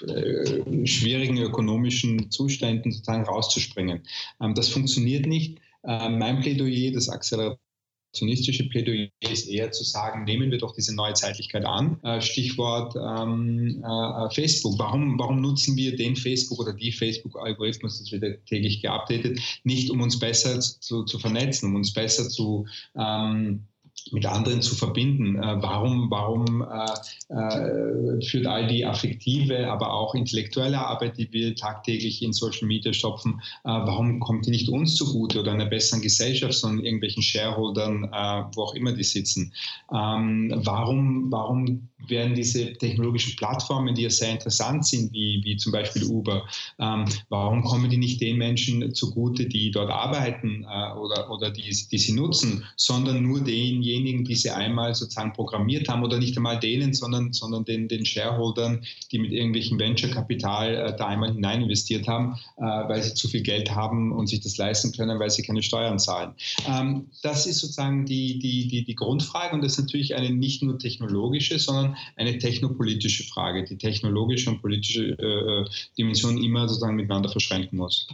äh, 0.07 0.87
schwierigen 0.87 1.39
ökonomischen 1.39 2.31
Zuständen 2.31 2.93
sozusagen 2.93 3.25
rauszuspringen. 3.25 4.03
Ähm, 4.41 4.55
das 4.55 4.69
funktioniert 4.69 5.27
nicht. 5.27 5.59
Ähm, 5.85 6.19
mein 6.19 6.41
Plädoyer, 6.41 6.93
das 6.93 7.09
akzelerationistische 7.09 8.69
Plädoyer 8.69 9.09
ist 9.21 9.49
eher 9.49 9.71
zu 9.71 9.85
sagen, 9.85 10.25
nehmen 10.25 10.51
wir 10.51 10.59
doch 10.59 10.75
diese 10.75 10.95
neue 10.95 11.15
Zeitlichkeit 11.15 11.65
an. 11.65 12.01
Äh, 12.03 12.21
Stichwort 12.21 12.97
ähm, 12.97 13.85
äh, 13.85 14.35
Facebook. 14.35 14.79
Warum, 14.79 15.19
warum 15.19 15.41
nutzen 15.41 15.77
wir 15.77 15.97
den 15.97 16.17
Facebook 16.17 16.59
oder 16.59 16.73
die 16.73 16.93
Facebook-Algorithmus, 16.93 17.99
das 17.99 18.13
wird 18.13 18.47
täglich 18.47 18.83
geupdatet, 18.83 19.41
nicht 19.65 19.91
um 19.91 20.01
uns 20.01 20.19
besser 20.19 20.61
zu, 20.61 21.05
zu 21.05 21.19
vernetzen, 21.19 21.69
um 21.69 21.77
uns 21.77 21.93
besser 21.93 22.29
zu 22.29 22.67
ähm, 22.97 23.67
mit 24.13 24.27
anderen 24.27 24.63
zu 24.63 24.75
verbinden. 24.75 25.37
Äh, 25.37 25.63
warum 25.63 26.11
warum 26.11 26.63
äh, 26.63 27.35
äh, 27.35 28.21
führt 28.23 28.47
all 28.47 28.67
die 28.67 28.85
affektive, 28.85 29.71
aber 29.71 29.93
auch 29.93 30.15
intellektuelle 30.15 30.79
Arbeit, 30.79 31.19
die 31.19 31.33
wir 31.33 31.55
tagtäglich 31.55 32.23
in 32.23 32.33
Social 32.33 32.67
Media 32.67 32.93
stopfen, 32.93 33.41
äh, 33.65 33.69
warum 33.69 34.21
kommt 34.21 34.47
die 34.47 34.51
nicht 34.51 34.69
uns 34.69 34.95
zugute 34.95 35.41
oder 35.41 35.53
einer 35.53 35.67
besseren 35.67 36.03
Gesellschaft, 36.03 36.55
sondern 36.55 36.85
irgendwelchen 36.85 37.23
Shareholdern, 37.23 38.05
äh, 38.05 38.45
wo 38.55 38.63
auch 38.63 38.75
immer 38.75 38.93
die 38.93 39.05
sitzen? 39.05 39.53
Ähm, 39.93 40.53
warum, 40.57 41.31
warum 41.31 41.89
werden 42.09 42.35
diese 42.35 42.73
technologischen 42.75 43.37
Plattformen, 43.37 43.95
die 43.95 44.03
ja 44.03 44.11
sehr 44.11 44.31
interessant 44.31 44.87
sind, 44.87 45.13
wie, 45.13 45.41
wie 45.45 45.57
zum 45.57 45.73
Beispiel 45.73 46.05
Uber, 46.05 46.47
ähm, 46.79 47.05
warum 47.29 47.63
kommen 47.63 47.91
die 47.91 47.97
nicht 47.97 48.21
den 48.21 48.39
Menschen 48.39 48.95
zugute, 48.95 49.47
die 49.47 49.71
dort 49.71 49.91
arbeiten 49.91 50.65
äh, 50.65 50.93
oder, 50.93 51.31
oder 51.31 51.51
die, 51.51 51.63
die 51.63 51.99
sie 51.99 52.13
nutzen, 52.13 52.65
sondern 52.77 53.23
nur 53.23 53.41
denjenigen, 53.41 53.96
diejenigen, 53.97 54.25
die 54.25 54.35
sie 54.35 54.51
einmal 54.51 54.95
sozusagen 54.95 55.33
programmiert 55.33 55.89
haben 55.89 56.05
oder 56.05 56.19
nicht 56.19 56.37
einmal 56.37 56.59
denen, 56.59 56.93
sondern, 56.95 57.33
sondern 57.33 57.65
den, 57.65 57.89
den 57.89 58.05
Shareholdern, 58.05 58.85
die 59.11 59.19
mit 59.19 59.33
irgendwelchen 59.33 59.79
Venture-Kapital 59.79 60.75
äh, 60.75 60.97
da 60.97 61.07
einmal 61.07 61.33
hinein 61.33 61.63
investiert 61.63 62.07
haben, 62.07 62.39
äh, 62.59 62.63
weil 62.63 63.03
sie 63.03 63.15
zu 63.15 63.29
viel 63.29 63.43
Geld 63.43 63.75
haben 63.75 64.13
und 64.13 64.27
sich 64.29 64.41
das 64.41 64.57
leisten 64.59 64.93
können, 64.93 65.19
weil 65.19 65.31
sie 65.31 65.43
keine 65.43 65.63
Steuern 65.63 65.99
zahlen. 65.99 66.35
Ähm, 66.69 67.07
das 67.23 67.47
ist 67.47 67.61
sozusagen 67.61 68.07
die, 68.07 68.39
die, 68.39 68.69
die, 68.69 68.85
die 68.85 68.95
Grundfrage 68.95 69.55
und 69.55 69.65
das 69.65 69.73
ist 69.73 69.81
natürlich 69.81 70.15
eine 70.15 70.31
nicht 70.31 70.63
nur 70.63 70.79
technologische, 70.79 71.59
sondern 71.59 71.97
eine 72.17 72.39
technopolitische 72.39 73.25
Frage, 73.25 73.65
die 73.65 73.79
technologische 73.79 74.51
und 74.51 74.61
politische 74.61 75.11
äh, 75.11 75.65
Dimension 75.99 76.43
immer 76.43 76.69
sozusagen 76.69 76.97
miteinander 76.97 77.31
verschränken 77.31 77.79
muss. 77.79 78.09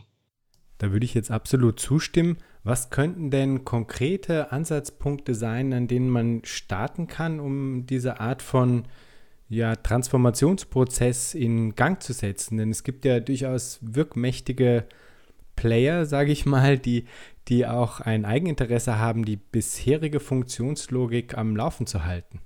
Da 0.78 0.90
würde 0.90 1.04
ich 1.04 1.14
jetzt 1.14 1.30
absolut 1.30 1.78
zustimmen. 1.78 2.38
Was 2.64 2.90
könnten 2.90 3.30
denn 3.30 3.64
konkrete 3.64 4.52
Ansatzpunkte 4.52 5.34
sein, 5.34 5.72
an 5.72 5.88
denen 5.88 6.08
man 6.08 6.44
starten 6.44 7.08
kann, 7.08 7.40
um 7.40 7.86
diese 7.86 8.20
Art 8.20 8.40
von 8.40 8.84
ja, 9.48 9.74
Transformationsprozess 9.74 11.34
in 11.34 11.74
Gang 11.74 12.00
zu 12.00 12.12
setzen? 12.12 12.58
Denn 12.58 12.70
es 12.70 12.84
gibt 12.84 13.04
ja 13.04 13.18
durchaus 13.20 13.80
wirkmächtige 13.82 14.86
Player, 15.56 16.06
sage 16.06 16.30
ich 16.30 16.46
mal, 16.46 16.78
die, 16.78 17.06
die 17.48 17.66
auch 17.66 18.00
ein 18.00 18.24
Eigeninteresse 18.24 18.98
haben, 18.98 19.24
die 19.24 19.36
bisherige 19.36 20.20
Funktionslogik 20.20 21.36
am 21.36 21.56
Laufen 21.56 21.86
zu 21.86 22.04
halten 22.04 22.40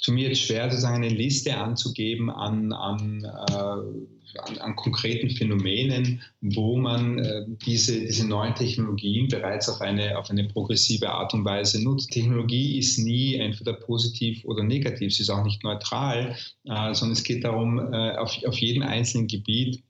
zu 0.00 0.12
mir 0.12 0.28
jetzt 0.28 0.42
schwer, 0.42 0.70
sozusagen 0.70 0.96
eine 0.96 1.08
Liste 1.08 1.56
anzugeben 1.56 2.30
an, 2.30 2.72
an, 2.72 3.24
äh, 3.24 4.38
an, 4.38 4.58
an, 4.58 4.76
konkreten 4.76 5.30
Phänomenen, 5.30 6.20
wo 6.40 6.76
man 6.76 7.18
äh, 7.18 7.44
diese, 7.64 8.00
diese 8.00 8.26
neuen 8.26 8.54
Technologien 8.54 9.28
bereits 9.28 9.68
auf 9.68 9.80
eine, 9.80 10.18
auf 10.18 10.30
eine 10.30 10.44
progressive 10.44 11.10
Art 11.10 11.32
und 11.34 11.44
Weise 11.44 11.82
nutzt. 11.82 12.10
Technologie 12.10 12.78
ist 12.78 12.98
nie 12.98 13.36
entweder 13.36 13.72
positiv 13.72 14.44
oder 14.44 14.62
negativ, 14.62 15.14
sie 15.14 15.22
ist 15.22 15.30
auch 15.30 15.44
nicht 15.44 15.64
neutral, 15.64 16.36
äh, 16.64 16.94
sondern 16.94 17.12
es 17.12 17.24
geht 17.24 17.44
darum, 17.44 17.78
äh, 17.92 18.16
auf, 18.16 18.36
auf 18.44 18.58
jedem 18.58 18.82
einzelnen 18.82 19.26
Gebiet 19.26 19.82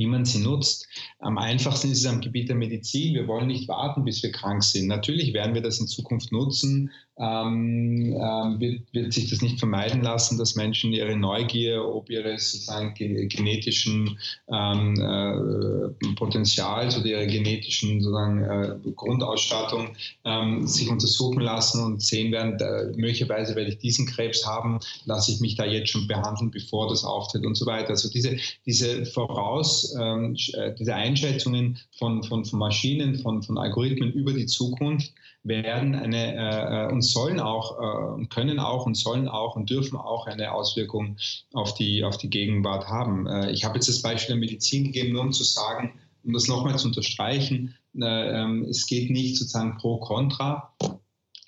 wie 0.00 0.06
man 0.06 0.24
sie 0.24 0.38
nutzt. 0.38 0.88
Am 1.18 1.36
einfachsten 1.36 1.90
ist 1.90 2.00
es 2.00 2.06
am 2.06 2.22
Gebiet 2.22 2.48
der 2.48 2.56
Medizin. 2.56 3.14
Wir 3.14 3.28
wollen 3.28 3.48
nicht 3.48 3.68
warten, 3.68 4.02
bis 4.02 4.22
wir 4.22 4.32
krank 4.32 4.64
sind. 4.64 4.86
Natürlich 4.86 5.34
werden 5.34 5.54
wir 5.54 5.60
das 5.60 5.78
in 5.78 5.86
Zukunft 5.86 6.32
nutzen. 6.32 6.90
Ähm, 7.18 8.16
ähm, 8.18 8.60
wird, 8.60 8.80
wird, 8.94 9.12
sich 9.12 9.28
das 9.28 9.42
nicht 9.42 9.58
vermeiden 9.58 10.00
lassen, 10.00 10.38
dass 10.38 10.56
Menschen 10.56 10.90
ihre 10.94 11.14
Neugier, 11.16 11.84
ob 11.84 12.08
ihres 12.08 12.50
sozusagen 12.50 12.94
genetischen 12.94 14.18
ähm, 14.50 14.94
äh, 14.98 16.14
Potenzials 16.14 16.96
oder 16.96 17.06
ihrer 17.06 17.26
genetischen 17.26 18.00
sozusagen 18.00 18.42
äh, 18.42 18.74
Grundausstattung 18.96 19.94
ähm, 20.24 20.66
sich 20.66 20.88
untersuchen 20.88 21.40
lassen 21.40 21.84
und 21.84 22.00
sehen 22.00 22.32
werden, 22.32 22.56
da, 22.56 22.84
möglicherweise 22.96 23.54
werde 23.54 23.72
ich 23.72 23.78
diesen 23.78 24.06
Krebs 24.06 24.46
haben, 24.46 24.80
lasse 25.04 25.32
ich 25.32 25.40
mich 25.40 25.56
da 25.56 25.66
jetzt 25.66 25.90
schon 25.90 26.06
behandeln, 26.06 26.50
bevor 26.50 26.88
das 26.88 27.04
auftritt 27.04 27.44
und 27.44 27.54
so 27.54 27.66
weiter. 27.66 27.90
Also 27.90 28.08
diese, 28.08 28.38
diese 28.64 29.04
Voraus, 29.04 29.89
ähm, 29.98 30.36
äh, 30.54 30.74
diese 30.78 30.94
Einschätzungen 30.94 31.78
von, 31.98 32.22
von, 32.22 32.44
von 32.44 32.58
Maschinen, 32.58 33.16
von, 33.16 33.42
von 33.42 33.58
Algorithmen 33.58 34.12
über 34.12 34.32
die 34.32 34.46
Zukunft 34.46 35.12
werden 35.42 35.94
eine 35.94 36.34
äh, 36.34 36.86
äh, 36.86 36.92
und 36.92 37.02
sollen 37.02 37.40
auch 37.40 38.18
äh, 38.20 38.26
können 38.26 38.58
auch 38.58 38.86
und 38.86 38.96
sollen 38.96 39.28
auch 39.28 39.56
und 39.56 39.70
dürfen 39.70 39.96
auch 39.96 40.26
eine 40.26 40.52
Auswirkung 40.52 41.16
auf 41.54 41.74
die 41.74 42.04
auf 42.04 42.18
die 42.18 42.28
Gegenwart 42.28 42.88
haben. 42.88 43.26
Äh, 43.26 43.50
ich 43.50 43.64
habe 43.64 43.76
jetzt 43.76 43.88
das 43.88 44.02
Beispiel 44.02 44.34
der 44.34 44.40
Medizin 44.40 44.84
gegeben, 44.84 45.12
nur 45.12 45.22
um 45.22 45.32
zu 45.32 45.44
sagen, 45.44 45.92
um 46.24 46.32
das 46.34 46.48
nochmal 46.48 46.76
zu 46.78 46.88
unterstreichen, 46.88 47.74
äh, 47.96 48.04
ähm, 48.04 48.66
es 48.68 48.86
geht 48.86 49.10
nicht 49.10 49.36
sozusagen 49.36 49.78
pro 49.78 49.98
kontra, 49.98 50.72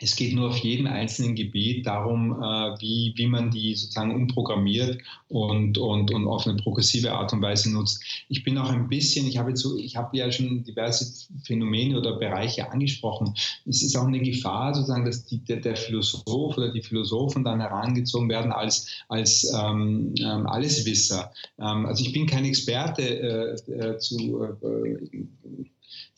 es 0.02 0.16
geht 0.16 0.34
nur 0.34 0.50
auf 0.50 0.58
jedem 0.58 0.86
einzelnen 0.86 1.34
Gebiet 1.34 1.86
darum, 1.86 2.32
äh, 2.32 2.80
wie, 2.80 3.12
wie 3.16 3.26
man 3.26 3.50
die 3.50 3.74
sozusagen 3.74 4.14
umprogrammiert 4.14 5.00
und, 5.28 5.78
und, 5.78 6.12
und 6.12 6.26
auf 6.26 6.46
eine 6.46 6.56
progressive 6.56 7.12
Art 7.12 7.32
und 7.32 7.40
Weise 7.40 7.72
nutzt. 7.72 8.02
Ich 8.28 8.42
bin 8.42 8.58
auch 8.58 8.70
ein 8.70 8.88
bisschen, 8.88 9.26
ich 9.26 9.38
habe, 9.38 9.56
so, 9.56 9.78
ich 9.78 9.96
habe 9.96 10.16
ja 10.16 10.30
schon 10.32 10.64
diverse 10.64 11.28
Phänomene 11.44 11.98
oder 11.98 12.18
Bereiche 12.18 12.70
angesprochen. 12.70 13.34
Es 13.66 13.82
ist 13.82 13.96
auch 13.96 14.06
eine 14.06 14.20
Gefahr 14.20 14.74
sozusagen, 14.74 15.04
dass 15.04 15.24
die, 15.24 15.38
der, 15.38 15.58
der 15.58 15.76
Philosoph 15.76 16.56
oder 16.56 16.72
die 16.72 16.82
Philosophen 16.82 17.44
dann 17.44 17.60
herangezogen 17.60 18.28
werden 18.28 18.52
als, 18.52 18.88
als 19.08 19.50
ähm, 19.54 20.14
ähm 20.20 20.46
Alleswisser. 20.46 21.32
Ähm, 21.58 21.86
also 21.86 22.04
ich 22.04 22.12
bin 22.12 22.26
kein 22.26 22.44
Experte 22.44 23.02
äh, 23.02 23.72
äh, 23.72 23.98
zu 23.98 24.42
äh, 24.42 25.68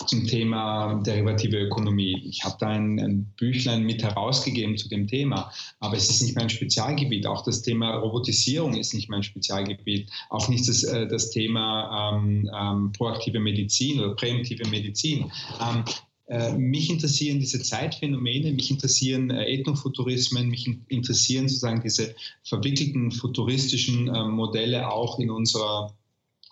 zum 0.06 0.26
Thema 0.26 1.02
derivative 1.02 1.58
Ökonomie. 1.58 2.22
Ich 2.28 2.44
habe 2.44 2.56
da 2.58 2.68
ein, 2.68 2.98
ein, 2.98 3.32
Büchlein 3.36 3.84
mit 3.84 4.02
herausgegeben 4.02 4.76
zu 4.76 4.88
dem 4.88 5.06
Thema, 5.06 5.52
aber 5.80 5.96
es 5.96 6.10
ist 6.10 6.22
nicht 6.22 6.36
mein 6.36 6.50
Spezialgebiet. 6.50 7.26
Auch 7.26 7.44
das 7.44 7.62
Thema 7.62 7.96
Robotisierung 7.96 8.74
ist 8.74 8.94
nicht 8.94 9.08
mein 9.08 9.22
Spezialgebiet. 9.22 10.10
Auch 10.30 10.48
nicht 10.48 10.68
das, 10.68 10.82
äh, 10.82 11.06
das 11.06 11.30
Thema 11.30 12.14
ähm, 12.14 12.50
ähm, 12.54 12.92
proaktive 12.92 13.40
Medizin 13.40 14.00
oder 14.00 14.14
präventive 14.14 14.68
Medizin. 14.68 15.30
Ähm, 15.60 15.84
äh, 16.26 16.52
mich 16.54 16.88
interessieren 16.88 17.38
diese 17.38 17.62
Zeitphänomene, 17.62 18.52
mich 18.52 18.70
interessieren 18.70 19.30
äh, 19.30 19.44
Ethnofuturismen, 19.44 20.48
mich 20.48 20.66
interessieren 20.88 21.48
sozusagen 21.48 21.82
diese 21.82 22.14
verwickelten 22.42 23.12
futuristischen 23.12 24.08
äh, 24.08 24.24
Modelle 24.24 24.90
auch 24.90 25.18
in 25.18 25.30
unserer 25.30 25.94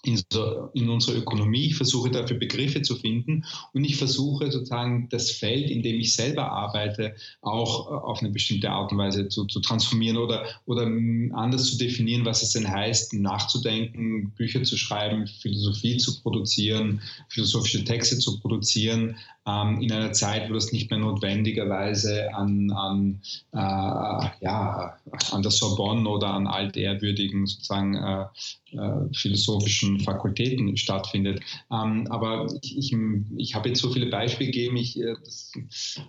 in, 0.05 0.21
so, 0.31 0.71
in 0.75 0.89
unserer 0.89 1.17
Ökonomie. 1.17 1.67
Ich 1.67 1.77
versuche 1.77 2.11
dafür 2.11 2.39
Begriffe 2.39 2.83
zu 2.83 2.97
finden 2.97 3.45
und 3.73 3.85
ich 3.85 3.97
versuche 3.97 4.51
sozusagen 4.51 5.09
das 5.11 5.31
Feld, 5.31 5.71
in 5.71 5.83
dem 5.83 6.01
ich 6.01 6.15
selber 6.15 6.51
arbeite, 6.51 7.15
auch 7.41 7.91
äh, 7.91 7.95
auf 7.95 8.21
eine 8.21 8.31
bestimmte 8.31 8.71
Art 8.71 8.93
und 8.93 8.99
Weise 8.99 9.29
zu, 9.29 9.45
zu 9.47 9.61
transformieren 9.61 10.17
oder, 10.17 10.45
oder 10.67 10.87
anders 11.33 11.71
zu 11.71 11.79
definieren, 11.79 12.25
was 12.25 12.43
es 12.43 12.53
denn 12.53 12.69
heißt, 12.69 13.15
nachzudenken, 13.15 14.31
Bücher 14.31 14.63
zu 14.65 14.77
schreiben, 14.77 15.27
Philosophie 15.27 15.97
zu 15.99 16.21
produzieren, 16.21 17.01
philosophische 17.29 17.85
Texte 17.85 18.19
zu 18.19 18.41
produzieren, 18.41 19.17
ähm, 19.47 19.81
in 19.81 19.91
einer 19.91 20.13
Zeit, 20.13 20.49
wo 20.49 20.55
das 20.55 20.73
nicht 20.73 20.91
mehr 20.91 21.01
notwendigerweise 21.01 22.33
an, 22.35 22.71
an, 22.71 23.21
äh, 23.53 24.29
ja, 24.41 24.97
an 25.33 25.43
der 25.43 25.51
Sorbonne 25.51 26.09
oder 26.09 26.29
an 26.29 26.47
altehrwürdigen 26.47 27.47
sozusagen 27.47 27.97
äh, 27.97 28.25
äh, 28.73 29.13
philosophischen 29.13 29.92
Fakultäten 30.01 30.77
stattfindet. 30.77 31.41
Ähm, 31.71 32.07
aber 32.11 32.47
ich, 32.63 32.77
ich, 32.77 32.97
ich 33.37 33.55
habe 33.55 33.69
jetzt 33.69 33.81
so 33.81 33.91
viele 33.91 34.07
Beispiele 34.07 34.51
gegeben, 34.51 34.77
ich, 34.77 34.99
äh, 35.01 35.15
das 35.25 35.53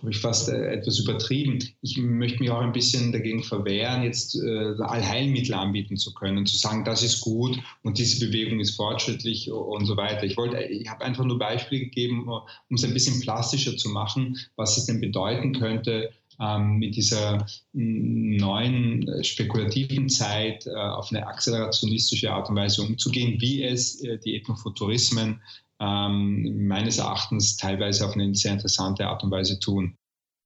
habe 0.00 0.10
ich 0.10 0.18
fast 0.18 0.48
äh, 0.48 0.72
etwas 0.72 0.98
übertrieben. 0.98 1.58
Ich 1.82 1.96
möchte 1.96 2.40
mich 2.40 2.50
auch 2.50 2.60
ein 2.60 2.72
bisschen 2.72 3.12
dagegen 3.12 3.42
verwehren, 3.42 4.02
jetzt 4.02 4.36
äh, 4.36 4.74
Allheilmittel 4.82 5.54
anbieten 5.54 5.96
zu 5.96 6.14
können, 6.14 6.46
zu 6.46 6.56
sagen, 6.56 6.84
das 6.84 7.02
ist 7.02 7.20
gut 7.20 7.58
und 7.82 7.98
diese 7.98 8.26
Bewegung 8.26 8.60
ist 8.60 8.76
fortschrittlich 8.76 9.50
und 9.50 9.86
so 9.86 9.96
weiter. 9.96 10.24
Ich 10.24 10.36
wollte, 10.36 10.62
ich 10.62 10.88
habe 10.88 11.04
einfach 11.04 11.24
nur 11.24 11.38
Beispiele 11.38 11.84
gegeben, 11.84 12.28
um 12.28 12.74
es 12.74 12.84
ein 12.84 12.94
bisschen 12.94 13.20
plastischer 13.20 13.76
zu 13.76 13.88
machen, 13.88 14.38
was 14.56 14.76
es 14.76 14.86
denn 14.86 15.00
bedeuten 15.00 15.52
könnte, 15.52 16.10
ähm, 16.40 16.76
mit 16.78 16.96
dieser 16.96 17.46
neuen 17.72 19.08
äh, 19.08 19.24
spekulativen 19.24 20.08
Zeit 20.08 20.66
äh, 20.66 20.74
auf 20.74 21.10
eine 21.10 21.26
akzelerationistische 21.26 22.32
Art 22.32 22.48
und 22.48 22.56
Weise 22.56 22.82
umzugehen, 22.82 23.40
wie 23.40 23.62
es 23.62 24.02
äh, 24.02 24.18
die 24.18 24.36
Ethnofuturismen 24.36 25.40
ähm, 25.80 26.66
meines 26.66 26.98
Erachtens 26.98 27.56
teilweise 27.56 28.06
auf 28.06 28.14
eine 28.14 28.34
sehr 28.34 28.52
interessante 28.52 29.06
Art 29.06 29.22
und 29.22 29.30
Weise 29.30 29.58
tun. 29.58 29.96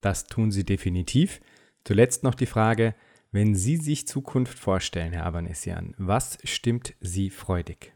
Das 0.01 0.27
tun 0.27 0.51
sie 0.51 0.65
definitiv. 0.65 1.41
Zuletzt 1.85 2.23
noch 2.23 2.35
die 2.35 2.47
Frage, 2.47 2.95
wenn 3.31 3.55
Sie 3.55 3.77
sich 3.77 4.07
Zukunft 4.07 4.59
vorstellen, 4.59 5.13
Herr 5.13 5.27
Abanesian, 5.27 5.95
was 5.99 6.39
stimmt 6.45 6.95
Sie 7.01 7.29
freudig? 7.29 7.93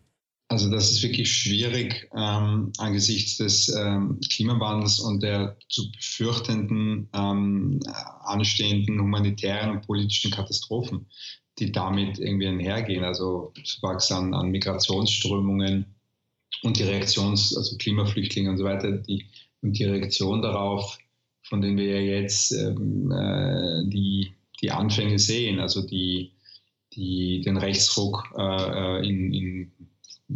Also 0.53 0.69
das 0.69 0.91
ist 0.91 1.03
wirklich 1.03 1.33
schwierig 1.33 2.11
ähm, 2.15 2.75
angesichts 2.77 3.39
des 3.39 3.75
ähm, 3.75 4.21
Klimawandels 4.31 5.01
und 5.01 5.23
der 5.23 5.57
zu 5.71 5.91
befürchtenden 5.93 7.09
ähm, 7.15 7.81
anstehenden 8.25 9.01
humanitären 9.01 9.71
und 9.71 9.87
politischen 9.87 10.31
Katastrophen, 10.31 11.07
die 11.59 11.73
damit 11.73 12.19
irgendwie 12.19 12.49
einhergehen. 12.49 13.03
Also 13.03 13.55
Zuwachs 13.65 14.13
an, 14.13 14.35
an 14.35 14.51
Migrationsströmungen 14.51 15.87
und 16.63 16.79
die 16.79 16.83
Reaktions, 16.83 17.57
also 17.57 17.79
Klimaflüchtlinge 17.79 18.51
und 18.51 18.59
so 18.59 18.65
weiter, 18.65 18.93
die, 18.93 19.25
und 19.63 19.79
die 19.79 19.85
Reaktion 19.85 20.43
darauf, 20.43 20.99
von 21.45 21.63
denen 21.63 21.79
wir 21.79 21.99
ja 21.99 22.21
jetzt 22.21 22.53
ähm, 22.53 23.11
äh, 23.11 23.89
die, 23.89 24.35
die 24.61 24.71
Anfänge 24.71 25.19
sehen, 25.19 25.61
also 25.61 25.81
die, 25.81 26.33
die, 26.93 27.41
den 27.41 27.57
Rechtsruck 27.57 28.35
äh, 28.37 28.99
äh 28.99 29.09
in, 29.09 29.33
in 29.33 29.73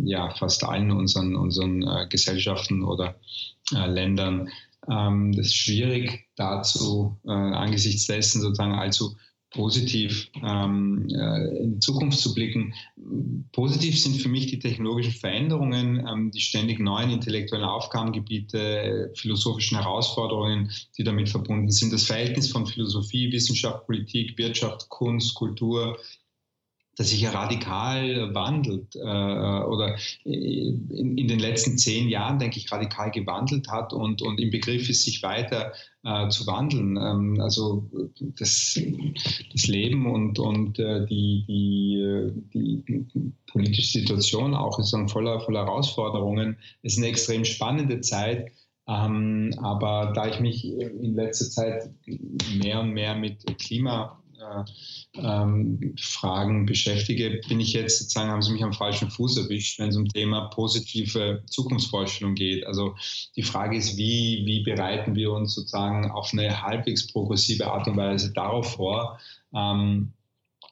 ja, 0.05 0.30
fast 0.36 0.64
allen 0.64 0.90
unseren, 0.90 1.36
unseren 1.36 1.82
äh, 1.82 2.07
Gesellschaften 2.09 2.84
oder 2.84 3.16
äh, 3.74 3.86
Ländern. 3.86 4.49
Ähm, 4.88 5.32
das 5.32 5.47
ist 5.47 5.57
schwierig 5.57 6.26
dazu, 6.36 7.18
äh, 7.24 7.30
angesichts 7.30 8.07
dessen 8.07 8.40
sozusagen 8.40 8.74
allzu 8.74 9.16
positiv 9.51 10.28
ähm, 10.44 11.09
äh, 11.09 11.62
in 11.62 11.74
die 11.74 11.78
Zukunft 11.78 12.18
zu 12.18 12.34
blicken. 12.34 12.74
Positiv 13.53 13.99
sind 13.99 14.16
für 14.16 14.28
mich 14.28 14.49
die 14.49 14.59
technologischen 14.59 15.12
Veränderungen, 15.12 16.05
ähm, 16.07 16.30
die 16.30 16.40
ständig 16.40 16.78
neuen 16.78 17.11
intellektuellen 17.11 17.64
Aufgabengebiete, 17.64 19.12
philosophischen 19.14 19.78
Herausforderungen, 19.78 20.70
die 20.99 21.05
damit 21.05 21.28
verbunden 21.28 21.70
sind. 21.70 21.92
Das 21.92 22.05
Verhältnis 22.05 22.51
von 22.51 22.66
Philosophie, 22.66 23.32
Wissenschaft, 23.32 23.86
Politik, 23.86 24.36
Wirtschaft, 24.36 24.88
Kunst, 24.88 25.34
Kultur 25.34 25.97
das 26.97 27.11
sich 27.11 27.20
ja 27.20 27.30
radikal 27.30 28.34
wandelt 28.34 28.97
äh, 28.97 28.99
oder 28.99 29.97
in, 30.24 31.18
in, 31.18 31.28
den 31.28 31.38
letzten 31.38 31.76
zehn 31.76 32.09
Jahren, 32.09 32.38
denke 32.38 32.59
ich, 32.59 32.72
radikal 32.72 33.11
gewandelt 33.11 33.68
hat 33.68 33.92
und, 33.92 34.22
und 34.22 34.40
im 34.40 34.51
Begriff 34.51 34.88
ist, 34.88 35.05
sich 35.05 35.22
weiter 35.22 35.72
äh, 36.05 36.28
zu 36.30 36.47
wandeln. 36.47 36.97
Ähm, 36.97 37.40
also 37.40 37.90
das, 38.38 38.80
das 39.53 39.66
Leben 39.66 40.11
und, 40.11 40.38
und 40.38 40.78
äh, 40.78 41.05
die, 41.07 41.44
die, 41.47 42.82
die, 42.84 43.32
politische 43.53 44.01
Situation 44.01 44.55
auch 44.55 44.78
ist 44.78 44.92
dann 44.92 45.09
voller, 45.09 45.40
voller 45.40 45.64
Herausforderungen. 45.64 46.59
Es 46.82 46.94
ist 46.94 46.99
eine 46.99 47.09
extrem 47.09 47.44
spannende 47.44 48.01
Zeit. 48.01 48.53
Ähm, 48.88 49.53
aber 49.59 50.12
da 50.14 50.28
ich 50.28 50.40
mich 50.40 50.64
in 50.64 51.14
letzter 51.14 51.51
Zeit 51.51 51.90
mehr 52.59 52.80
und 52.80 52.92
mehr 52.92 53.16
mit 53.16 53.44
Klima 53.59 54.22
ähm, 55.14 55.94
Fragen 55.99 56.66
beschäftige, 56.66 57.40
bin 57.49 57.61
ich 57.61 57.72
jetzt 57.72 57.99
sozusagen, 57.99 58.30
haben 58.30 58.42
Sie 58.42 58.53
mich 58.53 58.64
am 58.64 58.72
falschen 58.72 59.11
Fuß 59.11 59.38
erwischt, 59.38 59.78
wenn 59.78 59.88
es 59.88 59.97
um 59.97 60.09
Thema 60.09 60.49
positive 60.49 61.42
Zukunftsvorstellung 61.47 62.34
geht. 62.34 62.66
Also 62.66 62.94
die 63.36 63.42
Frage 63.42 63.76
ist, 63.76 63.97
wie, 63.97 64.42
wie 64.44 64.62
bereiten 64.62 65.14
wir 65.14 65.32
uns 65.32 65.55
sozusagen 65.55 66.11
auf 66.11 66.32
eine 66.32 66.62
halbwegs 66.62 67.07
progressive 67.07 67.66
Art 67.66 67.88
und 67.88 67.97
Weise 67.97 68.32
darauf 68.32 68.72
vor, 68.74 69.18
ähm, 69.55 70.12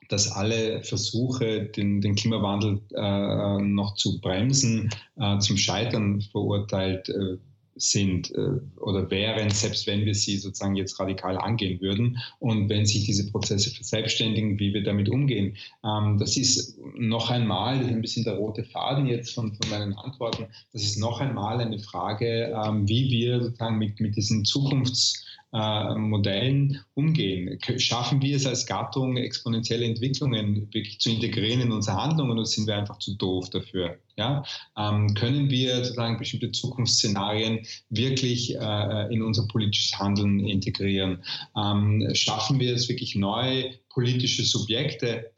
dass 0.09 0.31
alle 0.31 0.83
Versuche, 0.83 1.65
den, 1.65 2.01
den 2.01 2.15
Klimawandel 2.15 2.83
äh, 2.95 3.63
noch 3.63 3.95
zu 3.95 4.21
bremsen, 4.21 4.91
äh, 5.17 5.39
zum 5.39 5.57
Scheitern 5.57 6.21
verurteilt 6.21 7.09
äh, 7.09 7.39
sind 7.77 8.31
äh, 8.35 8.61
oder 8.81 9.11
wären, 9.11 9.51
selbst 9.51 9.87
wenn 9.87 10.05
wir 10.05 10.15
sie 10.15 10.37
sozusagen 10.37 10.77
jetzt 10.77 10.99
radikal 11.01 11.37
angehen 11.39 11.81
würden. 11.81 12.19
Und 12.39 12.69
wenn 12.69 12.87
sich 12.87 13.05
diese 13.05 13.31
Prozesse 13.31 13.71
verselbstständigen, 13.71 14.59
wie 14.59 14.73
wir 14.73 14.83
damit 14.83 15.09
umgehen. 15.09 15.57
Ähm, 15.85 16.19
das 16.19 16.37
ist 16.37 16.79
noch 16.97 17.31
einmal, 17.31 17.79
das 17.79 17.89
ist 17.89 17.93
ein 17.93 18.03
bisschen 18.03 18.25
der 18.25 18.35
rote 18.35 18.65
Faden 18.65 19.07
jetzt 19.07 19.35
von, 19.35 19.55
von 19.55 19.71
meinen 19.71 19.95
Antworten, 19.95 20.47
das 20.73 20.83
ist 20.83 20.99
noch 20.99 21.21
einmal 21.21 21.61
eine 21.61 21.79
Frage, 21.79 22.55
ähm, 22.65 22.89
wie 22.89 23.11
wir 23.11 23.43
sozusagen 23.43 23.79
mit, 23.79 24.01
mit 24.01 24.17
diesen 24.17 24.45
Zukunfts- 24.45 25.24
äh, 25.55 25.95
Modellen 25.95 26.81
umgehen. 26.95 27.59
Schaffen 27.79 28.21
wir 28.21 28.37
es 28.37 28.45
als 28.45 28.67
Gattung, 28.67 29.17
exponentielle 29.17 29.85
Entwicklungen 29.85 30.69
wirklich 30.75 30.99
zu 30.99 31.11
integrieren 31.11 31.61
in 31.61 31.71
unsere 31.73 31.97
Handlungen 31.97 32.33
oder 32.33 32.45
sind 32.45 32.67
wir 32.67 32.77
einfach 32.77 32.99
zu 32.99 33.15
doof 33.15 33.51
dafür? 33.51 33.99
Ja? 34.17 34.45
Ähm, 34.77 35.15
können 35.15 35.51
wir 35.51 35.77
sozusagen 35.77 36.19
bestimmte 36.19 36.51
Zukunftsszenarien 36.51 37.65
wirklich 37.89 38.57
äh, 38.57 39.15
in 39.15 39.23
unser 39.23 39.47
politisches 39.47 39.97
Handeln 39.99 40.41
integrieren? 40.41 41.23
Ähm, 41.57 42.09
schaffen 42.15 42.59
wir 42.59 42.75
es 42.75 42.89
wirklich 42.89 43.15
neue 43.15 43.75
politische 43.91 44.43
Subjekte 44.43 45.31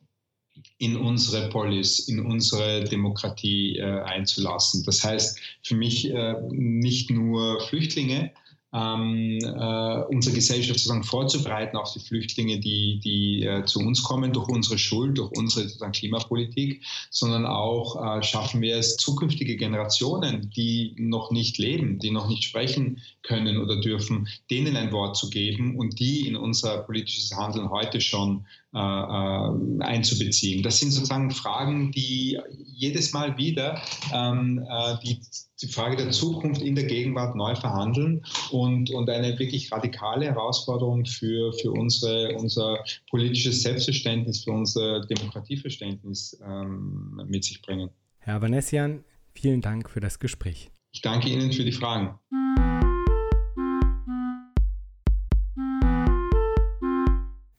in 0.79 0.97
unsere 0.97 1.51
Polis, 1.51 2.09
in 2.09 2.21
unsere 2.21 2.85
Demokratie 2.85 3.77
äh, 3.77 3.83
einzulassen. 3.83 4.83
Das 4.85 5.05
heißt 5.05 5.39
für 5.63 5.75
mich 5.75 6.11
äh, 6.11 6.37
nicht 6.51 7.11
nur 7.11 7.61
Flüchtlinge, 7.69 8.31
ähm, 8.77 9.39
äh, 9.43 10.15
unsere 10.15 10.35
Gesellschaft 10.35 10.79
sozusagen 10.79 11.05
vorzubereiten 11.05 11.77
auf 11.77 11.93
die 11.93 12.01
Flüchtlinge, 12.01 12.61
die, 12.61 13.01
die 13.03 13.45
äh, 13.45 13.65
zu 13.65 13.81
uns 13.81 14.03
kommen 14.03 14.33
durch 14.33 14.49
unsere 14.49 14.79
Schuld, 14.79 15.17
durch 15.17 15.31
unsere 15.33 15.67
sozusagen 15.67 15.93
Klimapolitik, 15.93 16.83
sondern 17.11 17.47
auch 17.47 17.97
äh, 17.97 18.23
schaffen 18.23 18.61
wir 18.61 18.77
es, 18.77 18.97
zukünftige 18.97 19.57
Generationen, 19.57 20.51
die 20.55 20.95
noch 20.99 21.31
nicht 21.31 21.57
leben, 21.59 21.99
die 21.99 22.11
noch 22.11 22.29
nicht 22.29 22.45
sprechen 22.45 23.01
können 23.23 23.59
oder 23.59 23.81
dürfen, 23.81 24.29
denen 24.51 24.77
ein 24.77 24.93
Wort 24.93 25.17
zu 25.17 25.31
geben 25.31 25.77
und 25.77 25.99
die 25.99 26.29
in 26.29 26.37
unser 26.37 26.79
politisches 26.79 27.35
Handeln 27.35 27.71
heute 27.71 28.01
schon 28.01 28.45
einzubeziehen. 28.77 30.63
Das 30.63 30.79
sind 30.79 30.91
sozusagen 30.91 31.31
Fragen, 31.31 31.93
die 31.93 32.39
jedes 32.77 33.13
Mal 33.13 33.37
wieder 33.39 33.81
ähm, 34.13 34.67
äh, 34.69 34.97
die, 35.03 35.21
die 35.63 35.67
Frage 35.69 35.97
der 35.97 36.11
Zukunft 36.11 36.61
in 36.61 36.75
der 36.75 36.85
Gegenwart 36.85 37.35
neu 37.37 37.55
verhandeln 37.55 38.23
und, 38.51 38.91
und 38.91 39.09
eine 39.09 39.39
wirklich 39.39 39.73
radikale 39.73 40.27
Herausforderung 40.27 41.07
für, 41.07 41.53
für 41.55 41.73
unsere, 41.73 42.37
unser 42.37 42.79
politisches 43.11 43.63
Selbstverständnis, 43.63 44.45
für 44.45 44.53
unser 44.53 45.01
Demokratieverständnis 45.07 46.39
ähm, 46.45 47.23
mit 47.27 47.45
sich 47.45 47.63
bringen. 47.63 47.91
Herr 48.19 48.43
Vanessian, 48.43 49.05
vielen 49.35 49.63
Dank 49.63 49.89
für 49.89 50.01
das 50.01 50.19
Gespräch. 50.19 50.71
Ich 50.93 51.01
danke 51.01 51.29
Ihnen 51.29 51.53
für 51.53 51.65
die 51.65 51.73
Fragen. 51.73 52.19